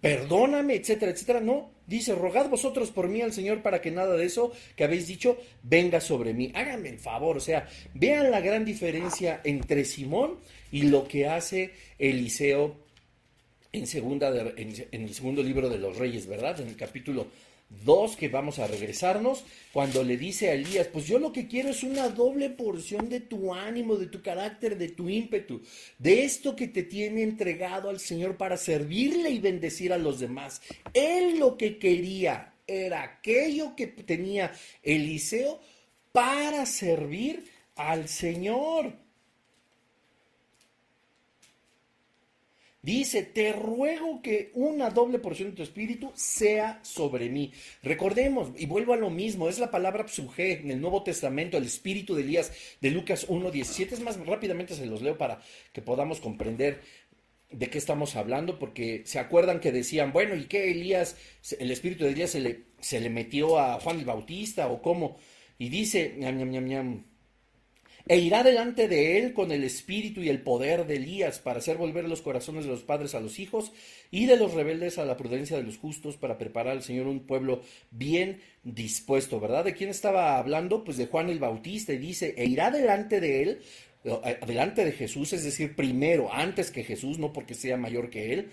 Perdóname, 0.00 0.74
etcétera, 0.74 1.12
etcétera. 1.12 1.40
No, 1.40 1.70
dice, 1.86 2.14
rogad 2.14 2.48
vosotros 2.48 2.90
por 2.90 3.08
mí 3.08 3.22
al 3.22 3.32
Señor 3.32 3.62
para 3.62 3.80
que 3.80 3.90
nada 3.90 4.16
de 4.16 4.26
eso 4.26 4.52
que 4.74 4.84
habéis 4.84 5.06
dicho 5.06 5.38
venga 5.62 6.00
sobre 6.00 6.34
mí. 6.34 6.52
Háganme 6.54 6.88
el 6.88 6.98
favor, 6.98 7.36
o 7.36 7.40
sea, 7.40 7.68
vean 7.94 8.30
la 8.30 8.40
gran 8.40 8.64
diferencia 8.64 9.40
entre 9.44 9.84
Simón 9.84 10.36
y 10.72 10.84
lo 10.84 11.06
que 11.06 11.26
hace 11.26 11.72
Eliseo 11.98 12.76
en, 13.72 13.86
segunda 13.86 14.30
en, 14.56 14.74
el 14.90 15.14
segundo 15.14 15.42
libro 15.42 15.68
de 15.68 15.78
los 15.78 15.96
reyes, 15.96 16.26
¿verdad? 16.26 16.60
En 16.60 16.68
el 16.68 16.76
capítulo 16.76 17.26
Dos, 17.68 18.16
que 18.16 18.28
vamos 18.28 18.58
a 18.58 18.66
regresarnos, 18.68 19.44
cuando 19.72 20.04
le 20.04 20.16
dice 20.16 20.48
a 20.48 20.54
Elías, 20.54 20.86
pues 20.86 21.06
yo 21.06 21.18
lo 21.18 21.32
que 21.32 21.48
quiero 21.48 21.70
es 21.70 21.82
una 21.82 22.08
doble 22.08 22.48
porción 22.50 23.08
de 23.08 23.20
tu 23.20 23.52
ánimo, 23.52 23.96
de 23.96 24.06
tu 24.06 24.22
carácter, 24.22 24.78
de 24.78 24.88
tu 24.88 25.08
ímpetu, 25.08 25.62
de 25.98 26.24
esto 26.24 26.54
que 26.54 26.68
te 26.68 26.84
tiene 26.84 27.22
entregado 27.22 27.90
al 27.90 27.98
Señor 27.98 28.36
para 28.36 28.56
servirle 28.56 29.30
y 29.30 29.40
bendecir 29.40 29.92
a 29.92 29.98
los 29.98 30.20
demás. 30.20 30.62
Él 30.94 31.38
lo 31.38 31.56
que 31.56 31.78
quería 31.78 32.54
era 32.66 33.02
aquello 33.02 33.74
que 33.76 33.88
tenía 33.88 34.52
Eliseo 34.82 35.60
para 36.12 36.66
servir 36.66 37.44
al 37.74 38.08
Señor. 38.08 39.05
Dice, 42.86 43.24
te 43.24 43.52
ruego 43.52 44.22
que 44.22 44.52
una 44.54 44.90
doble 44.90 45.18
porción 45.18 45.50
de 45.50 45.56
tu 45.56 45.64
espíritu 45.64 46.12
sea 46.14 46.78
sobre 46.84 47.28
mí. 47.28 47.52
Recordemos, 47.82 48.52
y 48.56 48.66
vuelvo 48.66 48.92
a 48.92 48.96
lo 48.96 49.10
mismo, 49.10 49.48
es 49.48 49.58
la 49.58 49.72
palabra 49.72 50.06
psuje 50.06 50.60
en 50.60 50.70
el 50.70 50.80
Nuevo 50.80 51.02
Testamento, 51.02 51.56
el 51.56 51.64
espíritu 51.64 52.14
de 52.14 52.22
Elías 52.22 52.52
de 52.80 52.92
Lucas 52.92 53.26
1.17. 53.26 53.90
Es 53.90 53.98
más, 53.98 54.24
rápidamente 54.24 54.76
se 54.76 54.86
los 54.86 55.02
leo 55.02 55.18
para 55.18 55.40
que 55.72 55.82
podamos 55.82 56.20
comprender 56.20 56.80
de 57.50 57.68
qué 57.70 57.78
estamos 57.78 58.14
hablando, 58.14 58.56
porque 58.56 59.02
se 59.04 59.18
acuerdan 59.18 59.58
que 59.58 59.72
decían, 59.72 60.12
bueno, 60.12 60.36
¿y 60.36 60.44
qué 60.44 60.70
Elías, 60.70 61.16
el 61.58 61.72
espíritu 61.72 62.04
de 62.04 62.10
Elías 62.10 62.30
se 62.30 62.38
le, 62.38 62.66
se 62.78 63.00
le 63.00 63.10
metió 63.10 63.58
a 63.58 63.80
Juan 63.80 63.98
el 63.98 64.04
Bautista 64.04 64.68
o 64.68 64.80
cómo? 64.80 65.16
Y 65.58 65.70
dice, 65.70 66.14
ñam, 66.18 66.38
ñam, 66.38 66.50
ñam, 66.50 66.64
ñam 66.66 67.04
e 68.08 68.18
irá 68.18 68.44
delante 68.44 68.86
de 68.86 69.18
él 69.18 69.32
con 69.32 69.50
el 69.50 69.64
espíritu 69.64 70.20
y 70.20 70.28
el 70.28 70.42
poder 70.42 70.86
de 70.86 70.96
Elías 70.96 71.40
para 71.40 71.58
hacer 71.58 71.76
volver 71.76 72.08
los 72.08 72.22
corazones 72.22 72.64
de 72.64 72.70
los 72.70 72.82
padres 72.82 73.14
a 73.14 73.20
los 73.20 73.40
hijos 73.40 73.72
y 74.12 74.26
de 74.26 74.36
los 74.36 74.54
rebeldes 74.54 74.98
a 74.98 75.04
la 75.04 75.16
prudencia 75.16 75.56
de 75.56 75.64
los 75.64 75.76
justos 75.76 76.16
para 76.16 76.38
preparar 76.38 76.74
al 76.74 76.82
Señor 76.84 77.08
un 77.08 77.26
pueblo 77.26 77.62
bien 77.90 78.40
dispuesto, 78.62 79.40
¿verdad? 79.40 79.64
¿De 79.64 79.74
quién 79.74 79.90
estaba 79.90 80.38
hablando? 80.38 80.84
Pues 80.84 80.96
de 80.96 81.06
Juan 81.06 81.30
el 81.30 81.40
Bautista 81.40 81.92
y 81.92 81.98
dice, 81.98 82.34
e 82.36 82.46
irá 82.46 82.70
delante 82.70 83.20
de 83.20 83.42
él, 83.42 83.60
eh, 84.04 84.38
delante 84.46 84.84
de 84.84 84.92
Jesús, 84.92 85.32
es 85.32 85.42
decir, 85.42 85.74
primero, 85.74 86.32
antes 86.32 86.70
que 86.70 86.84
Jesús, 86.84 87.18
no 87.18 87.32
porque 87.32 87.54
sea 87.54 87.76
mayor 87.76 88.08
que 88.08 88.32
él, 88.32 88.50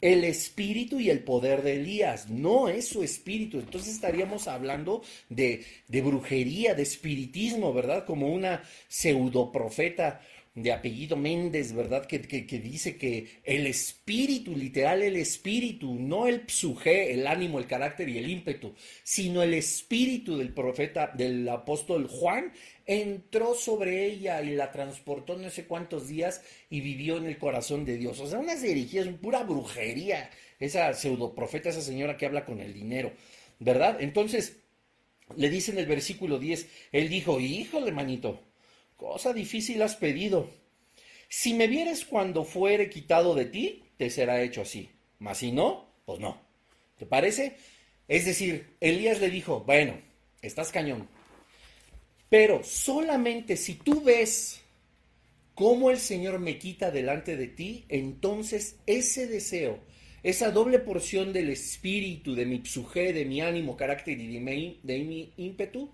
el 0.00 0.24
espíritu 0.24 1.00
y 1.00 1.10
el 1.10 1.20
poder 1.20 1.62
de 1.62 1.76
Elías, 1.76 2.28
no 2.28 2.68
es 2.68 2.88
su 2.88 3.02
espíritu. 3.02 3.58
Entonces 3.58 3.94
estaríamos 3.94 4.48
hablando 4.48 5.02
de, 5.28 5.64
brujería, 5.88 6.74
de 6.74 6.82
espiritismo, 6.82 7.72
¿verdad? 7.72 8.04
Como 8.04 8.28
una 8.28 8.62
pseudoprofeta 8.88 10.20
de 10.54 10.72
apellido 10.72 11.16
Méndez, 11.16 11.72
¿verdad? 11.72 12.06
Que, 12.06 12.20
que, 12.20 12.58
dice 12.60 12.96
que 12.96 13.40
el 13.42 13.66
espíritu, 13.66 14.56
literal 14.56 15.02
el 15.02 15.16
espíritu, 15.16 15.94
no 15.94 16.28
el 16.28 16.44
psuje, 16.46 17.12
el 17.12 17.26
ánimo, 17.26 17.58
el 17.58 17.66
carácter 17.66 18.08
y 18.08 18.18
el 18.18 18.30
ímpetu, 18.30 18.72
sino 19.02 19.42
el 19.42 19.54
espíritu 19.54 20.38
del 20.38 20.54
profeta, 20.54 21.10
del 21.12 21.48
apóstol 21.48 22.06
Juan, 22.06 22.52
entró 22.86 23.54
sobre 23.54 24.06
ella 24.06 24.42
y 24.42 24.54
la 24.54 24.70
transportó 24.70 25.36
no 25.36 25.50
sé 25.50 25.64
cuántos 25.64 26.06
días 26.06 26.42
y 26.70 26.80
vivió 26.80 27.16
en 27.16 27.26
el 27.26 27.38
corazón 27.38 27.84
de 27.84 27.96
Dios. 27.96 28.20
O 28.20 28.28
sea, 28.28 28.38
unas 28.38 28.62
herejías, 28.62 29.08
pura 29.20 29.42
brujería, 29.42 30.30
esa 30.60 30.94
pseudoprofeta, 30.94 31.70
esa 31.70 31.82
señora 31.82 32.16
que 32.16 32.26
habla 32.26 32.44
con 32.44 32.60
el 32.60 32.72
dinero, 32.72 33.12
¿verdad? 33.58 33.96
Entonces, 34.00 34.58
le 35.36 35.50
dice 35.50 35.72
en 35.72 35.78
el 35.78 35.86
versículo 35.86 36.38
10, 36.38 36.68
él 36.92 37.08
dijo, 37.08 37.40
híjole, 37.40 37.90
manito, 37.90 38.40
cosa 38.96 39.32
difícil 39.32 39.82
has 39.82 39.96
pedido. 39.96 40.50
Si 41.28 41.54
me 41.54 41.66
vieres 41.66 42.04
cuando 42.04 42.44
fuere 42.44 42.90
quitado 42.90 43.34
de 43.34 43.46
ti, 43.46 43.84
te 43.96 44.10
será 44.10 44.42
hecho 44.42 44.62
así. 44.62 44.90
Mas 45.18 45.38
si 45.38 45.52
no, 45.52 45.88
pues 46.04 46.20
no. 46.20 46.40
¿Te 46.98 47.06
parece? 47.06 47.56
Es 48.08 48.26
decir, 48.26 48.76
Elías 48.80 49.20
le 49.20 49.30
dijo, 49.30 49.60
bueno, 49.60 49.94
estás 50.42 50.70
cañón, 50.70 51.08
pero 52.28 52.62
solamente 52.64 53.56
si 53.56 53.74
tú 53.74 54.02
ves 54.02 54.60
cómo 55.54 55.90
el 55.90 55.98
Señor 55.98 56.38
me 56.38 56.58
quita 56.58 56.90
delante 56.90 57.36
de 57.36 57.46
ti, 57.46 57.84
entonces 57.88 58.76
ese 58.86 59.26
deseo, 59.26 59.78
esa 60.22 60.50
doble 60.50 60.80
porción 60.80 61.32
del 61.32 61.50
espíritu, 61.50 62.34
de 62.34 62.44
mi 62.44 62.58
psuje, 62.64 63.12
de 63.12 63.24
mi 63.24 63.40
ánimo, 63.40 63.76
carácter 63.76 64.20
y 64.20 64.26
de 64.34 64.40
mi, 64.40 64.80
de 64.82 64.98
mi 64.98 65.32
ímpetu, 65.36 65.90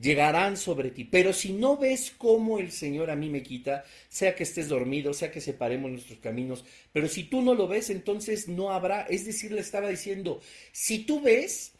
llegarán 0.00 0.56
sobre 0.56 0.90
ti. 0.90 1.04
Pero 1.04 1.32
si 1.32 1.52
no 1.52 1.76
ves 1.76 2.12
cómo 2.16 2.58
el 2.58 2.70
Señor 2.70 3.10
a 3.10 3.16
mí 3.16 3.30
me 3.30 3.42
quita, 3.42 3.84
sea 4.08 4.34
que 4.34 4.42
estés 4.42 4.68
dormido, 4.68 5.14
sea 5.14 5.30
que 5.30 5.40
separemos 5.40 5.90
nuestros 5.90 6.18
caminos, 6.18 6.64
pero 6.92 7.08
si 7.08 7.24
tú 7.24 7.42
no 7.42 7.54
lo 7.54 7.68
ves, 7.68 7.90
entonces 7.90 8.48
no 8.48 8.70
habrá. 8.70 9.02
Es 9.02 9.24
decir, 9.24 9.52
le 9.52 9.60
estaba 9.60 9.88
diciendo, 9.88 10.40
si 10.72 11.00
tú 11.00 11.20
ves, 11.20 11.72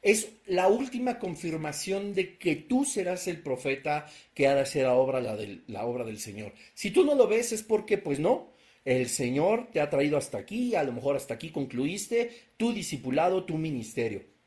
es 0.00 0.28
la 0.46 0.68
última 0.68 1.18
confirmación 1.18 2.14
de 2.14 2.38
que 2.38 2.56
tú 2.56 2.84
serás 2.84 3.26
el 3.26 3.42
profeta 3.42 4.06
que 4.34 4.46
ha 4.46 4.54
de 4.54 4.60
hacer 4.60 4.84
la 4.84 4.94
obra, 4.94 5.20
la, 5.20 5.36
la 5.66 5.84
obra 5.84 6.04
del 6.04 6.18
Señor. 6.18 6.52
Si 6.74 6.90
tú 6.90 7.04
no 7.04 7.14
lo 7.14 7.26
ves 7.26 7.52
es 7.52 7.62
porque, 7.62 7.98
pues 7.98 8.20
no, 8.20 8.52
el 8.84 9.08
Señor 9.08 9.68
te 9.72 9.80
ha 9.80 9.90
traído 9.90 10.16
hasta 10.16 10.38
aquí, 10.38 10.74
a 10.74 10.84
lo 10.84 10.92
mejor 10.92 11.16
hasta 11.16 11.34
aquí 11.34 11.50
concluiste 11.50 12.30
tu 12.56 12.72
discipulado, 12.72 13.44
tu 13.44 13.58
ministerio. 13.58 14.37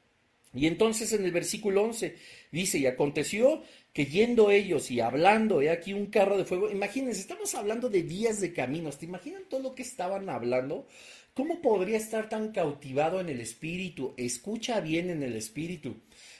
Y 0.53 0.67
entonces 0.67 1.13
en 1.13 1.23
el 1.23 1.31
versículo 1.31 1.83
11 1.83 2.15
dice, 2.51 2.77
y 2.77 2.85
aconteció 2.85 3.63
que 3.93 4.05
yendo 4.05 4.51
ellos 4.51 4.91
y 4.91 4.99
hablando, 4.99 5.61
he 5.61 5.69
aquí 5.69 5.93
un 5.93 6.07
carro 6.07 6.37
de 6.37 6.45
fuego, 6.45 6.69
imagínense, 6.69 7.21
estamos 7.21 7.55
hablando 7.55 7.89
de 7.89 8.03
días 8.03 8.41
de 8.41 8.53
caminos, 8.53 8.97
¿te 8.97 9.05
imaginan 9.05 9.43
todo 9.49 9.61
lo 9.61 9.75
que 9.75 9.83
estaban 9.83 10.29
hablando? 10.29 10.87
¿Cómo 11.33 11.61
podría 11.61 11.97
estar 11.97 12.27
tan 12.27 12.51
cautivado 12.51 13.21
en 13.21 13.29
el 13.29 13.39
espíritu? 13.39 14.13
Escucha 14.17 14.81
bien 14.81 15.09
en 15.09 15.23
el 15.23 15.37
espíritu. 15.37 15.95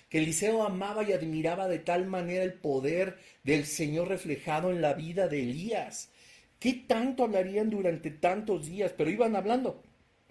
Que 0.10 0.18
Eliseo 0.18 0.64
amaba 0.64 1.08
y 1.08 1.14
admiraba 1.14 1.70
de 1.70 1.80
tal 1.80 2.06
manera 2.06 2.44
el 2.44 2.56
poder 2.56 3.18
del 3.44 3.66
Señor 3.66 4.10
reflejado 4.10 4.72
en 4.72 4.82
la 4.82 4.94
vida 4.94 5.30
de 5.30 5.44
Elías. 5.44 6.12
¿Qué 6.60 6.74
tanto 6.74 7.24
hablarían 7.24 7.70
durante 7.70 8.12
tantos 8.12 8.68
días? 8.68 8.94
Pero 8.98 9.10
iban 9.10 9.38
hablando. 9.38 9.82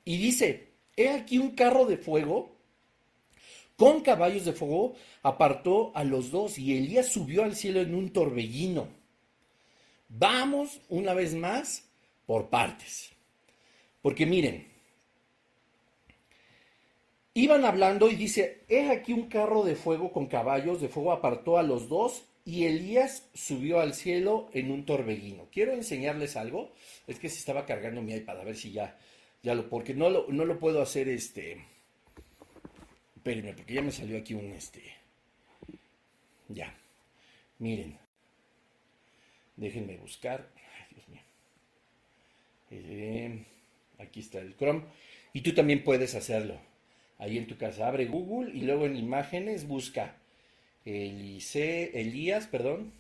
Y 0.04 0.18
dice, 0.18 0.68
he 0.94 1.08
aquí 1.08 1.38
un 1.38 1.52
carro 1.52 1.86
de 1.86 1.96
fuego 1.96 2.59
con 3.80 4.02
caballos 4.02 4.44
de 4.44 4.52
fuego 4.52 4.92
apartó 5.22 5.90
a 5.94 6.04
los 6.04 6.30
dos 6.30 6.58
y 6.58 6.76
Elías 6.76 7.06
subió 7.06 7.44
al 7.44 7.56
cielo 7.56 7.80
en 7.80 7.94
un 7.94 8.12
torbellino. 8.12 8.88
Vamos 10.10 10.82
una 10.90 11.14
vez 11.14 11.34
más 11.34 11.88
por 12.26 12.50
partes. 12.50 13.10
Porque 14.02 14.26
miren, 14.26 14.70
iban 17.32 17.64
hablando 17.64 18.10
y 18.10 18.16
dice, 18.16 18.64
he 18.68 18.90
aquí 18.90 19.14
un 19.14 19.28
carro 19.28 19.64
de 19.64 19.76
fuego 19.76 20.12
con 20.12 20.26
caballos 20.26 20.82
de 20.82 20.90
fuego 20.90 21.12
apartó 21.12 21.56
a 21.56 21.62
los 21.62 21.88
dos 21.88 22.24
y 22.44 22.66
Elías 22.66 23.30
subió 23.32 23.80
al 23.80 23.94
cielo 23.94 24.50
en 24.52 24.72
un 24.72 24.84
torbellino. 24.84 25.48
Quiero 25.50 25.72
enseñarles 25.72 26.36
algo, 26.36 26.70
es 27.06 27.18
que 27.18 27.30
se 27.30 27.38
estaba 27.38 27.64
cargando 27.64 28.02
mi 28.02 28.12
iPad, 28.12 28.40
a 28.40 28.44
ver 28.44 28.56
si 28.56 28.72
ya, 28.72 28.98
ya 29.42 29.54
lo, 29.54 29.70
porque 29.70 29.94
no 29.94 30.10
lo, 30.10 30.26
no 30.28 30.44
lo 30.44 30.58
puedo 30.58 30.82
hacer 30.82 31.08
este, 31.08 31.64
espérenme, 33.20 33.52
porque 33.52 33.74
ya 33.74 33.82
me 33.82 33.92
salió 33.92 34.16
aquí 34.16 34.32
un 34.32 34.50
este, 34.52 34.82
ya, 36.48 36.74
miren, 37.58 37.98
déjenme 39.56 39.98
buscar, 39.98 40.50
ay 40.56 40.94
Dios 40.94 41.08
mío, 41.10 41.20
eh, 42.70 43.44
aquí 43.98 44.20
está 44.20 44.38
el 44.38 44.56
Chrome, 44.56 44.84
y 45.34 45.42
tú 45.42 45.52
también 45.52 45.84
puedes 45.84 46.14
hacerlo. 46.14 46.58
Ahí 47.18 47.36
en 47.36 47.46
tu 47.46 47.58
casa. 47.58 47.86
Abre 47.86 48.06
Google 48.06 48.50
y 48.56 48.62
luego 48.62 48.86
en 48.86 48.96
imágenes 48.96 49.68
busca 49.68 50.16
Elise, 50.86 51.90
Elías, 52.00 52.46
perdón, 52.46 52.94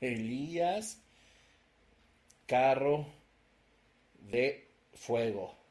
Elías, 0.00 1.02
carro 2.46 3.08
de 4.30 4.68
fuego. 4.92 5.63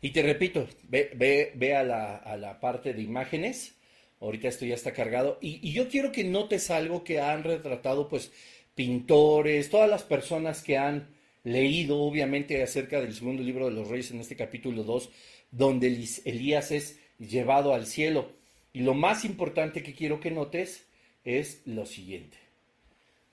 Y 0.00 0.10
te 0.10 0.22
repito, 0.22 0.66
ve, 0.84 1.10
ve, 1.14 1.52
ve 1.54 1.74
a, 1.74 1.82
la, 1.82 2.16
a, 2.16 2.36
la, 2.36 2.58
parte 2.58 2.94
de 2.94 3.02
imágenes. 3.02 3.76
Ahorita 4.20 4.48
esto 4.48 4.64
ya 4.64 4.74
está 4.74 4.92
cargado. 4.92 5.38
Y, 5.40 5.72
yo 5.72 5.88
quiero 5.88 6.10
que 6.10 6.24
notes 6.24 6.70
algo 6.70 7.04
que 7.04 7.20
han 7.20 7.44
retratado, 7.44 8.08
pues, 8.08 8.32
pintores, 8.74 9.68
todas 9.68 9.90
las 9.90 10.02
personas 10.02 10.62
que 10.62 10.78
han 10.78 11.08
leído 11.44 11.98
obviamente 12.00 12.62
acerca 12.62 13.00
del 13.00 13.14
segundo 13.14 13.42
libro 13.42 13.66
de 13.66 13.72
los 13.72 13.88
reyes 13.88 14.10
en 14.10 14.20
este 14.20 14.36
capítulo 14.36 14.84
2, 14.84 15.10
donde 15.50 15.88
Elías 16.24 16.70
es 16.70 16.98
llevado 17.18 17.74
al 17.74 17.86
cielo. 17.86 18.32
Y 18.72 18.80
lo 18.80 18.94
más 18.94 19.24
importante 19.24 19.82
que 19.82 19.94
quiero 19.94 20.20
que 20.20 20.30
notes 20.30 20.86
es 21.24 21.62
lo 21.66 21.84
siguiente. 21.84 22.38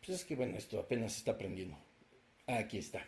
Pues 0.06 0.22
es 0.22 0.26
que 0.26 0.36
bueno, 0.36 0.58
esto 0.58 0.80
apenas 0.80 1.18
está 1.18 1.32
aprendiendo. 1.32 1.78
Aquí 2.48 2.78
está. 2.78 3.06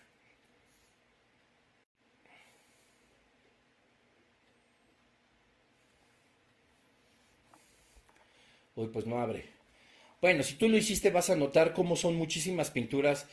Hoy 8.79 8.87
pues 8.93 9.05
no 9.05 9.19
abre. 9.19 9.43
Bueno, 10.21 10.41
si 10.41 10.53
tú 10.53 10.69
lo 10.69 10.77
hiciste 10.77 11.09
vas 11.09 11.29
a 11.29 11.35
notar 11.35 11.73
cómo 11.73 11.97
son 11.97 12.15
muchísimas 12.15 12.71
pinturas 12.71 13.27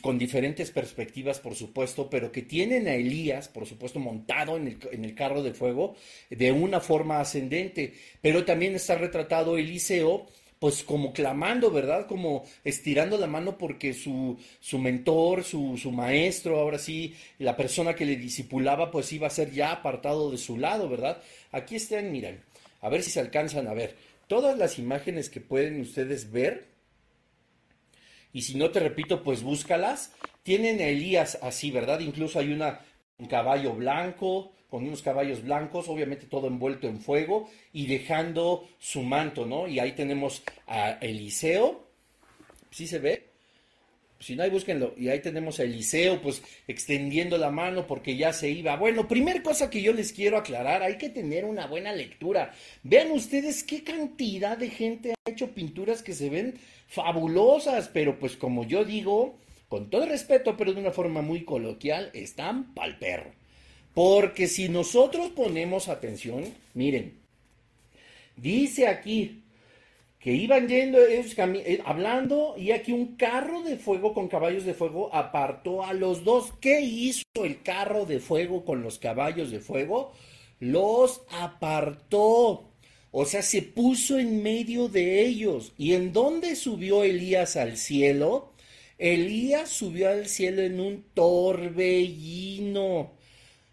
con 0.00 0.16
diferentes 0.16 0.70
perspectivas, 0.70 1.40
por 1.40 1.54
supuesto, 1.54 2.08
pero 2.08 2.30
que 2.32 2.42
tienen 2.42 2.86
a 2.86 2.94
Elías, 2.94 3.48
por 3.48 3.66
supuesto, 3.66 3.98
montado 3.98 4.56
en 4.56 4.68
el, 4.68 4.78
en 4.92 5.04
el, 5.04 5.14
carro 5.14 5.42
de 5.42 5.52
fuego 5.52 5.96
de 6.30 6.50
una 6.52 6.80
forma 6.80 7.20
ascendente. 7.20 7.92
Pero 8.22 8.44
también 8.44 8.74
está 8.74 8.94
retratado 8.94 9.58
Eliseo, 9.58 10.26
pues 10.58 10.82
como 10.82 11.12
clamando, 11.12 11.70
¿verdad? 11.70 12.06
Como 12.06 12.44
estirando 12.64 13.18
la 13.18 13.26
mano 13.26 13.58
porque 13.58 13.92
su, 13.92 14.38
su 14.60 14.78
mentor, 14.78 15.44
su, 15.44 15.76
su 15.76 15.90
maestro, 15.90 16.58
ahora 16.58 16.78
sí, 16.78 17.14
la 17.38 17.56
persona 17.56 17.94
que 17.94 18.06
le 18.06 18.16
disipulaba, 18.16 18.90
pues 18.90 19.12
iba 19.12 19.26
a 19.26 19.30
ser 19.30 19.50
ya 19.50 19.72
apartado 19.72 20.30
de 20.30 20.38
su 20.38 20.56
lado, 20.56 20.88
¿verdad? 20.88 21.20
Aquí 21.52 21.74
están, 21.74 22.10
miren, 22.12 22.40
a 22.80 22.88
ver 22.88 23.02
si 23.02 23.10
se 23.10 23.20
alcanzan 23.20 23.66
a 23.66 23.74
ver 23.74 24.15
todas 24.26 24.58
las 24.58 24.78
imágenes 24.78 25.28
que 25.28 25.40
pueden 25.40 25.80
ustedes 25.80 26.30
ver, 26.30 26.68
y 28.32 28.42
si 28.42 28.56
no 28.56 28.70
te 28.70 28.80
repito, 28.80 29.22
pues 29.22 29.42
búscalas, 29.42 30.12
tienen 30.42 30.80
a 30.80 30.88
Elías 30.88 31.38
así, 31.42 31.70
¿verdad? 31.70 32.00
Incluso 32.00 32.38
hay 32.38 32.52
una, 32.52 32.80
un 33.18 33.26
caballo 33.28 33.72
blanco, 33.74 34.52
con 34.68 34.84
unos 34.84 35.02
caballos 35.02 35.42
blancos, 35.42 35.88
obviamente 35.88 36.26
todo 36.26 36.48
envuelto 36.48 36.86
en 36.86 37.00
fuego, 37.00 37.48
y 37.72 37.86
dejando 37.86 38.68
su 38.78 39.02
manto, 39.02 39.46
¿no? 39.46 39.66
Y 39.68 39.78
ahí 39.78 39.92
tenemos 39.92 40.42
a 40.66 40.98
Eliseo, 41.00 41.88
¿sí 42.70 42.86
se 42.86 42.98
ve? 42.98 43.15
Si 44.26 44.34
no 44.34 44.42
hay, 44.42 44.50
búsquenlo. 44.50 44.92
Y 44.98 45.08
ahí 45.08 45.20
tenemos 45.20 45.60
a 45.60 45.62
Eliseo, 45.62 46.20
pues 46.20 46.42
extendiendo 46.66 47.38
la 47.38 47.52
mano 47.52 47.86
porque 47.86 48.16
ya 48.16 48.32
se 48.32 48.50
iba. 48.50 48.74
Bueno, 48.74 49.06
primer 49.06 49.40
cosa 49.40 49.70
que 49.70 49.80
yo 49.80 49.92
les 49.92 50.12
quiero 50.12 50.36
aclarar, 50.36 50.82
hay 50.82 50.98
que 50.98 51.10
tener 51.10 51.44
una 51.44 51.68
buena 51.68 51.92
lectura. 51.92 52.52
Vean 52.82 53.12
ustedes 53.12 53.62
qué 53.62 53.84
cantidad 53.84 54.58
de 54.58 54.68
gente 54.70 55.12
ha 55.12 55.30
hecho 55.30 55.52
pinturas 55.52 56.02
que 56.02 56.12
se 56.12 56.28
ven 56.28 56.58
fabulosas, 56.88 57.88
pero 57.92 58.18
pues 58.18 58.36
como 58.36 58.64
yo 58.64 58.84
digo, 58.84 59.38
con 59.68 59.90
todo 59.90 60.06
respeto, 60.06 60.56
pero 60.56 60.72
de 60.72 60.80
una 60.80 60.90
forma 60.90 61.22
muy 61.22 61.44
coloquial, 61.44 62.10
están 62.12 62.74
pal 62.74 62.98
perro. 62.98 63.30
Porque 63.94 64.48
si 64.48 64.68
nosotros 64.68 65.28
ponemos 65.36 65.86
atención, 65.86 66.52
miren, 66.74 67.12
dice 68.36 68.88
aquí, 68.88 69.44
que 70.26 70.34
iban 70.34 70.66
yendo 70.66 70.98
eh, 70.98 71.80
hablando 71.84 72.56
y 72.58 72.72
aquí 72.72 72.90
un 72.90 73.14
carro 73.14 73.62
de 73.62 73.76
fuego 73.76 74.12
con 74.12 74.26
caballos 74.26 74.64
de 74.64 74.74
fuego 74.74 75.08
apartó 75.14 75.84
a 75.84 75.92
los 75.92 76.24
dos. 76.24 76.52
¿Qué 76.60 76.80
hizo 76.80 77.22
el 77.44 77.62
carro 77.62 78.06
de 78.06 78.18
fuego 78.18 78.64
con 78.64 78.82
los 78.82 78.98
caballos 78.98 79.52
de 79.52 79.60
fuego? 79.60 80.10
Los 80.58 81.22
apartó. 81.30 82.72
O 83.12 83.24
sea, 83.24 83.40
se 83.42 83.62
puso 83.62 84.18
en 84.18 84.42
medio 84.42 84.88
de 84.88 85.24
ellos. 85.24 85.72
¿Y 85.78 85.92
en 85.94 86.12
dónde 86.12 86.56
subió 86.56 87.04
Elías 87.04 87.54
al 87.54 87.76
cielo? 87.76 88.52
Elías 88.98 89.68
subió 89.68 90.10
al 90.10 90.26
cielo 90.26 90.62
en 90.62 90.80
un 90.80 91.04
torbellino. 91.14 93.12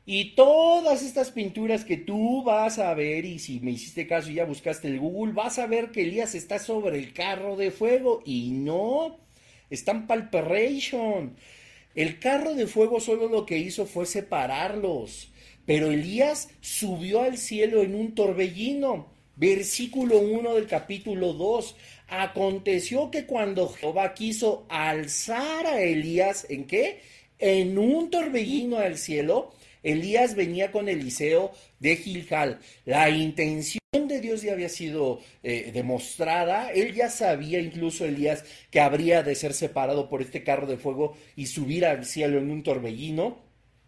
Y 0.05 0.35
todas 0.35 1.01
estas 1.01 1.31
pinturas 1.31 1.85
que 1.85 1.95
tú 1.95 2.43
vas 2.43 2.77
a 2.77 2.93
ver, 2.93 3.23
y 3.23 3.39
si 3.39 3.61
me 3.61 3.71
hiciste 3.71 4.05
caso 4.05 4.29
y 4.29 4.35
ya 4.35 4.45
buscaste 4.45 4.89
el 4.89 4.99
Google, 4.99 5.33
vas 5.33 5.59
a 5.59 5.67
ver 5.67 5.91
que 5.91 6.01
Elías 6.01 6.35
está 6.35 6.59
sobre 6.59 6.97
el 6.97 7.13
carro 7.13 7.55
de 7.55 7.71
fuego. 7.71 8.21
Y 8.25 8.51
no, 8.51 9.17
están 9.69 10.05
palperation. 10.05 11.37
El 11.95 12.19
carro 12.19 12.53
de 12.53 12.67
fuego 12.67 12.99
solo 12.99 13.29
lo 13.29 13.45
que 13.45 13.59
hizo 13.59 13.85
fue 13.85 14.05
separarlos. 14.05 15.31
Pero 15.65 15.89
Elías 15.89 16.49
subió 16.59 17.21
al 17.21 17.37
cielo 17.37 17.81
en 17.81 17.95
un 17.95 18.13
torbellino. 18.13 19.07
Versículo 19.37 20.19
1 20.19 20.55
del 20.55 20.67
capítulo 20.67 21.31
2. 21.31 21.75
Aconteció 22.09 23.09
que 23.09 23.25
cuando 23.25 23.69
Jehová 23.69 24.13
quiso 24.13 24.65
alzar 24.67 25.65
a 25.65 25.81
Elías, 25.81 26.45
¿en 26.49 26.65
qué? 26.67 26.99
En 27.39 27.77
un 27.77 28.09
torbellino 28.09 28.77
al 28.77 28.97
cielo, 28.97 29.53
Elías 29.83 30.35
venía 30.35 30.71
con 30.71 30.89
Eliseo 30.89 31.51
de 31.79 31.97
Gilgal. 31.97 32.59
La 32.85 33.09
intención 33.09 33.79
de 33.93 34.21
Dios 34.21 34.41
ya 34.41 34.53
había 34.53 34.69
sido 34.69 35.19
eh, 35.43 35.71
demostrada. 35.73 36.71
Él 36.71 36.93
ya 36.93 37.09
sabía, 37.09 37.59
incluso 37.59 38.05
Elías, 38.05 38.43
que 38.71 38.79
habría 38.79 39.21
de 39.21 39.35
ser 39.35 39.53
separado 39.53 40.09
por 40.09 40.21
este 40.21 40.43
carro 40.43 40.65
de 40.65 40.77
fuego 40.77 41.15
y 41.35 41.45
subir 41.47 41.85
al 41.85 42.05
cielo 42.05 42.39
en 42.39 42.49
un 42.49 42.63
torbellino. 42.63 43.42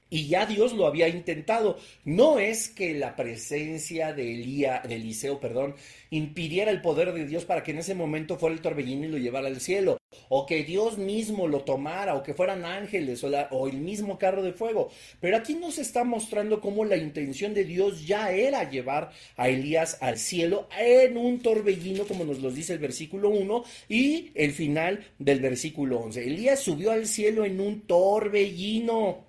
Y 0.09 0.27
ya 0.27 0.45
Dios 0.45 0.73
lo 0.73 0.87
había 0.87 1.07
intentado. 1.07 1.77
No 2.03 2.39
es 2.39 2.69
que 2.69 2.93
la 2.93 3.15
presencia 3.15 4.13
de, 4.13 4.33
Elía, 4.33 4.81
de 4.87 4.95
Eliseo 4.95 5.39
perdón, 5.39 5.75
impidiera 6.09 6.71
el 6.71 6.81
poder 6.81 7.13
de 7.13 7.25
Dios 7.25 7.45
para 7.45 7.63
que 7.63 7.71
en 7.71 7.79
ese 7.79 7.95
momento 7.95 8.37
fuera 8.37 8.55
el 8.55 8.61
torbellino 8.61 9.05
y 9.05 9.09
lo 9.09 9.17
llevara 9.17 9.47
al 9.47 9.59
cielo 9.59 9.97
o 10.29 10.45
que 10.45 10.63
Dios 10.63 10.97
mismo 10.97 11.47
lo 11.47 11.61
tomara, 11.61 12.15
o 12.15 12.23
que 12.23 12.33
fueran 12.33 12.65
ángeles, 12.65 13.23
o, 13.23 13.29
o, 13.51 13.67
el 13.67 13.77
mismo 13.77 14.17
carro 14.17 14.43
de 14.43 14.53
fuego. 14.53 14.89
Pero 15.19 15.37
aquí 15.37 15.55
nos 15.55 15.77
está 15.77 16.03
mostrando 16.03 16.61
cómo 16.61 16.85
la 16.85 16.97
intención 16.97 17.53
de 17.53 17.63
Dios 17.63 18.05
ya 18.05 18.31
era 18.31 18.69
llevar 18.69 19.11
a 19.37 19.49
Elías 19.49 19.97
al 20.01 20.17
cielo 20.17 20.67
en 20.77 21.17
un 21.17 21.39
torbellino, 21.39 22.05
como 22.05 22.25
nos 22.25 22.39
lo 22.39 22.51
dice 22.51 22.73
el 22.73 22.79
versículo 22.79 23.29
1 23.29 23.63
y 23.89 24.31
el 24.35 24.51
final 24.51 25.05
del 25.19 25.39
versículo 25.39 25.99
11. 25.99 26.23
Elías 26.23 26.59
subió 26.59 26.91
al 26.91 27.07
cielo 27.07 27.45
en 27.45 27.59
un 27.59 27.81
torbellino. 27.81 29.24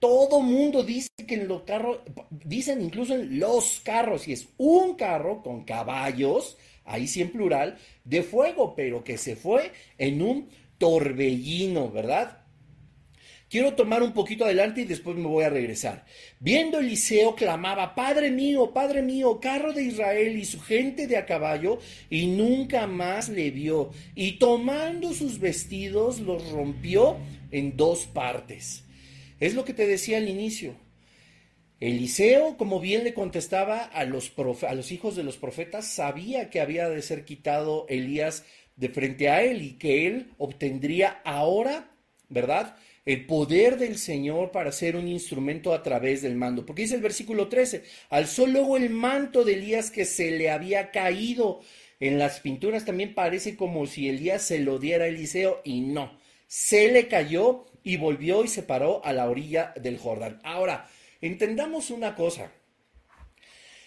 Todo 0.00 0.40
mundo 0.40 0.82
dice 0.82 1.10
que 1.28 1.34
en 1.34 1.46
los 1.46 1.62
carros, 1.62 2.00
dicen 2.30 2.80
incluso 2.80 3.14
en 3.14 3.38
los 3.38 3.80
carros, 3.84 4.22
si 4.22 4.32
es 4.32 4.48
un 4.56 4.94
carro 4.94 5.42
con 5.42 5.64
caballos, 5.64 6.56
ahí 6.84 7.06
sí 7.06 7.20
en 7.20 7.30
plural, 7.30 7.78
de 8.04 8.22
fuego, 8.22 8.74
pero 8.74 9.04
que 9.04 9.18
se 9.18 9.36
fue 9.36 9.72
en 9.98 10.22
un 10.22 10.48
torbellino, 10.78 11.90
¿verdad? 11.90 12.38
Quiero 13.50 13.74
tomar 13.74 14.02
un 14.02 14.12
poquito 14.12 14.44
adelante 14.44 14.80
y 14.80 14.84
después 14.84 15.16
me 15.16 15.26
voy 15.26 15.44
a 15.44 15.50
regresar. 15.50 16.06
Viendo 16.38 16.78
Eliseo 16.78 17.34
clamaba, 17.34 17.94
Padre 17.96 18.30
mío, 18.30 18.72
Padre 18.72 19.02
mío, 19.02 19.40
carro 19.40 19.72
de 19.72 19.82
Israel 19.82 20.38
y 20.38 20.44
su 20.44 20.60
gente 20.60 21.08
de 21.08 21.16
a 21.16 21.26
caballo, 21.26 21.78
y 22.08 22.28
nunca 22.28 22.86
más 22.86 23.28
le 23.28 23.50
vio. 23.50 23.90
Y 24.14 24.38
tomando 24.38 25.12
sus 25.12 25.40
vestidos 25.40 26.20
los 26.20 26.48
rompió 26.52 27.16
en 27.50 27.76
dos 27.76 28.06
partes. 28.06 28.84
Es 29.40 29.54
lo 29.54 29.64
que 29.64 29.74
te 29.74 29.86
decía 29.86 30.18
al 30.18 30.28
inicio. 30.28 30.76
Eliseo, 31.80 32.58
como 32.58 32.78
bien 32.78 33.04
le 33.04 33.14
contestaba 33.14 33.78
a 33.84 34.04
los, 34.04 34.32
hijos 34.92 35.16
de 35.16 35.24
los 35.24 35.38
profetas, 35.38 35.86
sabía 35.86 36.50
que 36.50 36.60
había 36.60 36.90
de 36.90 37.00
ser 37.00 37.24
quitado 37.24 37.86
Elías 37.88 38.44
de 38.76 38.90
frente 38.90 39.30
a 39.30 39.42
él 39.42 39.62
y 39.62 39.72
que 39.72 40.06
él 40.06 40.32
obtendría 40.36 41.22
ahora, 41.24 41.90
¿verdad? 42.28 42.76
el 43.06 43.24
poder 43.26 43.78
del 43.78 43.96
Señor 43.96 44.50
para 44.50 44.72
ser 44.72 44.94
un 44.94 45.08
instrumento 45.08 45.72
a 45.72 45.82
través 45.82 46.22
del 46.22 46.36
mando. 46.36 46.66
Porque 46.66 46.82
dice 46.82 46.96
el 46.96 47.00
versículo 47.00 47.48
13, 47.48 47.82
alzó 48.10 48.46
luego 48.46 48.76
el 48.76 48.90
manto 48.90 49.42
de 49.42 49.54
Elías 49.54 49.90
que 49.90 50.04
se 50.04 50.30
le 50.30 50.50
había 50.50 50.90
caído. 50.90 51.60
En 51.98 52.18
las 52.18 52.40
pinturas 52.40 52.84
también 52.84 53.14
parece 53.14 53.56
como 53.56 53.86
si 53.86 54.08
Elías 54.08 54.42
se 54.42 54.60
lo 54.60 54.78
diera 54.78 55.04
a 55.04 55.08
Eliseo 55.08 55.60
y 55.64 55.80
no, 55.80 56.18
se 56.46 56.92
le 56.92 57.08
cayó 57.08 57.66
y 57.84 57.96
volvió 57.96 58.44
y 58.44 58.48
se 58.48 58.62
paró 58.62 59.04
a 59.04 59.12
la 59.12 59.28
orilla 59.28 59.72
del 59.80 59.98
Jordán. 59.98 60.40
Ahora, 60.44 60.88
entendamos 61.20 61.90
una 61.90 62.14
cosa. 62.14 62.52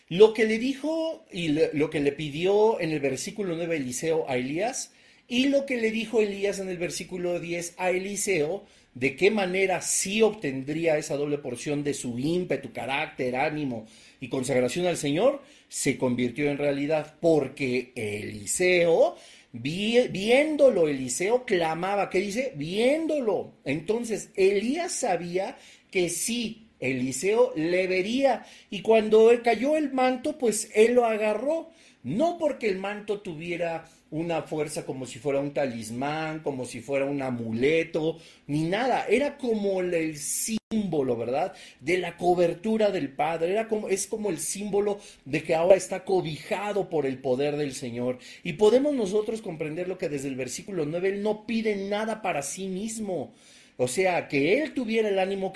Lo 0.10 0.34
que 0.34 0.46
le 0.46 0.60
dijo 0.60 1.26
y 1.32 1.50
lo 1.74 1.90
que 1.90 2.00
le 2.00 2.12
pidió 2.12 2.80
en 2.80 2.92
el 2.92 3.00
versículo 3.00 3.56
9 3.56 3.78
Eliseo 3.78 4.30
a 4.30 4.38
Elías 4.38 4.92
y 5.28 5.48
lo 5.48 5.66
que 5.66 5.78
le 5.78 5.92
dijo 5.92 6.22
Elías 6.22 6.60
en 6.60 6.70
el 6.70 6.78
versículo 6.78 7.40
10 7.40 7.76
a 7.78 7.90
Eliseo, 7.90 8.66
de 8.94 9.16
qué 9.16 9.32
manera 9.32 9.82
sí 9.82 10.22
obtendría 10.22 10.98
esa 10.98 11.16
doble 11.16 11.38
porción 11.38 11.84
de 11.84 11.94
su 11.94 12.20
ímpetu, 12.20 12.72
carácter, 12.72 13.36
ánimo 13.36 13.88
y 14.20 14.28
consagración 14.28 14.86
al 14.86 14.98
Señor, 14.98 15.42
se 15.70 15.98
convirtió 15.98 16.52
en 16.52 16.58
realidad, 16.58 17.16
porque 17.20 17.92
Eliseo, 17.96 19.16
viéndolo, 19.54 20.88
Eliseo 20.88 21.46
clamaba, 21.46 22.10
¿qué 22.10 22.20
dice? 22.20 22.54
Viéndolo. 22.56 23.54
Entonces, 23.64 24.32
Elías 24.36 24.92
sabía 24.92 25.58
que 25.92 26.10
sí, 26.10 26.70
Eliseo 26.80 27.54
le 27.56 27.88
vería, 27.88 28.46
y 28.70 28.82
cuando 28.82 29.32
cayó 29.44 29.78
el 29.78 29.94
manto, 29.94 30.38
pues 30.38 30.70
él 30.74 30.96
lo 30.96 31.06
agarró, 31.06 31.70
no 32.02 32.38
porque 32.38 32.68
el 32.68 32.80
manto 32.80 33.22
tuviera 33.22 33.86
una 34.14 34.44
fuerza 34.44 34.86
como 34.86 35.08
si 35.08 35.18
fuera 35.18 35.40
un 35.40 35.54
talismán, 35.54 36.42
como 36.42 36.66
si 36.66 36.82
fuera 36.82 37.06
un 37.06 37.24
amuleto, 37.24 38.20
ni 38.46 38.62
nada. 38.62 39.08
Era 39.10 39.40
como 39.40 39.82
el 39.82 40.18
símbolo, 40.18 41.18
¿verdad? 41.18 41.54
De 41.80 41.98
la 41.98 42.16
cobertura 42.16 42.92
del 42.92 43.10
Padre. 43.10 43.54
Era 43.54 43.68
como, 43.68 43.90
es 43.90 44.06
como 44.06 44.30
el 44.30 44.38
símbolo 44.38 45.00
de 45.26 45.42
que 45.42 45.56
ahora 45.56 45.76
está 45.76 46.06
cobijado 46.06 46.90
por 46.90 47.08
el 47.08 47.18
poder 47.18 47.58
del 47.58 47.74
Señor. 47.74 48.20
Y 48.44 48.54
podemos 48.54 48.94
nosotros 48.94 49.42
comprender 49.42 49.88
lo 49.88 49.98
que 49.98 50.10
desde 50.10 50.28
el 50.28 50.36
versículo 50.36 50.86
9 50.86 51.10
Él 51.10 51.24
no 51.24 51.48
pide 51.48 51.76
nada 51.76 52.22
para 52.22 52.44
sí 52.44 52.68
mismo. 52.68 53.34
O 53.78 53.88
sea, 53.88 54.28
que 54.28 54.62
él 54.62 54.76
tuviera 54.76 55.10
el 55.10 55.18
ánimo, 55.18 55.52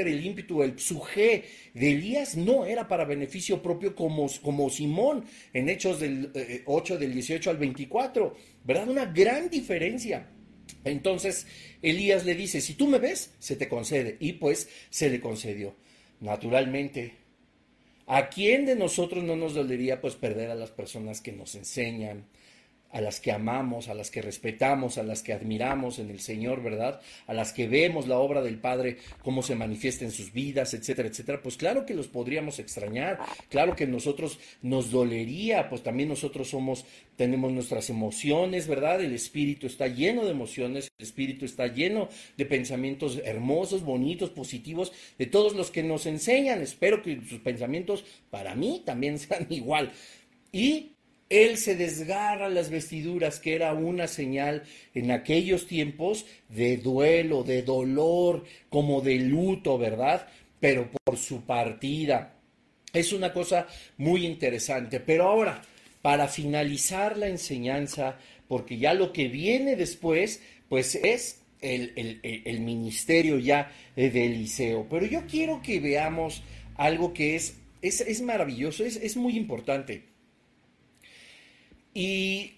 el 0.00 0.24
ímpetu, 0.24 0.62
el 0.62 0.78
suje 0.78 1.44
de 1.74 1.92
Elías 1.92 2.36
no 2.36 2.64
era 2.64 2.88
para 2.88 3.04
beneficio 3.04 3.62
propio 3.62 3.94
como, 3.94 4.26
como 4.42 4.70
Simón 4.70 5.24
en 5.52 5.68
Hechos 5.68 6.00
del 6.00 6.32
8, 6.64 6.94
eh, 6.94 6.98
del 6.98 7.12
18 7.12 7.50
al 7.50 7.56
24, 7.58 8.34
¿verdad? 8.64 8.88
Una 8.88 9.04
gran 9.06 9.50
diferencia. 9.50 10.28
Entonces 10.84 11.46
Elías 11.80 12.24
le 12.24 12.34
dice, 12.34 12.60
si 12.60 12.74
tú 12.74 12.86
me 12.86 12.98
ves, 12.98 13.34
se 13.38 13.56
te 13.56 13.68
concede. 13.68 14.16
Y 14.20 14.34
pues 14.34 14.68
se 14.90 15.10
le 15.10 15.20
concedió. 15.20 15.74
Naturalmente, 16.20 17.14
¿a 18.06 18.28
quién 18.28 18.66
de 18.66 18.76
nosotros 18.76 19.24
no 19.24 19.36
nos 19.36 19.54
dolería 19.54 20.00
pues 20.00 20.14
perder 20.14 20.50
a 20.50 20.54
las 20.54 20.70
personas 20.70 21.20
que 21.20 21.32
nos 21.32 21.54
enseñan, 21.54 22.26
a 22.92 23.00
las 23.00 23.20
que 23.20 23.32
amamos, 23.32 23.88
a 23.88 23.94
las 23.94 24.10
que 24.10 24.22
respetamos, 24.22 24.98
a 24.98 25.02
las 25.02 25.22
que 25.22 25.32
admiramos 25.32 25.98
en 25.98 26.10
el 26.10 26.20
Señor, 26.20 26.62
¿verdad? 26.62 27.00
A 27.26 27.34
las 27.34 27.52
que 27.52 27.66
vemos 27.66 28.06
la 28.06 28.18
obra 28.18 28.42
del 28.42 28.58
Padre, 28.58 28.98
cómo 29.22 29.42
se 29.42 29.54
manifiesta 29.54 30.04
en 30.04 30.10
sus 30.10 30.32
vidas, 30.32 30.74
etcétera, 30.74 31.08
etcétera, 31.08 31.42
pues 31.42 31.56
claro 31.56 31.86
que 31.86 31.94
los 31.94 32.08
podríamos 32.08 32.58
extrañar, 32.58 33.18
claro 33.48 33.74
que 33.74 33.86
nosotros 33.86 34.38
nos 34.60 34.90
dolería, 34.90 35.68
pues 35.68 35.82
también 35.82 36.10
nosotros 36.10 36.50
somos, 36.50 36.84
tenemos 37.16 37.50
nuestras 37.50 37.88
emociones, 37.90 38.68
¿verdad? 38.68 39.00
El 39.00 39.14
espíritu 39.14 39.66
está 39.66 39.88
lleno 39.88 40.24
de 40.24 40.30
emociones, 40.30 40.92
el 40.98 41.04
espíritu 41.06 41.46
está 41.46 41.66
lleno 41.68 42.08
de 42.36 42.44
pensamientos 42.44 43.20
hermosos, 43.24 43.82
bonitos, 43.84 44.30
positivos, 44.30 44.92
de 45.18 45.26
todos 45.26 45.54
los 45.54 45.70
que 45.70 45.82
nos 45.82 46.06
enseñan. 46.06 46.60
Espero 46.60 47.02
que 47.02 47.20
sus 47.28 47.40
pensamientos 47.40 48.04
para 48.30 48.54
mí 48.54 48.82
también 48.84 49.18
sean 49.18 49.46
igual. 49.50 49.92
Y 50.52 50.92
él 51.32 51.56
se 51.56 51.76
desgarra 51.76 52.50
las 52.50 52.68
vestiduras, 52.68 53.40
que 53.40 53.54
era 53.54 53.72
una 53.72 54.06
señal 54.06 54.64
en 54.94 55.10
aquellos 55.10 55.66
tiempos 55.66 56.26
de 56.50 56.76
duelo, 56.76 57.42
de 57.42 57.62
dolor, 57.62 58.44
como 58.68 59.00
de 59.00 59.16
luto, 59.16 59.78
¿verdad? 59.78 60.28
Pero 60.60 60.90
por 60.90 61.16
su 61.16 61.46
partida. 61.46 62.34
Es 62.92 63.14
una 63.14 63.32
cosa 63.32 63.66
muy 63.96 64.26
interesante. 64.26 65.00
Pero 65.00 65.24
ahora, 65.24 65.62
para 66.02 66.28
finalizar 66.28 67.16
la 67.16 67.28
enseñanza, 67.28 68.18
porque 68.46 68.76
ya 68.76 68.92
lo 68.92 69.14
que 69.14 69.28
viene 69.28 69.74
después, 69.74 70.42
pues 70.68 70.96
es 70.96 71.40
el, 71.62 72.60
ministerio 72.60 73.38
ya 73.38 73.72
de 73.96 74.26
Eliseo. 74.26 74.86
Pero 74.90 75.06
yo 75.06 75.26
quiero 75.26 75.62
que 75.62 75.80
veamos 75.80 76.42
algo 76.74 77.14
que 77.14 77.36
es, 77.36 77.56
es, 77.80 78.20
maravilloso, 78.20 78.84
es 78.84 79.16
muy 79.16 79.38
importante. 79.38 80.11
Y 81.94 82.54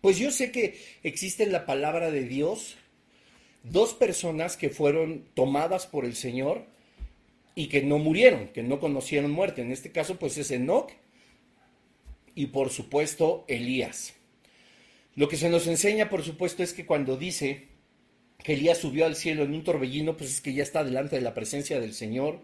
pues 0.00 0.18
yo 0.18 0.30
sé 0.30 0.50
que 0.50 0.78
existe 1.02 1.44
en 1.44 1.52
la 1.52 1.66
palabra 1.66 2.10
de 2.10 2.24
Dios 2.24 2.76
dos 3.62 3.94
personas 3.94 4.56
que 4.56 4.70
fueron 4.70 5.24
tomadas 5.34 5.86
por 5.86 6.04
el 6.04 6.14
Señor 6.14 6.66
y 7.54 7.68
que 7.68 7.82
no 7.82 7.98
murieron, 7.98 8.48
que 8.48 8.62
no 8.62 8.80
conocieron 8.80 9.30
muerte. 9.30 9.62
En 9.62 9.72
este 9.72 9.92
caso, 9.92 10.18
pues 10.18 10.36
es 10.38 10.50
Enoch 10.50 10.90
y 12.34 12.46
por 12.46 12.70
supuesto 12.70 13.44
Elías. 13.48 14.14
Lo 15.14 15.28
que 15.28 15.36
se 15.36 15.48
nos 15.48 15.66
enseña, 15.66 16.10
por 16.10 16.22
supuesto, 16.22 16.62
es 16.62 16.72
que 16.72 16.86
cuando 16.86 17.16
dice 17.16 17.68
que 18.42 18.54
Elías 18.54 18.78
subió 18.78 19.06
al 19.06 19.16
cielo 19.16 19.44
en 19.44 19.54
un 19.54 19.64
torbellino, 19.64 20.16
pues 20.16 20.30
es 20.30 20.40
que 20.40 20.52
ya 20.52 20.62
está 20.62 20.82
delante 20.84 21.16
de 21.16 21.22
la 21.22 21.34
presencia 21.34 21.80
del 21.80 21.94
Señor. 21.94 22.40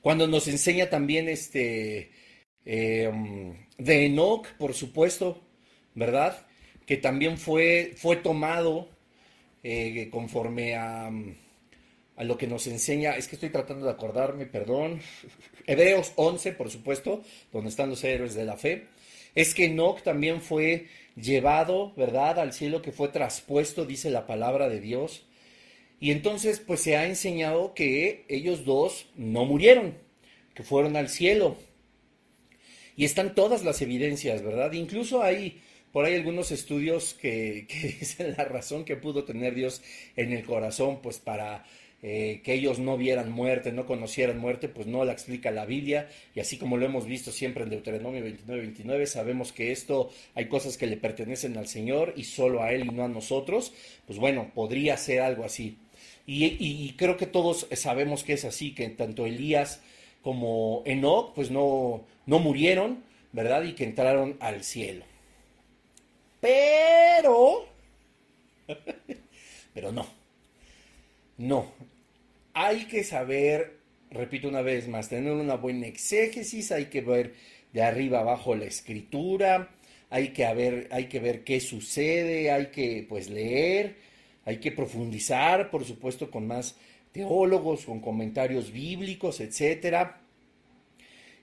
Cuando 0.00 0.26
nos 0.26 0.48
enseña 0.48 0.90
también 0.90 1.28
este 1.28 2.12
Em, 2.64 3.54
de 3.78 4.06
Enoch, 4.06 4.46
por 4.58 4.74
supuesto, 4.74 5.42
¿verdad? 5.94 6.46
Que 6.86 6.96
también 6.96 7.38
fue, 7.38 7.92
fue 7.96 8.16
tomado 8.16 8.88
eh, 9.62 10.08
conforme 10.10 10.74
a, 10.74 11.10
a, 12.16 12.24
lo 12.24 12.38
que 12.38 12.46
nos 12.46 12.66
enseña, 12.66 13.16
es 13.16 13.28
que 13.28 13.36
estoy 13.36 13.50
tratando 13.50 13.86
de 13.86 13.92
acordarme, 13.92 14.46
perdón, 14.46 15.00
Hebreos 15.66 16.12
11, 16.16 16.52
por 16.52 16.70
supuesto, 16.70 17.22
donde 17.52 17.70
están 17.70 17.90
los 17.90 18.04
héroes 18.04 18.34
de 18.34 18.44
la 18.44 18.56
fe, 18.56 18.86
es 19.34 19.54
que 19.54 19.66
Enoch 19.66 20.02
también 20.02 20.40
fue 20.40 20.86
llevado, 21.16 21.92
¿verdad?, 21.96 22.38
al 22.38 22.52
cielo 22.52 22.82
que 22.82 22.92
fue 22.92 23.08
traspuesto, 23.08 23.84
dice 23.84 24.10
la 24.10 24.26
palabra 24.26 24.68
de 24.68 24.80
Dios. 24.80 25.26
Y 26.00 26.10
entonces, 26.10 26.60
pues 26.60 26.80
se 26.80 26.96
ha 26.96 27.06
enseñado 27.06 27.74
que 27.74 28.24
ellos 28.28 28.64
dos 28.64 29.06
no 29.16 29.44
murieron, 29.44 29.94
que 30.54 30.62
fueron 30.62 30.96
al 30.96 31.08
cielo, 31.08 31.56
y 32.96 33.04
están 33.04 33.34
todas 33.34 33.64
las 33.64 33.82
evidencias, 33.82 34.42
¿verdad? 34.42 34.72
Incluso 34.72 35.22
hay 35.22 35.60
por 35.94 36.04
ahí 36.04 36.16
algunos 36.16 36.50
estudios 36.50 37.14
que, 37.20 37.66
dicen 38.00 38.34
la 38.36 38.44
razón 38.44 38.84
que 38.84 38.96
pudo 38.96 39.24
tener 39.24 39.54
Dios 39.54 39.80
en 40.16 40.32
el 40.32 40.44
corazón, 40.44 41.00
pues 41.00 41.18
para 41.18 41.64
eh, 42.02 42.42
que 42.44 42.52
ellos 42.54 42.80
no 42.80 42.96
vieran 42.96 43.30
muerte, 43.30 43.70
no 43.70 43.86
conocieran 43.86 44.38
muerte, 44.38 44.68
pues 44.68 44.88
no 44.88 45.04
la 45.04 45.12
explica 45.12 45.52
la 45.52 45.66
Biblia. 45.66 46.08
Y 46.34 46.40
así 46.40 46.58
como 46.58 46.76
lo 46.76 46.84
hemos 46.84 47.06
visto 47.06 47.30
siempre 47.30 47.62
en 47.62 47.70
Deuteronomio 47.70 48.24
29, 48.24 48.60
29, 48.60 49.06
sabemos 49.06 49.52
que 49.52 49.70
esto 49.70 50.10
hay 50.34 50.46
cosas 50.46 50.76
que 50.76 50.88
le 50.88 50.96
pertenecen 50.96 51.56
al 51.56 51.68
Señor 51.68 52.12
y 52.16 52.24
solo 52.24 52.62
a 52.62 52.72
Él 52.72 52.86
y 52.86 52.88
no 52.88 53.04
a 53.04 53.08
nosotros. 53.08 53.72
Pues 54.06 54.18
bueno, 54.18 54.50
podría 54.52 54.96
ser 54.96 55.20
algo 55.20 55.44
así. 55.44 55.78
Y, 56.26 56.44
y 56.58 56.94
creo 56.96 57.16
que 57.16 57.26
todos 57.26 57.68
sabemos 57.72 58.24
que 58.24 58.32
es 58.32 58.44
así, 58.44 58.74
que 58.74 58.88
tanto 58.88 59.26
Elías 59.26 59.80
como 60.24 60.82
Enoch, 60.86 61.34
pues 61.34 61.50
no, 61.50 62.02
no 62.24 62.38
murieron, 62.38 63.04
¿verdad? 63.32 63.62
Y 63.64 63.74
que 63.74 63.84
entraron 63.84 64.38
al 64.40 64.64
cielo. 64.64 65.04
Pero, 66.40 67.66
pero 69.74 69.92
no, 69.92 70.06
no. 71.36 71.70
Hay 72.54 72.86
que 72.86 73.04
saber, 73.04 73.78
repito 74.10 74.48
una 74.48 74.62
vez 74.62 74.88
más, 74.88 75.10
tener 75.10 75.32
una 75.32 75.56
buena 75.56 75.86
exégesis, 75.86 76.72
hay 76.72 76.86
que 76.86 77.02
ver 77.02 77.34
de 77.74 77.82
arriba 77.82 78.20
abajo 78.20 78.54
la 78.54 78.64
escritura, 78.64 79.68
hay 80.08 80.28
que, 80.28 80.46
hay 80.90 81.06
que 81.08 81.20
ver 81.20 81.44
qué 81.44 81.60
sucede, 81.60 82.50
hay 82.50 82.66
que 82.66 83.04
pues 83.08 83.28
leer, 83.28 83.96
hay 84.46 84.56
que 84.56 84.72
profundizar, 84.72 85.70
por 85.70 85.84
supuesto, 85.84 86.30
con 86.30 86.46
más 86.46 86.76
teólogos, 87.14 87.84
con 87.84 88.00
comentarios 88.00 88.72
bíblicos, 88.72 89.40
etcétera. 89.40 90.20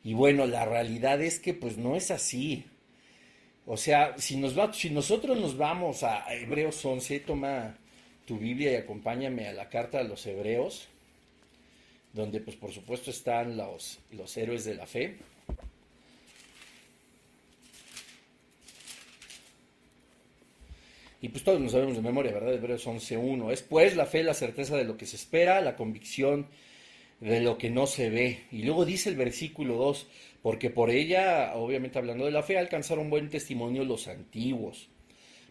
Y 0.03 0.13
bueno, 0.13 0.45
la 0.45 0.65
realidad 0.65 1.21
es 1.21 1.39
que 1.39 1.53
pues 1.53 1.77
no 1.77 1.95
es 1.95 2.11
así. 2.11 2.65
O 3.65 3.77
sea, 3.77 4.17
si, 4.17 4.35
nos 4.35 4.53
si 4.75 4.89
nosotros 4.89 5.39
nos 5.39 5.57
vamos 5.57 6.03
a 6.03 6.31
Hebreos 6.33 6.83
11, 6.83 7.21
toma 7.21 7.77
tu 8.25 8.37
Biblia 8.37 8.73
y 8.73 8.75
acompáñame 8.75 9.47
a 9.47 9.53
la 9.53 9.69
carta 9.69 9.99
de 9.99 10.09
los 10.09 10.25
Hebreos, 10.27 10.87
donde 12.11 12.41
pues 12.41 12.57
por 12.57 12.73
supuesto 12.73 13.09
están 13.09 13.55
los, 13.55 13.99
los 14.11 14.35
héroes 14.35 14.65
de 14.65 14.75
la 14.75 14.87
fe. 14.87 15.15
Y 21.21 21.29
pues 21.29 21.43
todos 21.43 21.59
nos 21.59 21.73
sabemos 21.73 21.95
de 21.95 22.01
memoria, 22.01 22.31
¿verdad? 22.31 22.53
Hebreos 22.53 22.87
11.1. 22.87 23.51
Es 23.51 23.61
pues 23.61 23.95
la 23.95 24.07
fe, 24.07 24.23
la 24.23 24.33
certeza 24.33 24.75
de 24.75 24.85
lo 24.85 24.97
que 24.97 25.05
se 25.05 25.15
espera, 25.15 25.61
la 25.61 25.75
convicción 25.75 26.47
de 27.19 27.39
lo 27.41 27.59
que 27.59 27.69
no 27.69 27.85
se 27.85 28.09
ve. 28.09 28.45
Y 28.51 28.63
luego 28.63 28.85
dice 28.85 29.09
el 29.09 29.15
versículo 29.15 29.75
2, 29.75 30.07
porque 30.41 30.71
por 30.71 30.89
ella, 30.89 31.53
obviamente 31.55 31.99
hablando 31.99 32.25
de 32.25 32.31
la 32.31 32.41
fe, 32.41 32.57
alcanzaron 32.57 33.11
buen 33.11 33.29
testimonio 33.29 33.85
los 33.85 34.07
antiguos. 34.07 34.89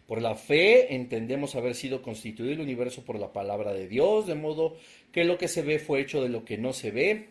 Por 0.07 0.21
la 0.21 0.35
fe 0.35 0.93
entendemos 0.93 1.55
haber 1.55 1.73
sido 1.73 2.01
constituido 2.01 2.51
el 2.51 2.59
universo 2.59 3.05
por 3.05 3.17
la 3.17 3.31
palabra 3.31 3.71
de 3.71 3.87
Dios, 3.87 4.27
de 4.27 4.35
modo 4.35 4.75
que 5.13 5.23
lo 5.23 5.37
que 5.37 5.47
se 5.47 5.61
ve 5.61 5.79
fue 5.79 6.01
hecho 6.01 6.21
de 6.21 6.27
lo 6.27 6.43
que 6.43 6.57
no 6.57 6.73
se 6.73 6.91
ve. 6.91 7.29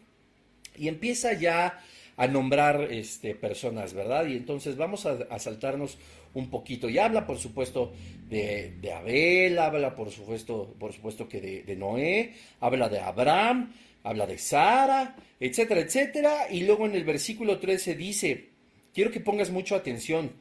Y 0.79 0.89
empieza 0.89 1.35
ya 1.35 1.79
a 2.17 2.27
nombrar 2.27 2.89
este, 2.91 3.35
personas, 3.35 3.95
¿verdad? 3.95 4.27
Y 4.27 4.37
entonces 4.37 4.77
vamos 4.77 5.07
a, 5.07 5.39
saltarnos 5.39 5.97
un 6.35 6.51
poquito. 6.51 6.89
Y 6.89 6.99
habla, 6.99 7.27
por 7.27 7.39
supuesto, 7.39 7.93
de, 8.29 8.93
Abel, 8.95 9.59
habla, 9.59 9.95
por 9.95 10.11
supuesto, 10.11 10.75
por 10.79 10.93
supuesto 10.93 11.29
que 11.29 11.41
de, 11.41 11.77
Noé, 11.77 12.35
habla 12.61 12.89
de 12.89 13.01
Abraham, 13.01 13.73
habla 14.05 14.27
de 14.27 14.39
Sara, 14.39 15.17
etcétera, 15.39 15.81
etcétera. 15.81 16.47
Y 16.51 16.63
luego 16.63 16.87
en 16.87 16.95
el 16.95 17.05
versículo 17.05 17.59
13 17.59 17.95
dice, 17.97 18.49
quiero 18.95 19.11
que 19.11 19.21
pongas 19.21 19.51
mucha 19.51 19.77
atención, 19.77 20.33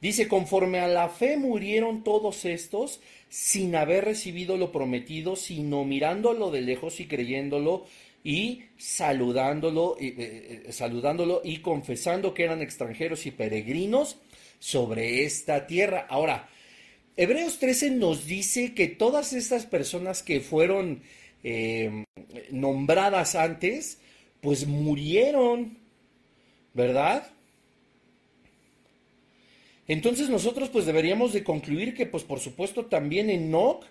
dice, 0.00 0.28
conforme 0.28 0.80
a 0.80 0.88
la 0.88 1.08
fe 1.08 1.36
murieron 1.36 2.04
todos 2.04 2.44
estos 2.44 3.00
sin 3.28 3.74
haber 3.76 4.04
recibido 4.04 4.56
lo 4.56 4.72
prometido, 4.72 5.36
sino 5.36 5.84
mirándolo 5.84 6.50
de 6.50 6.60
lejos 6.60 7.00
y 7.00 7.06
creyéndolo 7.06 7.86
y 8.22 8.64
saludándolo, 8.76 9.96
eh, 9.98 10.64
eh, 10.66 10.72
saludándolo 10.72 11.40
y 11.42 11.58
confesando 11.58 12.34
que 12.34 12.44
eran 12.44 12.60
extranjeros 12.60 13.24
y 13.24 13.30
peregrinos 13.30 14.18
sobre 14.60 15.24
esta 15.24 15.66
tierra. 15.66 16.06
Ahora, 16.08 16.48
Hebreos 17.16 17.58
13 17.58 17.90
nos 17.90 18.26
dice 18.26 18.72
que 18.74 18.86
todas 18.86 19.32
estas 19.32 19.66
personas 19.66 20.22
que 20.22 20.40
fueron 20.40 21.02
Em, 21.42 22.04
nombradas 22.50 23.34
antes, 23.34 23.98
pues 24.40 24.66
murieron, 24.66 25.78
¿verdad? 26.74 27.26
Entonces 29.88 30.28
nosotros 30.28 30.68
pues 30.68 30.86
deberíamos 30.86 31.32
de 31.32 31.42
concluir 31.42 31.94
que 31.94 32.06
pues 32.06 32.24
por 32.24 32.40
supuesto 32.40 32.86
también 32.86 33.30
Enoch 33.30 33.84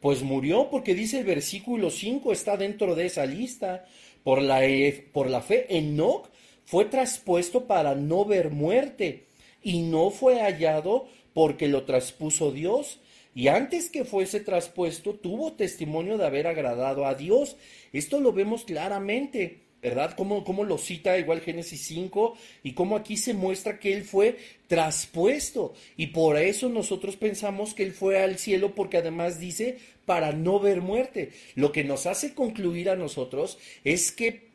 pues 0.00 0.22
murió 0.22 0.70
porque 0.70 0.94
dice 0.94 1.18
el 1.18 1.24
versículo 1.24 1.90
5 1.90 2.32
está 2.32 2.56
dentro 2.56 2.94
de 2.94 3.06
esa 3.06 3.26
lista. 3.26 3.84
Por 4.22 4.40
la, 4.40 4.64
e, 4.64 4.92
por 5.12 5.28
la 5.28 5.42
fe 5.42 5.66
Enoch 5.76 6.28
fue 6.64 6.84
traspuesto 6.84 7.66
para 7.66 7.96
no 7.96 8.24
ver 8.24 8.50
muerte 8.50 9.24
y 9.62 9.82
no 9.82 10.10
fue 10.10 10.40
hallado 10.40 11.08
porque 11.34 11.68
lo 11.68 11.84
traspuso 11.84 12.52
Dios 12.52 13.00
y 13.34 13.48
antes 13.48 13.88
que 13.88 14.04
fuese 14.04 14.40
traspuesto 14.40 15.14
tuvo 15.14 15.52
testimonio 15.52 16.18
de 16.18 16.26
haber 16.26 16.46
agradado 16.46 17.06
a 17.06 17.14
Dios. 17.14 17.56
Esto 17.92 18.20
lo 18.20 18.32
vemos 18.32 18.64
claramente, 18.64 19.60
¿verdad? 19.80 20.14
Como, 20.16 20.44
como 20.44 20.64
lo 20.64 20.76
cita 20.76 21.18
igual 21.18 21.40
Génesis 21.40 21.82
5 21.86 22.36
y 22.62 22.72
cómo 22.72 22.94
aquí 22.96 23.16
se 23.16 23.32
muestra 23.32 23.78
que 23.78 23.94
él 23.94 24.04
fue 24.04 24.36
traspuesto. 24.66 25.72
Y 25.96 26.08
por 26.08 26.36
eso 26.36 26.68
nosotros 26.68 27.16
pensamos 27.16 27.72
que 27.72 27.84
él 27.84 27.92
fue 27.92 28.22
al 28.22 28.38
cielo 28.38 28.74
porque 28.74 28.98
además 28.98 29.40
dice 29.40 29.78
para 30.04 30.32
no 30.32 30.60
ver 30.60 30.82
muerte. 30.82 31.30
Lo 31.54 31.72
que 31.72 31.84
nos 31.84 32.04
hace 32.04 32.34
concluir 32.34 32.90
a 32.90 32.96
nosotros 32.96 33.58
es 33.82 34.12
que, 34.12 34.48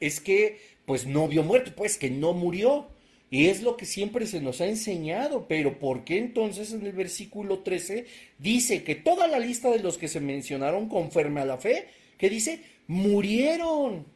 es 0.00 0.18
que, 0.18 0.58
pues 0.84 1.06
no 1.06 1.28
vio 1.28 1.44
muerte, 1.44 1.70
pues 1.70 1.96
que 1.96 2.10
no 2.10 2.32
murió. 2.32 2.88
Y 3.30 3.46
es 3.46 3.62
lo 3.62 3.76
que 3.76 3.86
siempre 3.86 4.26
se 4.26 4.40
nos 4.40 4.60
ha 4.60 4.66
enseñado, 4.66 5.46
pero 5.48 5.78
¿por 5.78 6.04
qué 6.04 6.18
entonces 6.18 6.72
en 6.72 6.86
el 6.86 6.92
versículo 6.92 7.60
13 7.60 8.06
dice 8.38 8.84
que 8.84 8.94
toda 8.94 9.26
la 9.26 9.40
lista 9.40 9.70
de 9.70 9.80
los 9.80 9.98
que 9.98 10.06
se 10.06 10.20
mencionaron 10.20 10.88
conforme 10.88 11.40
a 11.40 11.44
la 11.44 11.58
fe, 11.58 11.88
que 12.18 12.30
dice, 12.30 12.60
murieron, 12.86 14.06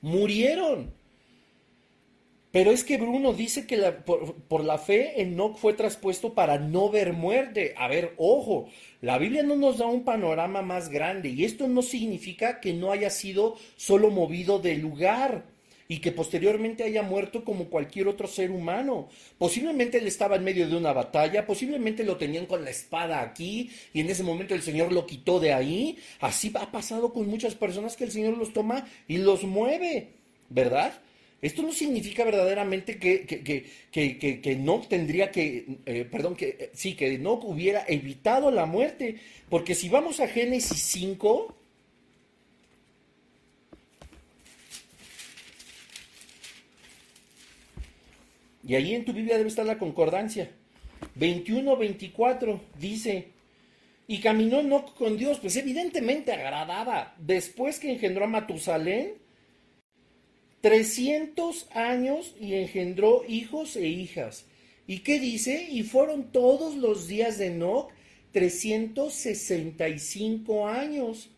murieron? 0.00 0.98
Pero 2.52 2.72
es 2.72 2.84
que 2.84 2.96
Bruno 2.96 3.32
dice 3.32 3.66
que 3.66 3.76
por, 3.78 4.34
por, 4.34 4.64
la 4.64 4.78
fe 4.78 5.20
Enoch 5.20 5.56
fue 5.56 5.74
traspuesto 5.74 6.34
para 6.34 6.58
no 6.58 6.90
ver 6.90 7.12
muerte. 7.12 7.74
A 7.76 7.86
ver, 7.86 8.14
ojo, 8.16 8.68
la 9.02 9.18
Biblia 9.18 9.44
no 9.44 9.54
nos 9.54 9.78
da 9.78 9.86
un 9.86 10.02
panorama 10.02 10.60
más 10.60 10.88
grande 10.88 11.28
y 11.28 11.44
esto 11.44 11.68
no 11.68 11.80
significa 11.80 12.58
que 12.60 12.72
no 12.72 12.90
haya 12.90 13.10
sido 13.10 13.56
solo 13.76 14.10
movido 14.10 14.58
de 14.58 14.74
lugar 14.74 15.44
y 15.90 15.98
que 15.98 16.12
posteriormente 16.12 16.84
haya 16.84 17.02
muerto 17.02 17.42
como 17.44 17.64
cualquier 17.64 18.06
otro 18.06 18.28
ser 18.28 18.52
humano. 18.52 19.08
Posiblemente 19.38 19.98
él 19.98 20.06
estaba 20.06 20.36
en 20.36 20.44
medio 20.44 20.68
de 20.68 20.76
una 20.76 20.92
batalla, 20.92 21.44
posiblemente 21.44 22.04
lo 22.04 22.16
tenían 22.16 22.46
con 22.46 22.62
la 22.62 22.70
espada 22.70 23.20
aquí 23.20 23.68
y 23.92 23.98
en 23.98 24.08
ese 24.08 24.22
momento 24.22 24.54
el 24.54 24.62
Señor 24.62 24.92
lo 24.92 25.04
quitó 25.04 25.40
de 25.40 25.52
ahí. 25.52 25.98
Así 26.20 26.52
ha 26.54 26.70
pasado 26.70 27.12
con 27.12 27.26
muchas 27.26 27.56
personas 27.56 27.96
que 27.96 28.04
el 28.04 28.12
Señor 28.12 28.38
los 28.38 28.52
toma 28.52 28.86
y 29.08 29.18
los 29.18 29.42
mueve, 29.42 30.10
¿verdad? 30.48 30.92
Esto 31.42 31.62
no 31.62 31.72
significa 31.72 32.22
verdaderamente 32.22 32.96
que, 32.96 33.26
que, 33.26 34.56
no 34.60 34.82
tendría 34.88 35.32
que, 35.32 35.78
eh, 35.86 36.06
perdón, 36.08 36.36
que 36.36 36.56
eh, 36.56 36.70
sí, 36.72 36.94
que 36.94 37.18
no 37.18 37.32
hubiera 37.32 37.84
evitado 37.88 38.52
la 38.52 38.64
muerte, 38.64 39.16
porque 39.48 39.74
si 39.74 39.88
vamos 39.88 40.20
a 40.20 40.28
Génesis 40.28 40.80
5, 40.82 41.56
Y 48.66 48.74
ahí 48.74 48.94
en 48.94 49.04
tu 49.04 49.12
Biblia 49.12 49.36
debe 49.36 49.48
estar 49.48 49.66
la 49.66 49.78
concordancia. 49.78 50.50
21, 51.14 51.76
24 51.76 52.60
dice, 52.78 53.28
y 54.06 54.18
caminó 54.18 54.62
no 54.62 54.84
con 54.94 55.16
Dios, 55.16 55.38
pues 55.40 55.56
evidentemente 55.56 56.32
agradaba. 56.32 57.14
Después 57.18 57.78
que 57.78 57.92
engendró 57.92 58.24
a 58.24 58.28
Matusalén, 58.28 59.14
300 60.60 61.68
años 61.72 62.34
y 62.38 62.54
engendró 62.54 63.24
hijos 63.26 63.76
e 63.76 63.86
hijas. 63.86 64.44
¿Y 64.86 64.98
qué 64.98 65.18
dice? 65.20 65.68
Y 65.70 65.84
fueron 65.84 66.32
todos 66.32 66.76
los 66.76 67.06
días 67.06 67.38
de 67.38 67.46
Enoch 67.46 67.90
365 68.32 70.68
años. 70.68 71.30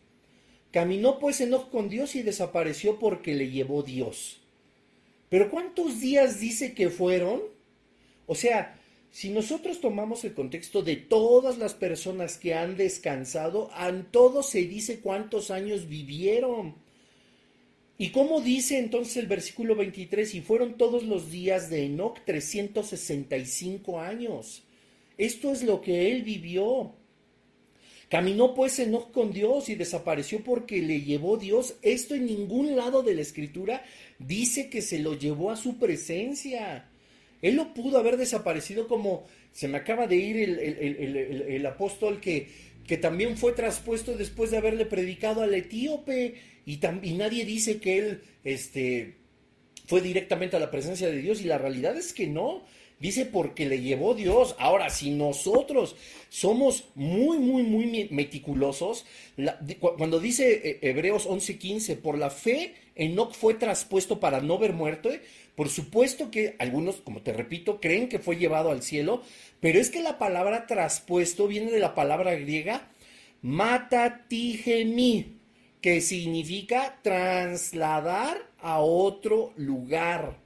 Caminó 0.71 1.19
pues 1.19 1.39
Enoch 1.41 1.69
con 1.69 1.89
Dios 1.89 2.15
y 2.15 2.23
desapareció 2.23 2.97
porque 2.99 3.35
le 3.35 3.49
llevó 3.49 3.83
Dios. 3.83 4.42
Pero 5.33 5.49
¿cuántos 5.49 5.99
días 5.99 6.39
dice 6.39 6.75
que 6.75 6.91
fueron? 6.91 7.41
O 8.27 8.35
sea, 8.35 8.79
si 9.09 9.29
nosotros 9.29 9.81
tomamos 9.81 10.23
el 10.25 10.35
contexto 10.35 10.83
de 10.83 10.95
todas 10.95 11.57
las 11.57 11.73
personas 11.73 12.37
que 12.37 12.53
han 12.53 12.77
descansado, 12.77 13.71
en 13.75 14.05
todos 14.11 14.47
se 14.47 14.59
dice 14.67 14.99
cuántos 14.99 15.49
años 15.49 15.87
vivieron. 15.89 16.75
¿Y 17.97 18.11
cómo 18.11 18.41
dice 18.41 18.77
entonces 18.77 19.17
el 19.17 19.25
versículo 19.25 19.75
23? 19.75 20.35
Y 20.35 20.41
fueron 20.41 20.77
todos 20.77 21.01
los 21.01 21.31
días 21.31 21.67
de 21.71 21.85
Enoch 21.85 22.19
365 22.25 23.99
años. 23.99 24.61
Esto 25.17 25.51
es 25.51 25.63
lo 25.63 25.81
que 25.81 26.11
él 26.11 26.21
vivió. 26.21 26.93
Caminó 28.13 28.53
pues 28.53 28.77
Enoch 28.77 29.11
con 29.11 29.33
Dios 29.33 29.69
y 29.69 29.73
desapareció 29.73 30.43
porque 30.43 30.83
le 30.83 31.01
llevó 31.01 31.37
Dios. 31.37 31.77
Esto 31.81 32.13
en 32.13 32.27
ningún 32.27 32.75
lado 32.75 33.01
de 33.01 33.15
la 33.15 33.23
escritura 33.23 33.83
dice 34.19 34.69
que 34.69 34.83
se 34.83 34.99
lo 34.99 35.17
llevó 35.17 35.49
a 35.49 35.55
su 35.55 35.79
presencia. 35.79 36.91
Él 37.41 37.55
lo 37.55 37.73
pudo 37.73 37.97
haber 37.97 38.17
desaparecido 38.17 38.87
como 38.87 39.25
se 39.51 39.67
me 39.67 39.79
acaba 39.79 40.05
de 40.05 40.17
ir 40.17 40.37
el, 40.37 41.65
apóstol 41.65 42.21
que, 42.21 42.49
que, 42.85 42.97
también 42.97 43.35
fue 43.35 43.53
traspuesto 43.53 44.15
después 44.15 44.51
de 44.51 44.57
haberle 44.57 44.85
predicado 44.85 45.41
al 45.41 45.55
etíope 45.55 46.35
y, 46.67 46.79
y 47.01 47.13
nadie 47.15 47.45
dice 47.45 47.79
que 47.79 47.97
él 47.97 48.21
este, 48.43 49.15
fue 49.87 50.01
directamente 50.01 50.55
a 50.55 50.59
la 50.59 50.69
presencia 50.69 51.07
de 51.07 51.17
Dios 51.17 51.41
y 51.41 51.45
la 51.45 51.57
realidad 51.57 51.97
es 51.97 52.13
que 52.13 52.27
no. 52.27 52.63
Dice 52.99 53.25
porque 53.25 53.65
le 53.65 53.81
llevó 53.81 54.13
Dios. 54.13 54.55
Ahora, 54.59 54.89
si 54.89 55.11
nosotros 55.11 55.95
somos 56.29 56.85
muy, 56.95 57.37
muy, 57.39 57.63
muy 57.63 58.07
meticulosos, 58.11 59.05
cuando 59.79 60.19
dice 60.19 60.61
eh, 60.63 60.79
Hebreos 60.81 61.27
11:15, 61.27 61.97
por 61.97 62.17
la 62.17 62.29
fe 62.29 62.75
Enoch 62.95 63.33
fue 63.33 63.55
traspuesto 63.55 64.19
para 64.19 64.41
no 64.41 64.57
ver 64.57 64.73
muerte, 64.73 65.21
por 65.55 65.69
supuesto 65.69 66.31
que 66.31 66.55
algunos, 66.59 66.97
como 66.97 67.21
te 67.21 67.33
repito, 67.33 67.79
creen 67.79 68.09
que 68.09 68.19
fue 68.19 68.37
llevado 68.37 68.71
al 68.71 68.81
cielo, 68.81 69.21
pero 69.59 69.79
es 69.79 69.89
que 69.89 70.01
la 70.01 70.17
palabra 70.17 70.65
traspuesto 70.67 71.47
viene 71.47 71.71
de 71.71 71.79
la 71.79 71.95
palabra 71.95 72.33
griega 72.35 72.89
matatigemi, 73.43 75.37
que 75.81 76.01
significa 76.01 76.99
trasladar 77.03 78.37
a 78.59 78.79
otro 78.79 79.53
lugar. 79.57 80.42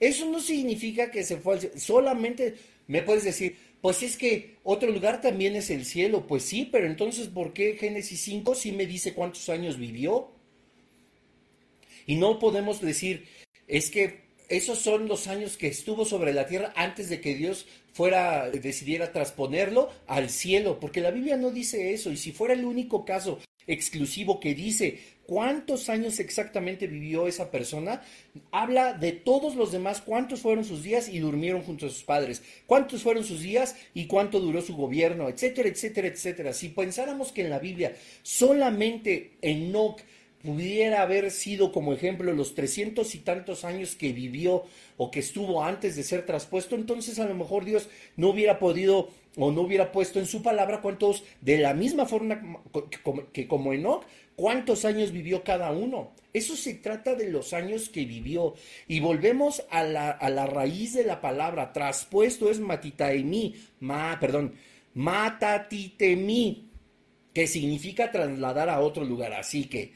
Eso 0.00 0.24
no 0.26 0.40
significa 0.40 1.10
que 1.10 1.22
se 1.22 1.36
fue 1.36 1.54
al 1.54 1.60
cielo. 1.60 1.78
Solamente 1.78 2.54
me 2.88 3.02
puedes 3.02 3.22
decir, 3.22 3.56
pues 3.80 4.02
es 4.02 4.16
que 4.16 4.56
otro 4.64 4.90
lugar 4.90 5.20
también 5.20 5.54
es 5.54 5.70
el 5.70 5.84
cielo. 5.84 6.26
Pues 6.26 6.42
sí, 6.42 6.68
pero 6.70 6.86
entonces, 6.86 7.28
¿por 7.28 7.52
qué 7.52 7.76
Génesis 7.76 8.20
5 8.22 8.54
sí 8.54 8.72
me 8.72 8.86
dice 8.86 9.14
cuántos 9.14 9.48
años 9.50 9.78
vivió? 9.78 10.32
Y 12.06 12.16
no 12.16 12.38
podemos 12.38 12.80
decir, 12.80 13.26
es 13.68 13.90
que 13.90 14.30
esos 14.48 14.80
son 14.80 15.06
los 15.06 15.28
años 15.28 15.56
que 15.56 15.68
estuvo 15.68 16.04
sobre 16.04 16.32
la 16.32 16.46
tierra 16.46 16.72
antes 16.74 17.08
de 17.08 17.20
que 17.20 17.36
Dios 17.36 17.66
fuera, 17.92 18.50
decidiera 18.50 19.12
transponerlo 19.12 19.90
al 20.08 20.28
cielo, 20.28 20.80
porque 20.80 21.00
la 21.00 21.12
Biblia 21.12 21.36
no 21.36 21.50
dice 21.50 21.92
eso, 21.92 22.10
y 22.10 22.16
si 22.16 22.32
fuera 22.32 22.54
el 22.54 22.64
único 22.64 23.04
caso 23.04 23.38
exclusivo 23.66 24.40
que 24.40 24.54
dice 24.54 24.98
cuántos 25.30 25.88
años 25.88 26.18
exactamente 26.18 26.88
vivió 26.88 27.28
esa 27.28 27.52
persona, 27.52 28.02
habla 28.50 28.94
de 28.94 29.12
todos 29.12 29.54
los 29.54 29.70
demás, 29.70 30.02
cuántos 30.04 30.40
fueron 30.40 30.64
sus 30.64 30.82
días 30.82 31.08
y 31.08 31.20
durmieron 31.20 31.62
junto 31.62 31.86
a 31.86 31.88
sus 31.88 32.02
padres, 32.02 32.42
cuántos 32.66 33.04
fueron 33.04 33.22
sus 33.22 33.40
días 33.40 33.76
y 33.94 34.06
cuánto 34.06 34.40
duró 34.40 34.60
su 34.60 34.74
gobierno, 34.74 35.28
etcétera, 35.28 35.68
etcétera, 35.68 36.08
etcétera. 36.08 36.52
Si 36.52 36.70
pensáramos 36.70 37.30
que 37.30 37.42
en 37.42 37.50
la 37.50 37.60
Biblia 37.60 37.94
solamente 38.24 39.34
Enoch 39.40 40.00
pudiera 40.42 41.02
haber 41.02 41.30
sido 41.30 41.70
como 41.70 41.92
ejemplo 41.92 42.32
los 42.32 42.56
trescientos 42.56 43.14
y 43.14 43.18
tantos 43.18 43.64
años 43.64 43.94
que 43.94 44.12
vivió 44.12 44.64
o 44.96 45.12
que 45.12 45.20
estuvo 45.20 45.62
antes 45.62 45.94
de 45.94 46.02
ser 46.02 46.26
traspuesto, 46.26 46.74
entonces 46.74 47.20
a 47.20 47.26
lo 47.26 47.36
mejor 47.36 47.64
Dios 47.64 47.88
no 48.16 48.30
hubiera 48.30 48.58
podido 48.58 49.10
o 49.36 49.52
no 49.52 49.60
hubiera 49.60 49.92
puesto 49.92 50.18
en 50.18 50.26
su 50.26 50.42
palabra 50.42 50.80
cuántos, 50.80 51.22
de 51.40 51.58
la 51.58 51.72
misma 51.72 52.06
forma 52.06 52.62
que 53.32 53.46
como 53.46 53.72
Enoch, 53.72 54.04
cuántos 54.40 54.86
años 54.86 55.12
vivió 55.12 55.44
cada 55.44 55.70
uno. 55.70 56.12
Eso 56.32 56.56
se 56.56 56.72
trata 56.72 57.14
de 57.14 57.28
los 57.28 57.52
años 57.52 57.90
que 57.90 58.06
vivió. 58.06 58.54
Y 58.88 59.00
volvemos 59.00 59.62
a 59.68 59.82
la, 59.82 60.12
a 60.12 60.30
la 60.30 60.46
raíz 60.46 60.94
de 60.94 61.04
la 61.04 61.20
palabra. 61.20 61.74
Traspuesto 61.74 62.50
es 62.50 62.58
matitaemi, 62.58 63.54
ma, 63.80 64.16
perdón, 64.18 64.54
matatitemi, 64.94 66.70
que 67.34 67.46
significa 67.46 68.10
trasladar 68.10 68.70
a 68.70 68.80
otro 68.80 69.04
lugar. 69.04 69.34
Así 69.34 69.64
que 69.64 69.92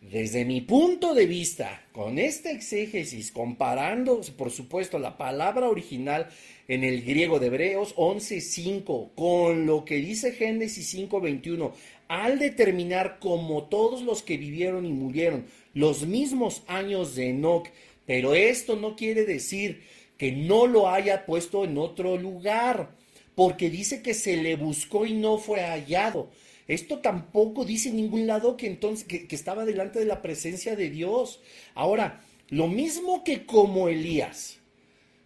desde 0.00 0.44
mi 0.44 0.60
punto 0.60 1.12
de 1.12 1.26
vista, 1.26 1.82
con 1.90 2.20
esta 2.20 2.52
exégesis, 2.52 3.32
comparando, 3.32 4.20
por 4.36 4.52
supuesto, 4.52 5.00
la 5.00 5.16
palabra 5.16 5.68
original 5.68 6.28
en 6.68 6.84
el 6.84 7.02
griego 7.02 7.38
de 7.38 7.46
Hebreos 7.46 7.94
11.5 7.96 9.14
con 9.14 9.66
lo 9.66 9.84
que 9.84 9.96
dice 9.96 10.32
Génesis 10.32 10.94
5.21, 10.94 11.72
al 12.22 12.38
determinar 12.38 13.18
como 13.18 13.64
todos 13.64 14.02
los 14.02 14.22
que 14.22 14.36
vivieron 14.36 14.86
y 14.86 14.92
murieron 14.92 15.46
los 15.72 16.06
mismos 16.06 16.62
años 16.68 17.16
de 17.16 17.30
Enoch, 17.30 17.66
pero 18.06 18.34
esto 18.34 18.76
no 18.76 18.94
quiere 18.94 19.24
decir 19.24 19.82
que 20.16 20.30
no 20.30 20.68
lo 20.68 20.88
haya 20.88 21.26
puesto 21.26 21.64
en 21.64 21.76
otro 21.76 22.16
lugar, 22.16 22.94
porque 23.34 23.68
dice 23.68 24.00
que 24.00 24.14
se 24.14 24.36
le 24.36 24.54
buscó 24.54 25.06
y 25.06 25.14
no 25.14 25.38
fue 25.38 25.62
hallado. 25.62 26.30
Esto 26.68 27.00
tampoco 27.00 27.64
dice 27.64 27.88
en 27.88 27.96
ningún 27.96 28.28
lado 28.28 28.56
que 28.56 28.68
entonces 28.68 29.06
que, 29.06 29.26
estaba 29.30 29.64
delante 29.64 29.98
de 29.98 30.04
la 30.04 30.22
presencia 30.22 30.76
de 30.76 30.90
Dios. 30.90 31.40
Ahora, 31.74 32.24
lo 32.48 32.68
mismo 32.68 33.24
que 33.24 33.44
como 33.44 33.88
Elías, 33.88 34.60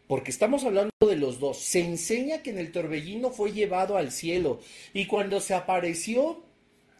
porque 0.07 0.31
estamos 0.31 0.65
hablando 0.65 0.91
de 1.07 1.17
los 1.17 1.39
dos, 1.39 1.59
se 1.59 1.81
enseña 1.81 2.43
que 2.43 2.49
en 2.49 2.59
el 2.59 2.73
torbellino 2.73 3.31
fue 3.31 3.53
llevado 3.53 3.99
al 3.99 4.11
cielo 4.11 4.61
y 4.95 5.05
cuando 5.05 5.43
se 5.43 5.53
apareció 5.53 6.48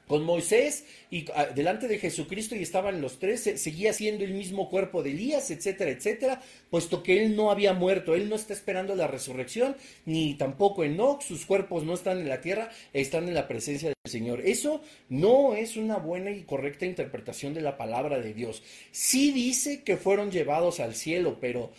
con 0.09 0.25
Moisés 0.25 0.85
y 1.11 1.27
ah, 1.35 1.47
delante 1.55 1.87
de 1.87 1.99
Jesucristo 1.99 2.57
y 2.57 2.63
estaban 2.63 3.01
los 3.01 3.21
tres, 3.21 3.43
seguía 3.57 3.93
siendo 3.93 4.25
el 4.25 4.33
mismo 4.33 4.69
cuerpo 4.69 5.03
de 5.03 5.11
Elías, 5.11 5.51
etcétera, 5.51 5.91
etcétera, 5.91 6.43
puesto 6.71 7.03
que 7.03 7.25
él 7.25 7.37
no 7.37 7.53
había 7.53 7.75
muerto, 7.75 8.15
él 8.15 8.29
no 8.29 8.35
está 8.35 8.53
esperando 8.53 8.97
la 8.97 9.07
resurrección, 9.07 9.77
ni 10.07 10.35
tampoco 10.35 10.83
Enoch, 10.83 11.23
sus 11.23 11.47
cuerpos 11.47 11.85
no 11.85 11.95
están 11.95 12.19
en 12.19 12.29
la 12.29 12.41
tierra, 12.41 12.71
están 12.93 13.29
en 13.29 13.35
la 13.35 13.47
presencia 13.47 13.89
del 13.89 14.11
Señor. 14.11 14.41
Eso 14.45 14.81
no 15.09 15.55
es 15.55 15.77
una 15.77 15.99
buena 15.99 16.31
y 16.31 16.43
correcta 16.43 16.87
interpretación 16.87 17.55
de 17.55 17.61
la 17.61 17.77
palabra 17.77 18.19
de 18.19 18.35
Dios. 18.35 18.63
Sí 18.91 19.31
dice 19.31 19.83
que 19.83 19.97
fueron 19.97 20.31
llevados 20.31 20.81
al 20.81 20.95
cielo, 20.95 21.39
pero 21.41 21.71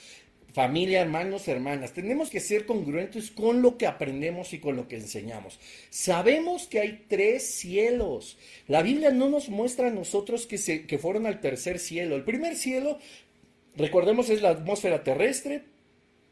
familia, 0.53 1.01
hermanos, 1.01 1.47
hermanas, 1.47 1.93
tenemos 1.93 2.29
que 2.29 2.39
ser 2.39 2.65
congruentes 2.65 3.31
con 3.31 3.61
lo 3.61 3.77
que 3.77 3.87
aprendemos 3.87 4.53
y 4.53 4.59
con 4.59 4.75
lo 4.75 4.87
que 4.87 4.97
enseñamos. 4.97 5.59
Sabemos 5.89 6.67
que 6.67 6.79
hay 6.79 7.05
tres 7.07 7.45
cielos. 7.45 8.37
La 8.67 8.81
Biblia 8.81 9.11
no 9.11 9.29
nos 9.29 9.49
muestra 9.49 9.87
a 9.87 9.91
nosotros 9.91 10.47
que, 10.47 10.57
se, 10.57 10.85
que 10.85 10.97
fueron 10.97 11.25
al 11.25 11.41
tercer 11.41 11.79
cielo. 11.79 12.15
El 12.15 12.23
primer 12.23 12.55
cielo, 12.55 12.99
recordemos, 13.75 14.29
es 14.29 14.41
la 14.41 14.49
atmósfera 14.49 15.03
terrestre, 15.03 15.63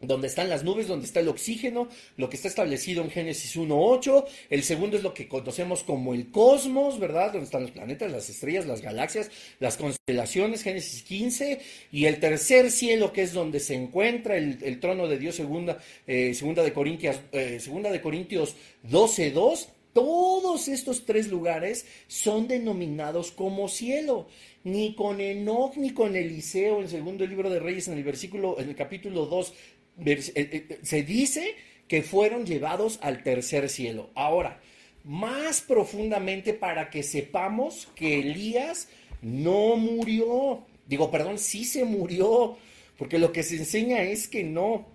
donde 0.02 0.28
están 0.28 0.50
las 0.50 0.64
nubes, 0.64 0.88
donde 0.88 1.06
está 1.06 1.20
el 1.20 1.28
oxígeno, 1.28 1.88
lo 2.18 2.30
que 2.30 2.36
está 2.36 2.48
establecido 2.48 3.04
en 3.04 3.10
Génesis 3.10 3.56
1.8. 3.58 4.26
El 4.50 4.64
segundo 4.64 4.98
es 4.98 5.04
lo 5.04 5.14
que 5.14 5.28
conocemos 5.28 5.84
como 5.84 6.14
el 6.14 6.30
cosmos, 6.32 7.00
¿verdad? 7.00 7.32
Donde 7.32 7.45
están 7.45 7.64
los 7.64 7.72
planetas, 7.72 8.12
las 8.12 8.30
estrellas, 8.30 8.66
las 8.66 8.82
galaxias, 8.82 9.32
las 9.60 9.78
constelaciones, 9.78 10.64
Génesis 10.64 11.04
15. 11.04 11.60
Y 11.91 12.06
el 12.06 12.20
tercer 12.20 12.72
cielo, 12.72 13.12
que 13.12 13.24
es 13.24 13.34
donde 13.34 13.60
se 13.60 13.76
encuentra 13.76 14.38
el, 14.38 14.80
trono 14.80 15.08
de 15.08 15.18
Dios, 15.18 15.36
segunda, 15.36 15.80
eh, 16.06 16.34
segunda, 16.34 16.64
de, 16.64 16.74
Corintios, 16.74 17.20
eh, 17.32 17.60
segunda 17.60 17.91
de 17.91 18.02
Corintios 18.02 18.56
12.2. 18.89 19.68
Todos 19.98 20.68
estos 20.68 21.06
tres 21.06 21.28
lugares 21.28 21.88
son 22.08 22.48
denominados 22.48 23.32
como 23.32 23.68
cielo. 23.68 24.28
Ni 24.64 24.93
con 24.93 25.22
Enoch 25.22 25.76
ni 25.76 25.91
con 25.91 26.16
Eliseo, 26.16 26.78
en 26.78 26.84
el 26.84 26.89
segundo 26.89 27.26
libro 27.26 27.50
de 27.50 27.60
Reyes, 27.60 27.88
en 27.88 27.98
el 27.98 28.04
versículo, 28.04 28.60
en 28.60 28.70
el 28.70 28.76
capítulo 28.76 29.26
2, 29.26 29.50
eh, 29.50 29.54
eh, 29.54 29.76
se 30.04 31.04
dice 31.04 31.56
que 31.88 32.04
fueron 32.04 32.45
llevados 32.45 33.00
al 33.02 33.24
tercer 33.24 33.70
cielo. 33.70 34.10
Ahora, 34.16 34.60
más 35.04 35.62
profundamente 35.62 36.54
para 36.54 36.89
que 36.89 37.02
sepamos 37.04 37.88
que 37.95 38.20
Elías 38.20 38.89
no 39.22 39.76
murió. 39.78 40.64
Digo, 40.88 41.10
perdón, 41.10 41.39
sí 41.39 41.64
se 41.64 41.86
murió, 41.86 42.58
porque 42.98 43.20
lo 43.20 43.32
que 43.32 43.43
se 43.43 43.56
enseña 43.56 44.02
es 44.04 44.28
que 44.28 44.43
no 44.43 44.86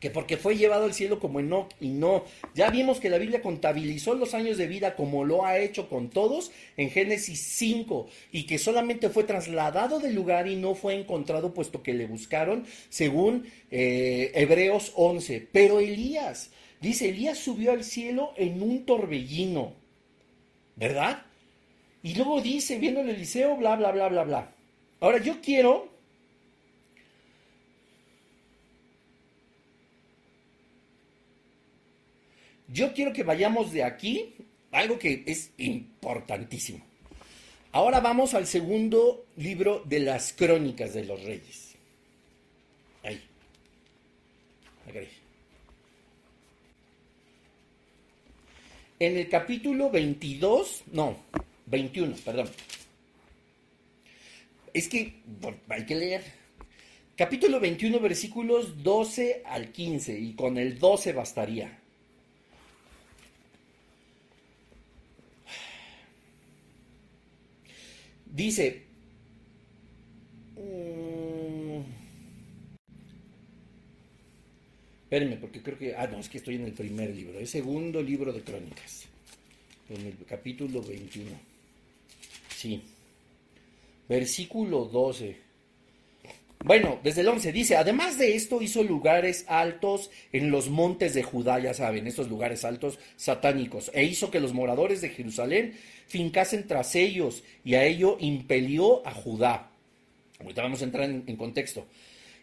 que 0.00 0.10
porque 0.10 0.38
fue 0.38 0.56
llevado 0.56 0.86
al 0.86 0.94
cielo 0.94 1.20
como 1.20 1.40
Enoch 1.40 1.70
y 1.78 1.88
no. 1.88 2.24
Ya 2.54 2.70
vimos 2.70 2.98
que 3.00 3.10
la 3.10 3.18
Biblia 3.18 3.42
contabilizó 3.42 4.14
los 4.14 4.32
años 4.32 4.56
de 4.56 4.66
vida 4.66 4.96
como 4.96 5.24
lo 5.24 5.44
ha 5.44 5.58
hecho 5.58 5.88
con 5.88 6.08
todos 6.08 6.50
en 6.78 6.90
Génesis 6.90 7.40
5 7.40 8.08
y 8.32 8.44
que 8.44 8.58
solamente 8.58 9.10
fue 9.10 9.24
trasladado 9.24 10.00
del 10.00 10.14
lugar 10.14 10.48
y 10.48 10.56
no 10.56 10.74
fue 10.74 10.94
encontrado 10.94 11.52
puesto 11.52 11.82
que 11.82 11.92
le 11.92 12.06
buscaron 12.06 12.64
según 12.88 13.46
eh, 13.70 14.32
Hebreos 14.34 14.92
11. 14.96 15.48
Pero 15.52 15.80
Elías, 15.80 16.50
dice, 16.80 17.10
Elías 17.10 17.36
subió 17.36 17.72
al 17.72 17.84
cielo 17.84 18.32
en 18.36 18.62
un 18.62 18.86
torbellino, 18.86 19.74
¿verdad? 20.76 21.26
Y 22.02 22.14
luego 22.14 22.40
dice, 22.40 22.78
viendo 22.78 23.00
el 23.00 23.10
Eliseo, 23.10 23.56
bla, 23.56 23.76
bla, 23.76 23.92
bla, 23.92 24.08
bla, 24.08 24.24
bla. 24.24 24.54
Ahora 25.00 25.18
yo 25.18 25.42
quiero 25.42 25.89
Yo 32.72 32.92
quiero 32.92 33.12
que 33.12 33.24
vayamos 33.24 33.72
de 33.72 33.82
aquí, 33.82 34.34
algo 34.70 34.98
que 34.98 35.24
es 35.26 35.50
importantísimo. 35.58 36.84
Ahora 37.72 38.00
vamos 38.00 38.34
al 38.34 38.46
segundo 38.46 39.26
libro 39.36 39.82
de 39.84 40.00
las 40.00 40.32
crónicas 40.32 40.94
de 40.94 41.04
los 41.04 41.22
reyes. 41.22 41.74
Ahí. 43.02 43.20
En 49.00 49.16
el 49.16 49.28
capítulo 49.28 49.90
22, 49.90 50.84
no, 50.92 51.16
21, 51.66 52.16
perdón. 52.24 52.50
Es 54.72 54.88
que 54.88 55.14
hay 55.68 55.86
que 55.86 55.94
leer. 55.96 56.22
Capítulo 57.16 57.58
21, 57.58 57.98
versículos 57.98 58.82
12 58.82 59.42
al 59.44 59.72
15, 59.72 60.18
y 60.18 60.34
con 60.34 60.56
el 60.56 60.78
12 60.78 61.12
bastaría. 61.12 61.79
Dice, 68.32 68.82
mm, 70.56 71.80
espérenme, 75.02 75.36
porque 75.36 75.62
creo 75.62 75.78
que, 75.78 75.96
ah, 75.96 76.06
no, 76.06 76.18
es 76.18 76.28
que 76.28 76.38
estoy 76.38 76.54
en 76.54 76.64
el 76.64 76.72
primer 76.72 77.14
libro, 77.14 77.38
el 77.38 77.48
segundo 77.48 78.00
libro 78.00 78.32
de 78.32 78.42
crónicas, 78.42 79.06
en 79.88 80.06
el 80.06 80.16
capítulo 80.26 80.80
21. 80.82 81.30
Sí, 82.56 82.82
versículo 84.08 84.84
12. 84.84 85.49
Bueno, 86.62 87.00
desde 87.02 87.22
el 87.22 87.28
11 87.28 87.52
dice, 87.52 87.76
además 87.76 88.18
de 88.18 88.34
esto 88.36 88.60
hizo 88.60 88.82
lugares 88.82 89.46
altos 89.48 90.10
en 90.30 90.50
los 90.50 90.68
montes 90.68 91.14
de 91.14 91.22
Judá, 91.22 91.58
ya 91.58 91.72
saben, 91.72 92.06
estos 92.06 92.28
lugares 92.28 92.66
altos 92.66 92.98
satánicos, 93.16 93.90
e 93.94 94.04
hizo 94.04 94.30
que 94.30 94.40
los 94.40 94.52
moradores 94.52 95.00
de 95.00 95.08
Jerusalén 95.08 95.74
fincasen 96.06 96.66
tras 96.66 96.94
ellos, 96.96 97.44
y 97.64 97.74
a 97.74 97.84
ello 97.84 98.18
impelió 98.20 99.06
a 99.06 99.12
Judá. 99.12 99.70
Ahorita 100.38 100.62
vamos 100.62 100.82
a 100.82 100.84
entrar 100.84 101.08
en, 101.08 101.24
en 101.26 101.36
contexto. 101.36 101.86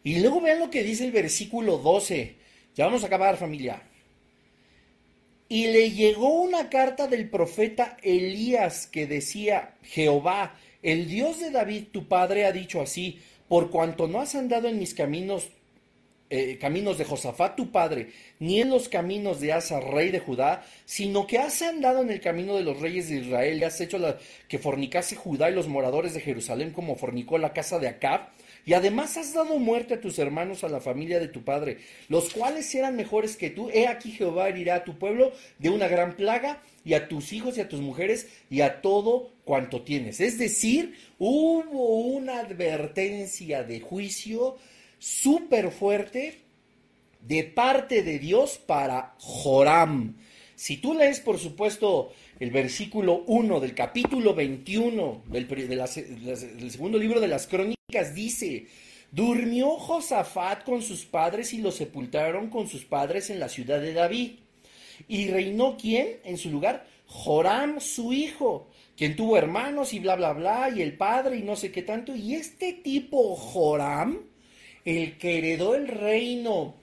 Y 0.03 0.19
luego 0.19 0.41
vean 0.41 0.59
lo 0.59 0.71
que 0.71 0.83
dice 0.83 1.05
el 1.05 1.11
versículo 1.11 1.77
12. 1.77 2.35
Ya 2.75 2.85
vamos 2.85 3.03
a 3.03 3.07
acabar, 3.07 3.37
familia. 3.37 3.83
Y 5.47 5.67
le 5.67 5.91
llegó 5.91 6.41
una 6.41 6.69
carta 6.69 7.07
del 7.07 7.29
profeta 7.29 7.97
Elías 8.01 8.87
que 8.87 9.05
decía, 9.05 9.75
Jehová, 9.83 10.55
el 10.81 11.07
Dios 11.07 11.39
de 11.39 11.51
David, 11.51 11.85
tu 11.91 12.07
padre, 12.07 12.45
ha 12.45 12.51
dicho 12.51 12.81
así, 12.81 13.19
por 13.47 13.69
cuanto 13.69 14.07
no 14.07 14.19
has 14.19 14.35
andado 14.35 14.67
en 14.67 14.79
mis 14.79 14.93
caminos, 14.93 15.49
eh, 16.29 16.57
caminos 16.59 16.97
de 16.97 17.05
Josafat 17.05 17.55
tu 17.55 17.71
padre, 17.71 18.11
ni 18.39 18.61
en 18.61 18.69
los 18.69 18.89
caminos 18.89 19.39
de 19.39 19.53
Asa, 19.53 19.79
rey 19.79 20.11
de 20.11 20.19
Judá, 20.19 20.65
sino 20.85 21.27
que 21.27 21.37
has 21.37 21.61
andado 21.61 22.01
en 22.01 22.09
el 22.09 22.19
camino 22.19 22.55
de 22.55 22.63
los 22.63 22.79
reyes 22.79 23.09
de 23.09 23.17
Israel 23.17 23.59
y 23.59 23.63
has 23.63 23.79
hecho 23.79 23.97
la, 23.97 24.17
que 24.47 24.59
fornicase 24.59 25.15
Judá 25.15 25.49
y 25.49 25.55
los 25.55 25.67
moradores 25.67 26.13
de 26.13 26.21
Jerusalén 26.21 26.71
como 26.71 26.95
fornicó 26.95 27.37
la 27.37 27.53
casa 27.53 27.79
de 27.79 27.87
Acab, 27.87 28.29
y 28.67 28.73
además 28.73 29.15
has 29.15 29.33
dado 29.33 29.57
muerte 29.59 29.93
a 29.93 30.01
tus 30.01 30.19
hermanos, 30.19 30.65
a 30.65 30.67
la 30.67 30.81
familia 30.81 31.21
de 31.21 31.29
tu 31.29 31.45
padre, 31.45 31.77
los 32.09 32.33
cuales 32.33 32.75
eran 32.75 32.97
mejores 32.97 33.37
que 33.37 33.49
tú. 33.49 33.69
He 33.69 33.87
aquí 33.87 34.11
Jehová 34.11 34.49
herirá 34.49 34.75
a 34.75 34.83
tu 34.83 34.99
pueblo 34.99 35.31
de 35.57 35.69
una 35.69 35.87
gran 35.87 36.17
plaga, 36.17 36.61
y 36.83 36.93
a 36.93 37.07
tus 37.07 37.31
hijos 37.31 37.57
y 37.57 37.61
a 37.61 37.69
tus 37.69 37.79
mujeres, 37.79 38.27
y 38.49 38.59
a 38.59 38.81
todo 38.81 39.31
cuanto 39.45 39.83
tienes. 39.83 40.19
Es 40.19 40.37
decir, 40.37 40.95
hubo 41.17 42.01
una 42.07 42.39
advertencia 42.39 43.63
de 43.63 43.79
juicio 43.79 44.57
súper 44.99 45.71
fuerte 45.71 46.39
de 47.21 47.45
parte 47.45 48.03
de 48.03 48.19
Dios 48.19 48.57
para 48.57 49.15
Joram. 49.17 50.17
Si 50.55 50.75
tú 50.75 50.93
lees, 50.93 51.21
por 51.21 51.39
supuesto, 51.39 52.11
el 52.37 52.51
versículo 52.51 53.23
1 53.27 53.61
del 53.61 53.73
capítulo 53.73 54.35
21 54.35 55.23
del, 55.27 55.47
del 55.47 56.71
segundo 56.71 56.97
libro 56.97 57.21
de 57.21 57.29
las 57.29 57.47
crónicas, 57.47 57.76
dice, 58.13 58.67
durmió 59.13 59.77
Josafat 59.77 60.65
con 60.65 60.81
sus 60.81 61.05
padres 61.05 61.53
y 61.53 61.59
lo 61.59 61.71
sepultaron 61.71 62.49
con 62.49 62.67
sus 62.67 62.83
padres 62.83 63.29
en 63.29 63.39
la 63.39 63.47
ciudad 63.47 63.79
de 63.79 63.93
David. 63.93 64.31
Y 65.07 65.29
reinó 65.29 65.77
quién 65.77 66.19
en 66.25 66.37
su 66.37 66.49
lugar? 66.49 66.85
Joram, 67.05 67.79
su 67.79 68.11
hijo, 68.11 68.67
quien 68.97 69.15
tuvo 69.15 69.37
hermanos 69.37 69.93
y 69.93 69.99
bla, 69.99 70.17
bla, 70.17 70.33
bla, 70.33 70.69
y 70.69 70.81
el 70.81 70.97
padre 70.97 71.37
y 71.37 71.43
no 71.43 71.55
sé 71.55 71.71
qué 71.71 71.81
tanto. 71.81 72.13
Y 72.13 72.35
este 72.35 72.73
tipo 72.73 73.37
Joram, 73.37 74.19
el 74.83 75.17
que 75.17 75.37
heredó 75.37 75.73
el 75.73 75.87
reino 75.87 76.75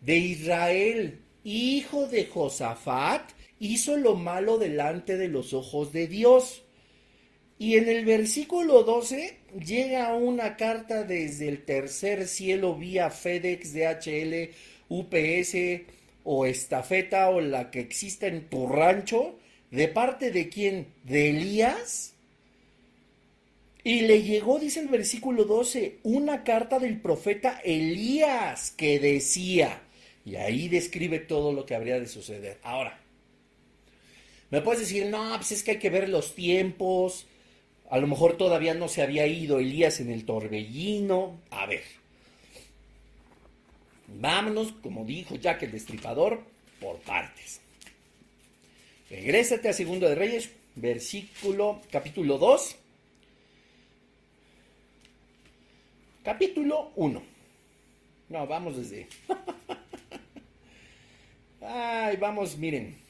de 0.00 0.16
Israel, 0.16 1.20
hijo 1.44 2.06
de 2.06 2.24
Josafat, 2.24 3.30
hizo 3.58 3.98
lo 3.98 4.14
malo 4.14 4.56
delante 4.56 5.18
de 5.18 5.28
los 5.28 5.52
ojos 5.52 5.92
de 5.92 6.06
Dios. 6.06 6.62
Y 7.60 7.76
en 7.76 7.90
el 7.90 8.06
versículo 8.06 8.84
12 8.84 9.36
llega 9.62 10.14
una 10.14 10.56
carta 10.56 11.04
desde 11.04 11.46
el 11.46 11.62
tercer 11.62 12.26
cielo 12.26 12.74
vía 12.74 13.10
FedEx, 13.10 13.74
DHL, 13.74 14.48
UPS 14.88 15.82
o 16.24 16.46
estafeta 16.46 17.28
o 17.28 17.42
la 17.42 17.70
que 17.70 17.80
exista 17.80 18.28
en 18.28 18.48
tu 18.48 18.66
rancho, 18.66 19.38
de 19.70 19.88
parte 19.88 20.30
de 20.30 20.48
quién? 20.48 20.86
De 21.04 21.28
Elías. 21.28 22.14
Y 23.84 24.00
le 24.06 24.22
llegó, 24.22 24.58
dice 24.58 24.80
el 24.80 24.88
versículo 24.88 25.44
12, 25.44 25.98
una 26.04 26.44
carta 26.44 26.78
del 26.78 26.98
profeta 26.98 27.60
Elías 27.62 28.70
que 28.70 28.98
decía, 28.98 29.82
y 30.24 30.36
ahí 30.36 30.68
describe 30.68 31.18
todo 31.18 31.52
lo 31.52 31.66
que 31.66 31.74
habría 31.74 32.00
de 32.00 32.08
suceder. 32.08 32.56
Ahora, 32.62 32.98
me 34.48 34.62
puedes 34.62 34.80
decir, 34.80 35.08
no, 35.08 35.36
pues 35.36 35.52
es 35.52 35.62
que 35.62 35.72
hay 35.72 35.78
que 35.78 35.90
ver 35.90 36.08
los 36.08 36.34
tiempos, 36.34 37.26
a 37.90 37.98
lo 37.98 38.06
mejor 38.06 38.36
todavía 38.36 38.72
no 38.72 38.88
se 38.88 39.02
había 39.02 39.26
ido 39.26 39.58
Elías 39.58 39.98
en 39.98 40.10
el 40.10 40.24
torbellino. 40.24 41.40
A 41.50 41.66
ver. 41.66 41.82
Vámonos, 44.06 44.72
como 44.80 45.04
dijo 45.04 45.34
Jack 45.34 45.64
el 45.64 45.72
Destripador, 45.72 46.40
por 46.80 47.00
partes. 47.00 47.60
Regrésate 49.10 49.68
a 49.68 49.72
Segundo 49.72 50.08
de 50.08 50.14
Reyes, 50.14 50.50
versículo, 50.76 51.80
capítulo 51.90 52.38
2. 52.38 52.76
Capítulo 56.22 56.92
1. 56.94 57.22
No, 58.28 58.46
vamos 58.46 58.76
desde... 58.76 59.08
Ay, 61.60 62.16
vamos, 62.16 62.56
miren. 62.56 63.09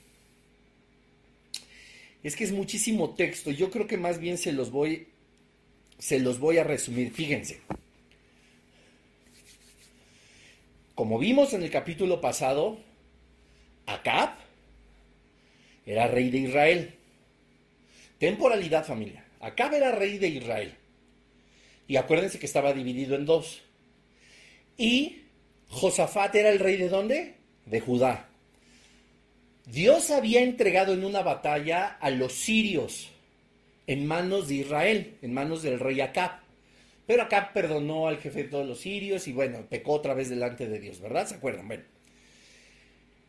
Es 2.22 2.36
que 2.36 2.44
es 2.44 2.52
muchísimo 2.52 3.14
texto. 3.14 3.50
Yo 3.50 3.70
creo 3.70 3.86
que 3.86 3.96
más 3.96 4.18
bien 4.18 4.38
se 4.38 4.52
los 4.52 4.70
voy, 4.70 5.08
se 5.98 6.20
los 6.20 6.38
voy 6.38 6.58
a 6.58 6.64
resumir. 6.64 7.12
Fíjense. 7.12 7.60
Como 10.94 11.18
vimos 11.18 11.54
en 11.54 11.62
el 11.62 11.70
capítulo 11.70 12.20
pasado, 12.20 12.78
Acab 13.86 14.34
era 15.86 16.06
rey 16.06 16.30
de 16.30 16.38
Israel. 16.38 16.94
Temporalidad, 18.18 18.84
familia. 18.84 19.24
Acab 19.40 19.72
era 19.72 19.92
rey 19.92 20.18
de 20.18 20.28
Israel. 20.28 20.74
Y 21.88 21.96
acuérdense 21.96 22.38
que 22.38 22.46
estaba 22.46 22.72
dividido 22.72 23.16
en 23.16 23.24
dos. 23.24 23.62
Y 24.76 25.22
Josafat 25.68 26.34
era 26.34 26.50
el 26.50 26.58
rey 26.58 26.76
de 26.76 26.88
dónde? 26.88 27.34
De 27.66 27.80
Judá. 27.80 28.29
Dios 29.70 30.10
había 30.10 30.42
entregado 30.42 30.92
en 30.92 31.04
una 31.04 31.22
batalla 31.22 31.96
a 32.00 32.10
los 32.10 32.32
sirios 32.32 33.10
en 33.86 34.06
manos 34.06 34.48
de 34.48 34.56
Israel, 34.56 35.16
en 35.22 35.32
manos 35.32 35.62
del 35.62 35.78
rey 35.78 36.00
Acab. 36.00 36.40
Pero 37.06 37.22
Acab 37.22 37.52
perdonó 37.52 38.08
al 38.08 38.18
jefe 38.18 38.44
de 38.44 38.48
todos 38.48 38.66
los 38.66 38.80
sirios 38.80 39.28
y 39.28 39.32
bueno, 39.32 39.66
pecó 39.68 39.92
otra 39.92 40.14
vez 40.14 40.28
delante 40.28 40.68
de 40.68 40.80
Dios, 40.80 41.00
¿verdad? 41.00 41.26
¿Se 41.26 41.36
acuerdan? 41.36 41.68
Bueno. 41.68 41.84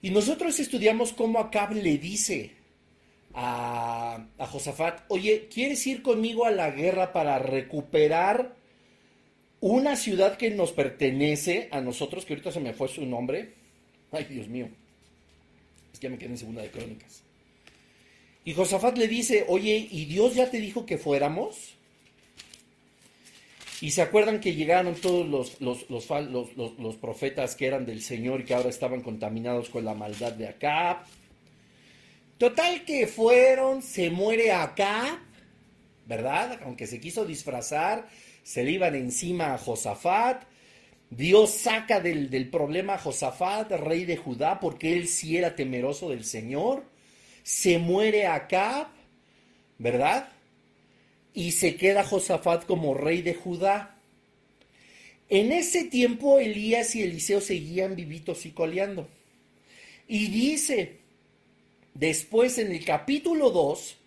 Y 0.02 0.10
nosotros 0.10 0.60
estudiamos 0.60 1.14
cómo 1.14 1.40
Acab 1.40 1.74
le 1.74 1.98
dice 2.00 2.52
a, 3.36 4.26
Josafat, 4.40 5.02
oye, 5.10 5.48
¿quieres 5.48 5.86
ir 5.86 6.02
conmigo 6.02 6.46
a 6.46 6.52
la 6.52 6.72
guerra 6.72 7.14
para 7.14 7.38
recuperar 7.38 8.56
una 9.60 9.96
ciudad 9.96 10.38
que 10.38 10.50
nos 10.50 10.72
pertenece 10.72 11.70
a 11.72 11.82
nosotros, 11.82 12.26
que 12.26 12.34
ahorita 12.34 12.52
se 12.52 12.60
me 12.60 12.74
fue 12.74 12.88
su 12.88 13.06
nombre? 13.06 13.54
Ay, 14.12 14.26
Dios 14.26 14.48
mío 14.48 14.81
ya 16.00 16.10
me 16.10 16.18
quedé 16.18 16.30
en 16.30 16.38
segunda 16.38 16.62
de 16.62 16.72
crónicas. 16.72 17.24
Y 18.44 18.54
Josafat 18.54 18.98
le 18.98 19.08
dice, 19.08 19.46
oye, 19.48 19.88
¿y 19.92 20.06
Dios 20.06 20.34
ya 20.34 20.50
te 20.50 20.60
dijo 20.60 20.86
que 20.86 20.98
fuéramos? 20.98 21.76
Y 23.82 23.92
se 23.92 24.02
acuerdan 24.02 24.40
que 24.40 24.54
llegaron 24.54 24.96
todos 24.96 25.28
los, 25.28 25.60
los, 25.60 25.88
los, 25.90 26.96
profetas 26.98 27.56
que 27.56 27.66
eran 27.66 27.86
del 27.86 28.02
Señor 28.02 28.42
y 28.42 28.44
que 28.46 28.54
ahora 28.54 28.70
estaban 28.70 29.02
contaminados 29.02 29.70
con 29.70 29.86
la 29.86 29.96
maldad 29.96 30.34
de 30.34 30.48
Acab. 30.48 30.98
Total 32.38 32.86
que 32.86 33.08
fueron, 33.08 33.82
se 33.82 34.12
muere 34.12 34.52
Acab, 34.52 35.18
¿verdad? 36.08 36.60
Aunque 36.64 36.86
se 36.86 37.00
quiso 37.00 37.26
disfrazar, 37.26 38.08
se 38.44 38.64
le 38.64 38.72
iban 38.72 38.96
encima 38.96 39.54
a 39.54 39.58
Josafat. 39.58 40.44
Dios 41.12 41.52
saca 41.52 42.00
del, 42.00 42.50
problema 42.50 42.94
a 42.94 42.98
Josafat, 42.98 43.70
rey 43.72 44.06
de 44.06 44.16
Judá, 44.16 44.62
porque 44.62 44.94
él 44.94 45.10
sí 45.10 45.36
era 45.36 45.56
temeroso 45.58 46.10
del 46.10 46.24
Señor. 46.24 46.86
Se 47.44 47.80
muere 47.80 48.28
Acab, 48.28 48.88
¿verdad? 49.78 50.30
Y 51.34 51.52
se 51.52 51.76
queda 51.76 52.06
Josafat 52.06 52.66
como 52.66 52.94
rey 52.94 53.22
de 53.22 53.34
Judá. 53.34 53.98
En 55.28 55.52
ese 55.52 55.84
tiempo 55.84 56.40
Elías 56.40 56.96
y 56.96 57.04
Eliseo 57.04 57.42
seguían 57.42 57.98
vivitos 57.98 58.46
y 58.46 58.52
coleando. 58.52 59.10
Y 60.08 60.28
dice, 60.28 61.00
después 61.94 62.58
en 62.58 62.72
el 62.72 62.86
capítulo 62.86 63.50
2, 63.50 63.98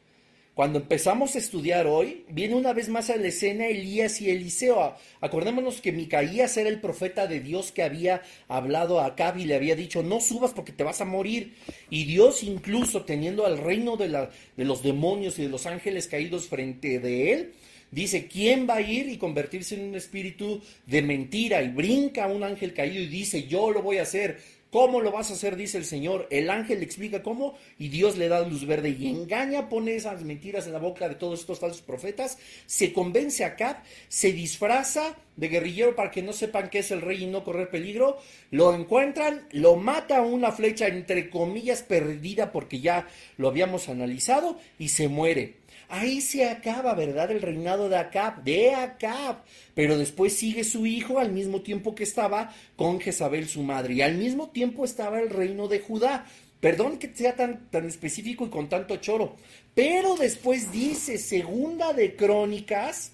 cuando 0.55 0.79
empezamos 0.79 1.35
a 1.35 1.39
estudiar 1.39 1.89
hoy, 1.89 2.25
viene 2.29 2.55
una 2.55 2.73
vez 2.73 2.89
más 2.89 3.11
a 3.11 3.17
la 3.17 3.27
escena 3.27 3.67
Elías 3.67 4.21
y 4.21 4.31
Eliseo. 4.31 4.95
Acordémonos 5.21 5.81
que 5.81 5.91
Micaías 5.91 6.57
era 6.57 6.69
el 6.69 6.81
profeta 6.81 7.27
de 7.27 7.41
Dios 7.41 7.73
que 7.73 7.83
había 7.83 8.23
hablado 8.47 9.01
a 9.01 9.07
Acab 9.07 9.37
y 9.37 9.47
le 9.47 9.57
había 9.57 9.75
dicho, 9.75 10.05
no 10.05 10.21
subas 10.21 10.53
porque 10.53 10.71
te 10.71 10.85
vas 10.85 11.01
a 11.01 11.05
morir. 11.05 11.55
Y 11.91 12.05
Dios 12.05 12.45
incluso 12.45 13.03
teniendo 13.03 13.47
al 13.47 13.59
reino 13.59 13.97
de, 13.97 14.29
de 14.57 14.65
los 14.65 14.85
demonios 14.85 15.41
y 15.41 15.43
de 15.43 15.49
los 15.49 15.67
ángeles 15.67 16.07
caídos 16.07 16.47
frente 16.47 17.01
de 17.01 17.33
él, 17.33 17.53
dice, 17.91 18.29
¿quién 18.29 18.69
va 18.69 18.77
a 18.77 18.81
ir 18.81 19.09
y 19.09 19.19
convertirse 19.19 19.75
en 19.75 19.89
un 19.89 19.95
espíritu 19.97 20.63
de 20.87 21.03
mentira? 21.03 21.63
Y 21.63 21.71
brinca 21.71 22.29
un 22.29 22.45
ángel 22.45 22.75
caído 22.75 23.01
y 23.01 23.07
dice, 23.07 23.49
yo 23.49 23.73
lo 23.73 23.83
voy 23.83 23.99
a 23.99 24.03
hacer 24.03 24.39
¿Cómo 24.75 25.01
lo 25.01 25.13
vas 25.13 25.31
a 25.31 25.35
hacer? 25.35 25.55
Dice 25.55 25.79
el 25.79 25.85
Señor. 25.85 26.27
El 26.31 26.51
ángel 26.51 26.81
le 26.81 26.85
explica 26.85 27.23
cómo 27.23 27.55
y 27.79 27.91
Dios 27.91 28.17
le 28.17 28.27
da 28.27 28.45
luz 28.45 28.67
verde 28.67 28.89
y 28.89 29.07
engaña, 29.07 29.69
pone 29.69 29.95
esas 29.95 30.25
mentiras 30.25 30.67
en 30.67 30.73
la 30.73 30.81
boca 30.81 31.09
de 31.09 31.15
todos 31.15 31.39
estos 31.39 31.61
falsos 31.61 31.81
profetas, 31.81 32.39
se 32.67 32.93
convence 32.93 33.45
a 33.45 33.55
Cap, 33.55 33.85
se 34.09 34.33
disfraza 34.33 35.15
de 35.37 35.49
guerrillero 35.49 35.95
para 35.95 36.11
que 36.11 36.23
no 36.23 36.33
sepan 36.33 36.71
que 36.71 36.81
es 36.81 36.91
el 36.91 37.03
rey 37.03 37.23
y 37.23 37.27
no 37.27 37.45
correr 37.45 37.71
peligro, 37.71 38.19
lo 38.51 38.75
encuentran, 38.75 39.47
lo 39.53 39.77
mata 39.77 40.19
a 40.19 40.23
una 40.23 40.51
flecha 40.51 40.89
entre 40.89 41.31
comillas 41.31 41.85
perdida 41.85 42.51
porque 42.51 42.81
ya 42.81 43.07
lo 43.37 43.47
habíamos 43.47 43.89
analizado 43.89 44.59
y 44.81 44.89
se 44.89 45.07
muere. 45.07 45.55
Ahí 45.95 46.21
se 46.21 46.45
acaba, 46.49 46.95
¿verdad? 46.95 47.31
El 47.31 47.41
reinado 47.41 47.89
de 47.89 47.97
Acab, 47.97 48.43
de 48.43 48.75
Acab. 48.75 49.45
Pero 49.77 49.97
después 49.97 50.37
sigue 50.37 50.65
su 50.65 50.87
hijo 50.87 51.21
al 51.21 51.31
mismo 51.31 51.63
tiempo 51.63 51.95
que 51.95 52.03
estaba 52.03 52.53
con 52.75 52.99
Jezabel 52.99 53.49
su 53.49 53.63
madre. 53.63 53.95
Y 53.95 54.03
al 54.03 54.17
mismo 54.17 54.51
tiempo 54.51 54.85
estaba 54.85 55.21
el 55.21 55.31
reino 55.31 55.69
de 55.69 55.79
Judá. 55.79 56.27
Perdón 56.59 56.99
que 56.99 57.15
sea 57.15 57.37
tan, 57.37 57.71
tan 57.71 57.87
específico 57.87 58.45
y 58.45 58.51
con 58.51 58.69
tanto 58.69 58.97
choro. 58.97 59.37
Pero 59.73 60.17
después 60.17 60.73
dice, 60.73 61.17
segunda 61.17 61.93
de 61.93 62.17
Crónicas, 62.17 63.13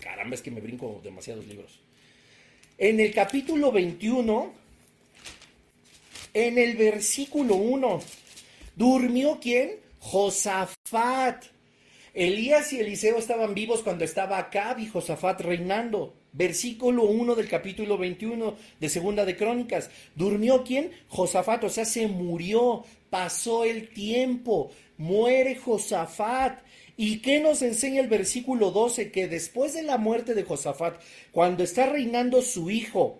Caramba, 0.00 0.34
es 0.34 0.42
que 0.42 0.50
me 0.50 0.60
brinco 0.60 1.00
demasiados 1.04 1.46
libros. 1.46 1.78
En 2.78 2.98
el 2.98 3.14
capítulo 3.14 3.70
21, 3.70 4.52
en 6.34 6.58
el 6.58 6.76
versículo 6.76 7.54
1, 7.54 8.00
¿durmió 8.74 9.38
quién? 9.40 9.76
Josafat. 10.00 11.59
Elías 12.20 12.70
y 12.74 12.80
Eliseo 12.80 13.16
estaban 13.16 13.54
vivos 13.54 13.82
cuando 13.82 14.04
estaba 14.04 14.36
Acab 14.36 14.78
y 14.78 14.86
Josafat 14.86 15.40
reinando. 15.40 16.12
Versículo 16.34 17.04
1 17.04 17.34
del 17.34 17.48
capítulo 17.48 17.96
21 17.96 18.56
de 18.78 18.88
Segunda 18.90 19.24
de 19.24 19.38
Crónicas. 19.38 19.88
¿Durmió 20.14 20.62
quién? 20.62 20.90
Josafat, 21.08 21.64
o 21.64 21.70
sea, 21.70 21.86
se 21.86 22.08
murió, 22.08 22.84
pasó 23.08 23.64
el 23.64 23.88
tiempo, 23.88 24.70
muere 24.98 25.56
Josafat. 25.56 26.60
¿Y 26.98 27.20
qué 27.20 27.40
nos 27.40 27.62
enseña 27.62 28.02
el 28.02 28.08
versículo 28.08 28.70
12? 28.70 29.10
Que 29.10 29.26
después 29.26 29.72
de 29.72 29.82
la 29.82 29.96
muerte 29.96 30.34
de 30.34 30.42
Josafat, 30.42 31.00
cuando 31.32 31.64
está 31.64 31.86
reinando 31.86 32.42
su 32.42 32.70
hijo 32.70 33.18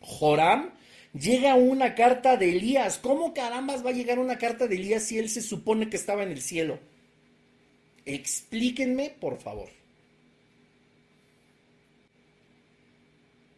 Joram, 0.00 0.70
llega 1.12 1.54
una 1.54 1.94
carta 1.94 2.38
de 2.38 2.48
Elías. 2.56 2.96
¿Cómo 2.96 3.34
carambas 3.34 3.84
va 3.84 3.90
a 3.90 3.92
llegar 3.92 4.18
una 4.18 4.38
carta 4.38 4.68
de 4.68 4.76
Elías 4.76 5.02
si 5.02 5.18
él 5.18 5.28
se 5.28 5.42
supone 5.42 5.90
que 5.90 5.98
estaba 5.98 6.22
en 6.22 6.30
el 6.30 6.40
cielo? 6.40 6.78
Explíquenme, 8.04 9.10
por 9.20 9.38
favor. 9.38 9.68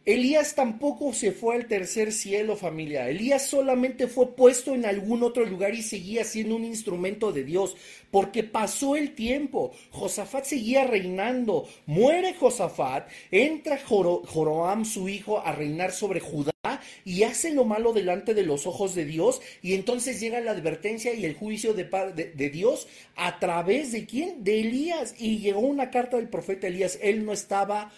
Elías 0.05 0.53
tampoco 0.53 1.13
se 1.13 1.31
fue 1.31 1.55
al 1.55 1.65
tercer 1.65 2.13
cielo, 2.13 2.55
familia. 2.55 3.09
Elías 3.09 3.47
solamente 3.47 4.07
fue 4.07 4.35
puesto 4.35 4.75
en 4.75 4.85
algún 4.85 5.23
otro 5.23 5.45
lugar 5.45 5.73
y 5.73 5.81
seguía 5.81 6.23
siendo 6.23 6.55
un 6.55 6.63
instrumento 6.63 7.31
de 7.31 7.43
Dios, 7.43 7.75
porque 8.11 8.43
pasó 8.43 8.95
el 8.95 9.15
tiempo. 9.15 9.71
Josafat 9.89 10.45
seguía 10.45 10.85
reinando. 10.85 11.67
Muere 11.87 12.35
Josafat, 12.35 13.09
entra 13.31 13.79
Joroam, 13.79 14.85
su 14.85 15.09
hijo, 15.09 15.39
a 15.39 15.51
reinar 15.53 15.91
sobre 15.91 16.19
Judá 16.19 16.54
y 17.03 17.23
hace 17.23 17.53
lo 17.53 17.65
malo 17.65 17.93
delante 17.93 18.33
de 18.33 18.43
los 18.43 18.67
ojos 18.67 18.95
de 18.95 19.05
Dios. 19.05 19.41
Y 19.61 19.73
entonces 19.73 20.19
llega 20.19 20.39
la 20.41 20.51
advertencia 20.51 21.13
y 21.13 21.25
el 21.25 21.35
juicio 21.35 21.73
de, 21.73 21.83
de, 21.83 22.49
Dios 22.49 22.87
a 23.15 23.39
través 23.39 23.91
de 23.91 24.05
quién? 24.05 24.43
De 24.43 24.61
Elías. 24.61 25.15
Y 25.17 25.39
llegó 25.39 25.59
una 25.59 25.91
carta 25.91 26.17
del 26.17 26.29
profeta 26.29 26.67
Elías. 26.67 26.99
Él 27.01 27.25
no 27.25 27.33
estaba 27.33 27.91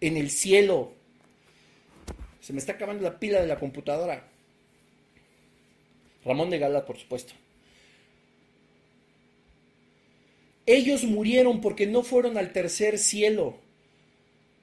en 0.00 0.16
el 0.16 0.30
cielo 0.30 0.96
se 2.46 2.52
me 2.52 2.60
está 2.60 2.74
acabando 2.74 3.02
la 3.02 3.18
pila 3.18 3.40
de 3.40 3.48
la 3.48 3.58
computadora. 3.58 4.22
Ramón 6.24 6.48
de 6.48 6.60
Gala, 6.60 6.86
por 6.86 6.96
supuesto. 6.96 7.32
Ellos 10.64 11.02
murieron 11.02 11.60
porque 11.60 11.88
no 11.88 12.04
fueron 12.04 12.38
al 12.38 12.52
tercer 12.52 13.00
cielo. 13.00 13.58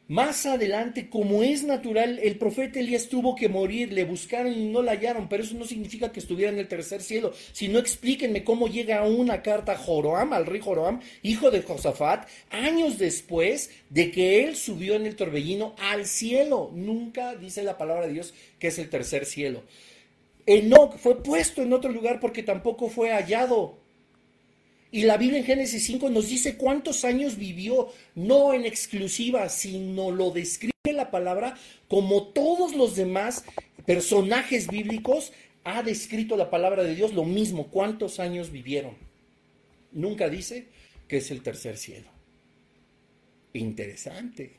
Más 0.09 0.45
adelante, 0.45 1.09
como 1.09 1.43
es 1.43 1.63
natural, 1.63 2.19
el 2.21 2.37
profeta 2.37 2.77
Elías 2.77 3.07
tuvo 3.07 3.35
que 3.35 3.47
morir, 3.47 3.93
le 3.93 4.03
buscaron 4.03 4.51
y 4.51 4.65
no 4.65 4.81
la 4.81 4.91
hallaron, 4.91 5.29
pero 5.29 5.43
eso 5.43 5.55
no 5.55 5.63
significa 5.63 6.11
que 6.11 6.19
estuviera 6.19 6.51
en 6.51 6.59
el 6.59 6.67
tercer 6.67 7.01
cielo. 7.01 7.31
Si 7.53 7.69
no, 7.69 7.79
explíquenme 7.79 8.43
cómo 8.43 8.67
llega 8.67 9.01
una 9.03 9.41
carta 9.41 9.71
a 9.71 9.77
Joroam, 9.77 10.33
al 10.33 10.45
rey 10.45 10.59
Joroam, 10.59 10.99
hijo 11.21 11.51
de 11.51 11.61
Josafat, 11.61 12.27
años 12.49 12.97
después 12.97 13.71
de 13.89 14.11
que 14.11 14.43
él 14.43 14.57
subió 14.57 14.95
en 14.95 15.05
el 15.05 15.15
torbellino 15.15 15.73
al 15.79 16.05
cielo. 16.05 16.69
Nunca 16.73 17.35
dice 17.35 17.63
la 17.63 17.77
palabra 17.77 18.05
de 18.05 18.13
Dios 18.13 18.33
que 18.59 18.67
es 18.67 18.79
el 18.79 18.89
tercer 18.89 19.25
cielo. 19.25 19.63
Enoch 20.45 20.97
fue 20.97 21.23
puesto 21.23 21.61
en 21.61 21.71
otro 21.71 21.89
lugar 21.89 22.19
porque 22.19 22.43
tampoco 22.43 22.89
fue 22.89 23.11
hallado. 23.11 23.82
Y 24.93 25.05
la 25.05 25.17
Biblia 25.17 25.39
en 25.39 25.45
Génesis 25.45 25.85
5 25.85 26.11
nos 26.11 26.29
dice 26.29 26.55
cuántos 26.55 27.03
años 27.03 27.35
vivió, 27.35 27.91
no 28.13 28.53
en 28.53 28.63
exclusiva, 28.63 29.49
sino 29.49 30.11
lo 30.11 30.29
describe 30.29 30.71
la 30.93 31.09
palabra 31.09 31.57
como 31.87 32.27
todos 32.27 32.75
los 32.75 32.95
demás 32.95 33.43
personajes 33.87 34.67
bíblicos 34.67 35.33
ha 35.63 35.81
descrito 35.81 36.37
la 36.37 36.51
palabra 36.51 36.83
de 36.83 36.93
Dios 36.93 37.11
lo 37.11 37.25
mismo, 37.25 37.71
cuántos 37.71 38.19
años 38.19 38.51
vivieron. 38.51 38.93
Nunca 39.93 40.29
dice 40.29 40.67
que 41.07 41.17
es 41.17 41.31
el 41.31 41.41
tercer 41.41 41.77
cielo. 41.77 42.09
Interesante. 43.53 44.51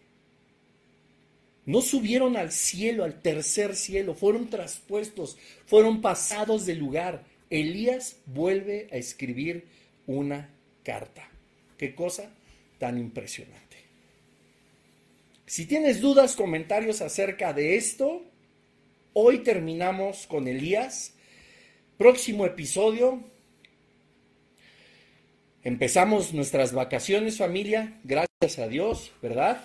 No 1.65 1.81
subieron 1.81 2.37
al 2.37 2.51
cielo, 2.51 3.05
al 3.05 3.23
tercer 3.23 3.77
cielo, 3.77 4.17
fueron 4.17 4.51
traspuestos, 4.51 5.39
fueron 5.65 6.01
pasados 6.01 6.67
de 6.67 6.75
lugar. 6.75 7.23
Elías 7.51 8.17
vuelve 8.27 8.89
a 8.91 8.97
escribir 8.97 9.73
una 10.07 10.51
carta. 10.83 11.29
Qué 11.79 11.95
cosa 11.95 12.31
tan 12.79 12.99
impresionante. 12.99 13.77
Si 15.47 15.67
tienes 15.67 16.01
dudas, 16.01 16.37
comentarios 16.37 17.01
acerca 17.01 17.53
de 17.53 17.77
esto, 17.77 18.23
hoy 19.13 19.39
terminamos 19.39 20.27
con 20.27 20.49
Elías. 20.49 21.15
Próximo 21.99 22.47
episodio. 22.47 23.23
Empezamos 25.63 26.35
nuestras 26.35 26.73
vacaciones 26.73 27.39
familia, 27.39 27.99
gracias 28.05 28.59
a 28.59 28.69
Dios, 28.69 29.13
¿verdad? 29.23 29.65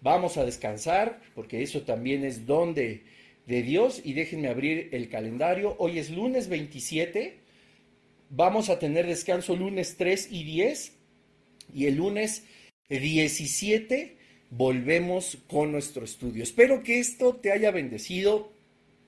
Vamos 0.00 0.36
a 0.36 0.44
descansar 0.44 1.20
porque 1.34 1.62
eso 1.62 1.82
también 1.82 2.24
es 2.24 2.46
donde 2.46 3.04
de 3.46 3.62
Dios 3.62 4.00
y 4.04 4.14
déjenme 4.14 4.48
abrir 4.48 4.88
el 4.92 5.08
calendario. 5.08 5.76
Hoy 5.78 5.98
es 5.98 6.10
lunes 6.10 6.48
27 6.48 7.43
Vamos 8.30 8.68
a 8.68 8.78
tener 8.78 9.06
descanso 9.06 9.54
lunes 9.54 9.96
3 9.96 10.28
y 10.30 10.44
10 10.44 10.92
y 11.74 11.86
el 11.86 11.96
lunes 11.96 12.44
17 12.88 14.16
volvemos 14.50 15.38
con 15.48 15.72
nuestro 15.72 16.04
estudio. 16.04 16.42
Espero 16.42 16.82
que 16.82 16.98
esto 16.98 17.36
te 17.36 17.52
haya 17.52 17.70
bendecido. 17.70 18.52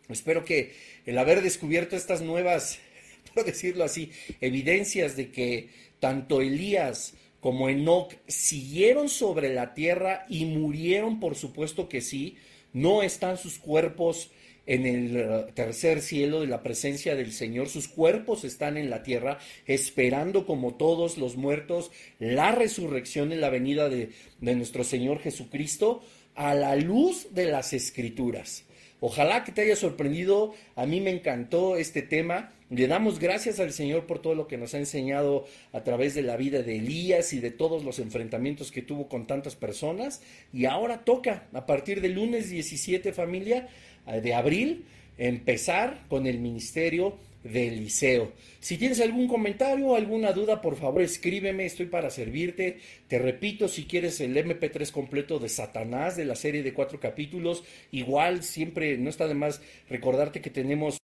Espero 0.08 0.44
que 0.44 0.74
el 1.06 1.18
haber 1.18 1.42
descubierto 1.42 1.96
estas 1.96 2.20
nuevas, 2.22 2.78
por 3.34 3.44
decirlo 3.44 3.84
así, 3.84 4.12
evidencias 4.40 5.16
de 5.16 5.30
que 5.30 5.70
tanto 6.00 6.40
Elías 6.40 7.14
como 7.40 7.68
Enoch 7.68 8.14
siguieron 8.26 9.08
sobre 9.08 9.52
la 9.54 9.74
tierra 9.74 10.26
y 10.28 10.46
murieron, 10.46 11.20
por 11.20 11.36
supuesto 11.36 11.88
que 11.88 12.00
sí, 12.00 12.36
no 12.72 13.02
están 13.02 13.38
sus 13.38 13.58
cuerpos 13.58 14.30
en 14.66 14.86
el 14.86 15.16
eh, 15.16 15.46
tercer 15.54 16.02
cielo 16.02 16.40
de 16.40 16.48
la 16.48 16.62
presencia 16.62 17.14
del 17.14 17.32
Señor. 17.32 17.68
Sus 17.68 17.88
cuerpos 17.88 18.44
están 18.44 18.76
en 18.76 18.90
la 18.90 19.02
tierra, 19.02 19.38
esperando 19.66 20.46
como 20.46 20.74
todos 20.74 21.18
los 21.18 21.36
muertos 21.36 21.90
la 22.18 22.52
resurrección 22.52 23.32
en 23.32 23.40
la 23.40 23.50
venida 23.50 23.88
de, 23.88 24.10
de 24.40 24.54
nuestro 24.54 24.84
Señor 24.84 25.20
Jesucristo 25.20 26.02
a 26.34 26.54
la 26.54 26.76
luz 26.76 27.28
de 27.32 27.46
las 27.46 27.72
escrituras. 27.72 28.64
Ojalá 29.00 29.44
que 29.44 29.52
te 29.52 29.62
haya 29.62 29.76
sorprendido, 29.76 30.54
a 30.74 30.86
mí 30.86 31.00
me 31.00 31.10
encantó 31.10 31.76
este 31.76 32.00
tema. 32.00 32.52
Le 32.70 32.88
damos 32.88 33.20
gracias 33.20 33.60
al 33.60 33.72
Señor 33.72 34.06
por 34.06 34.20
todo 34.20 34.34
lo 34.34 34.48
que 34.48 34.56
nos 34.56 34.74
ha 34.74 34.78
enseñado 34.78 35.44
a 35.72 35.84
través 35.84 36.14
de 36.14 36.22
la 36.22 36.36
vida 36.36 36.62
de 36.62 36.78
Elías 36.78 37.32
y 37.32 37.38
de 37.38 37.50
todos 37.50 37.84
los 37.84 37.98
enfrentamientos 37.98 38.72
que 38.72 38.82
tuvo 38.82 39.08
con 39.08 39.26
tantas 39.26 39.54
personas. 39.54 40.22
Y 40.52 40.64
ahora 40.64 41.04
toca, 41.04 41.46
a 41.52 41.66
partir 41.66 42.00
del 42.00 42.14
lunes 42.14 42.48
17 42.48 43.12
familia, 43.12 43.68
de 44.06 44.34
abril, 44.34 44.84
empezar 45.18 46.04
con 46.08 46.26
el 46.26 46.38
ministerio 46.38 47.18
del 47.52 47.76
liceo. 47.76 48.32
Si 48.60 48.76
tienes 48.76 49.00
algún 49.00 49.28
comentario 49.28 49.88
o 49.88 49.96
alguna 49.96 50.32
duda, 50.32 50.60
por 50.60 50.76
favor 50.76 51.02
escríbeme, 51.02 51.64
estoy 51.64 51.86
para 51.86 52.10
servirte. 52.10 52.78
Te 53.08 53.18
repito, 53.18 53.68
si 53.68 53.84
quieres 53.84 54.20
el 54.20 54.36
MP3 54.36 54.90
completo 54.90 55.38
de 55.38 55.48
Satanás, 55.48 56.16
de 56.16 56.24
la 56.24 56.34
serie 56.34 56.62
de 56.62 56.74
cuatro 56.74 57.00
capítulos, 57.00 57.64
igual 57.92 58.42
siempre 58.42 58.98
no 58.98 59.10
está 59.10 59.28
de 59.28 59.34
más 59.34 59.60
recordarte 59.88 60.40
que 60.40 60.50
tenemos 60.50 60.98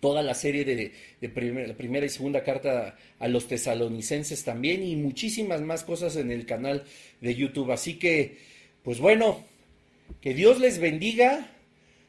toda 0.00 0.22
la 0.22 0.34
serie 0.34 0.64
de, 0.64 0.92
la 1.20 1.74
primera 1.74 2.06
y 2.06 2.08
segunda 2.08 2.44
carta 2.44 2.96
a 3.18 3.28
los 3.28 3.48
tesalonicenses 3.48 4.44
también 4.44 4.82
y 4.82 4.94
muchísimas 4.94 5.62
más 5.62 5.84
cosas 5.84 6.16
en 6.16 6.30
el 6.30 6.46
canal 6.46 6.84
de 7.20 7.34
YouTube. 7.34 7.72
Así 7.72 7.94
que, 7.94 8.38
pues 8.84 9.00
bueno, 9.00 9.44
que 10.20 10.34
Dios 10.34 10.60
les 10.60 10.78
bendiga 10.78 11.55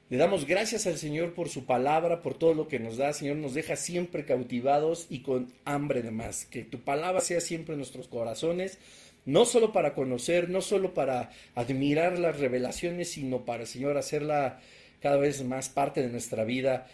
le 0.10 0.18
damos 0.18 0.46
gracias 0.46 0.88
al 0.88 0.98
Señor 0.98 1.34
por 1.34 1.50
su 1.50 1.66
palabra, 1.66 2.22
por 2.22 2.34
todo 2.34 2.54
lo 2.54 2.70
que 2.70 2.80
nos 2.80 2.96
da. 2.96 3.12
Señor, 3.12 3.36
nos 3.36 3.54
deja 3.54 3.76
siempre 3.76 4.24
cautivados 4.24 5.06
y 5.10 5.20
con 5.20 5.52
hambre 5.66 6.02
de 6.02 6.12
más. 6.12 6.46
Que 6.46 6.64
tu 6.64 6.80
palabra 6.80 7.20
sea 7.20 7.42
siempre 7.42 7.74
en 7.74 7.80
nuestros 7.80 8.08
corazones, 8.08 8.78
no 9.26 9.44
solo 9.44 9.74
para 9.74 9.94
conocer, 9.94 10.50
no 10.50 10.62
solo 10.62 10.94
para 10.94 11.32
admirar 11.56 12.18
las 12.20 12.40
revelaciones, 12.40 13.12
sino 13.12 13.44
para, 13.44 13.66
Señor, 13.66 13.98
hacerla 13.98 14.62
cada 15.02 15.18
vez 15.18 15.44
más 15.44 15.68
parte 15.68 16.02
de 16.02 16.08
nuestra 16.08 16.46
vida, 16.46 16.88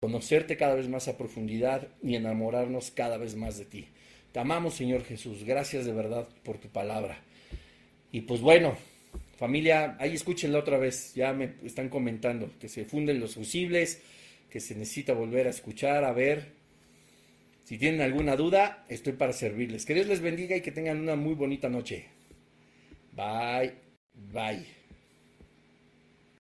conocerte 0.00 0.56
cada 0.56 0.76
vez 0.76 0.88
más 0.88 1.08
a 1.08 1.18
profundidad 1.18 1.88
y 2.04 2.14
enamorarnos 2.14 2.92
cada 2.92 3.18
vez 3.18 3.34
más 3.34 3.58
de 3.58 3.64
ti. 3.64 3.88
Te 4.30 4.38
amamos, 4.38 4.74
Señor 4.74 5.02
Jesús. 5.02 5.42
Gracias 5.42 5.86
de 5.86 5.92
verdad 5.92 6.28
por 6.44 6.58
tu 6.58 6.68
palabra. 6.68 7.18
Y 8.12 8.20
pues 8.20 8.40
bueno, 8.40 8.76
Familia, 9.40 9.96
ahí 9.98 10.12
escúchenla 10.12 10.58
otra 10.58 10.76
vez, 10.76 11.14
ya 11.14 11.32
me 11.32 11.54
están 11.64 11.88
comentando 11.88 12.50
que 12.60 12.68
se 12.68 12.84
funden 12.84 13.20
los 13.20 13.36
fusibles, 13.36 14.02
que 14.50 14.60
se 14.60 14.74
necesita 14.74 15.14
volver 15.14 15.46
a 15.46 15.50
escuchar, 15.50 16.04
a 16.04 16.12
ver. 16.12 16.52
Si 17.64 17.78
tienen 17.78 18.02
alguna 18.02 18.36
duda, 18.36 18.84
estoy 18.90 19.14
para 19.14 19.32
servirles. 19.32 19.86
Que 19.86 19.94
Dios 19.94 20.08
les 20.08 20.20
bendiga 20.20 20.56
y 20.56 20.60
que 20.60 20.72
tengan 20.72 21.00
una 21.00 21.16
muy 21.16 21.32
bonita 21.32 21.70
noche. 21.70 22.04
Bye. 23.16 23.72
Bye. 24.30 24.79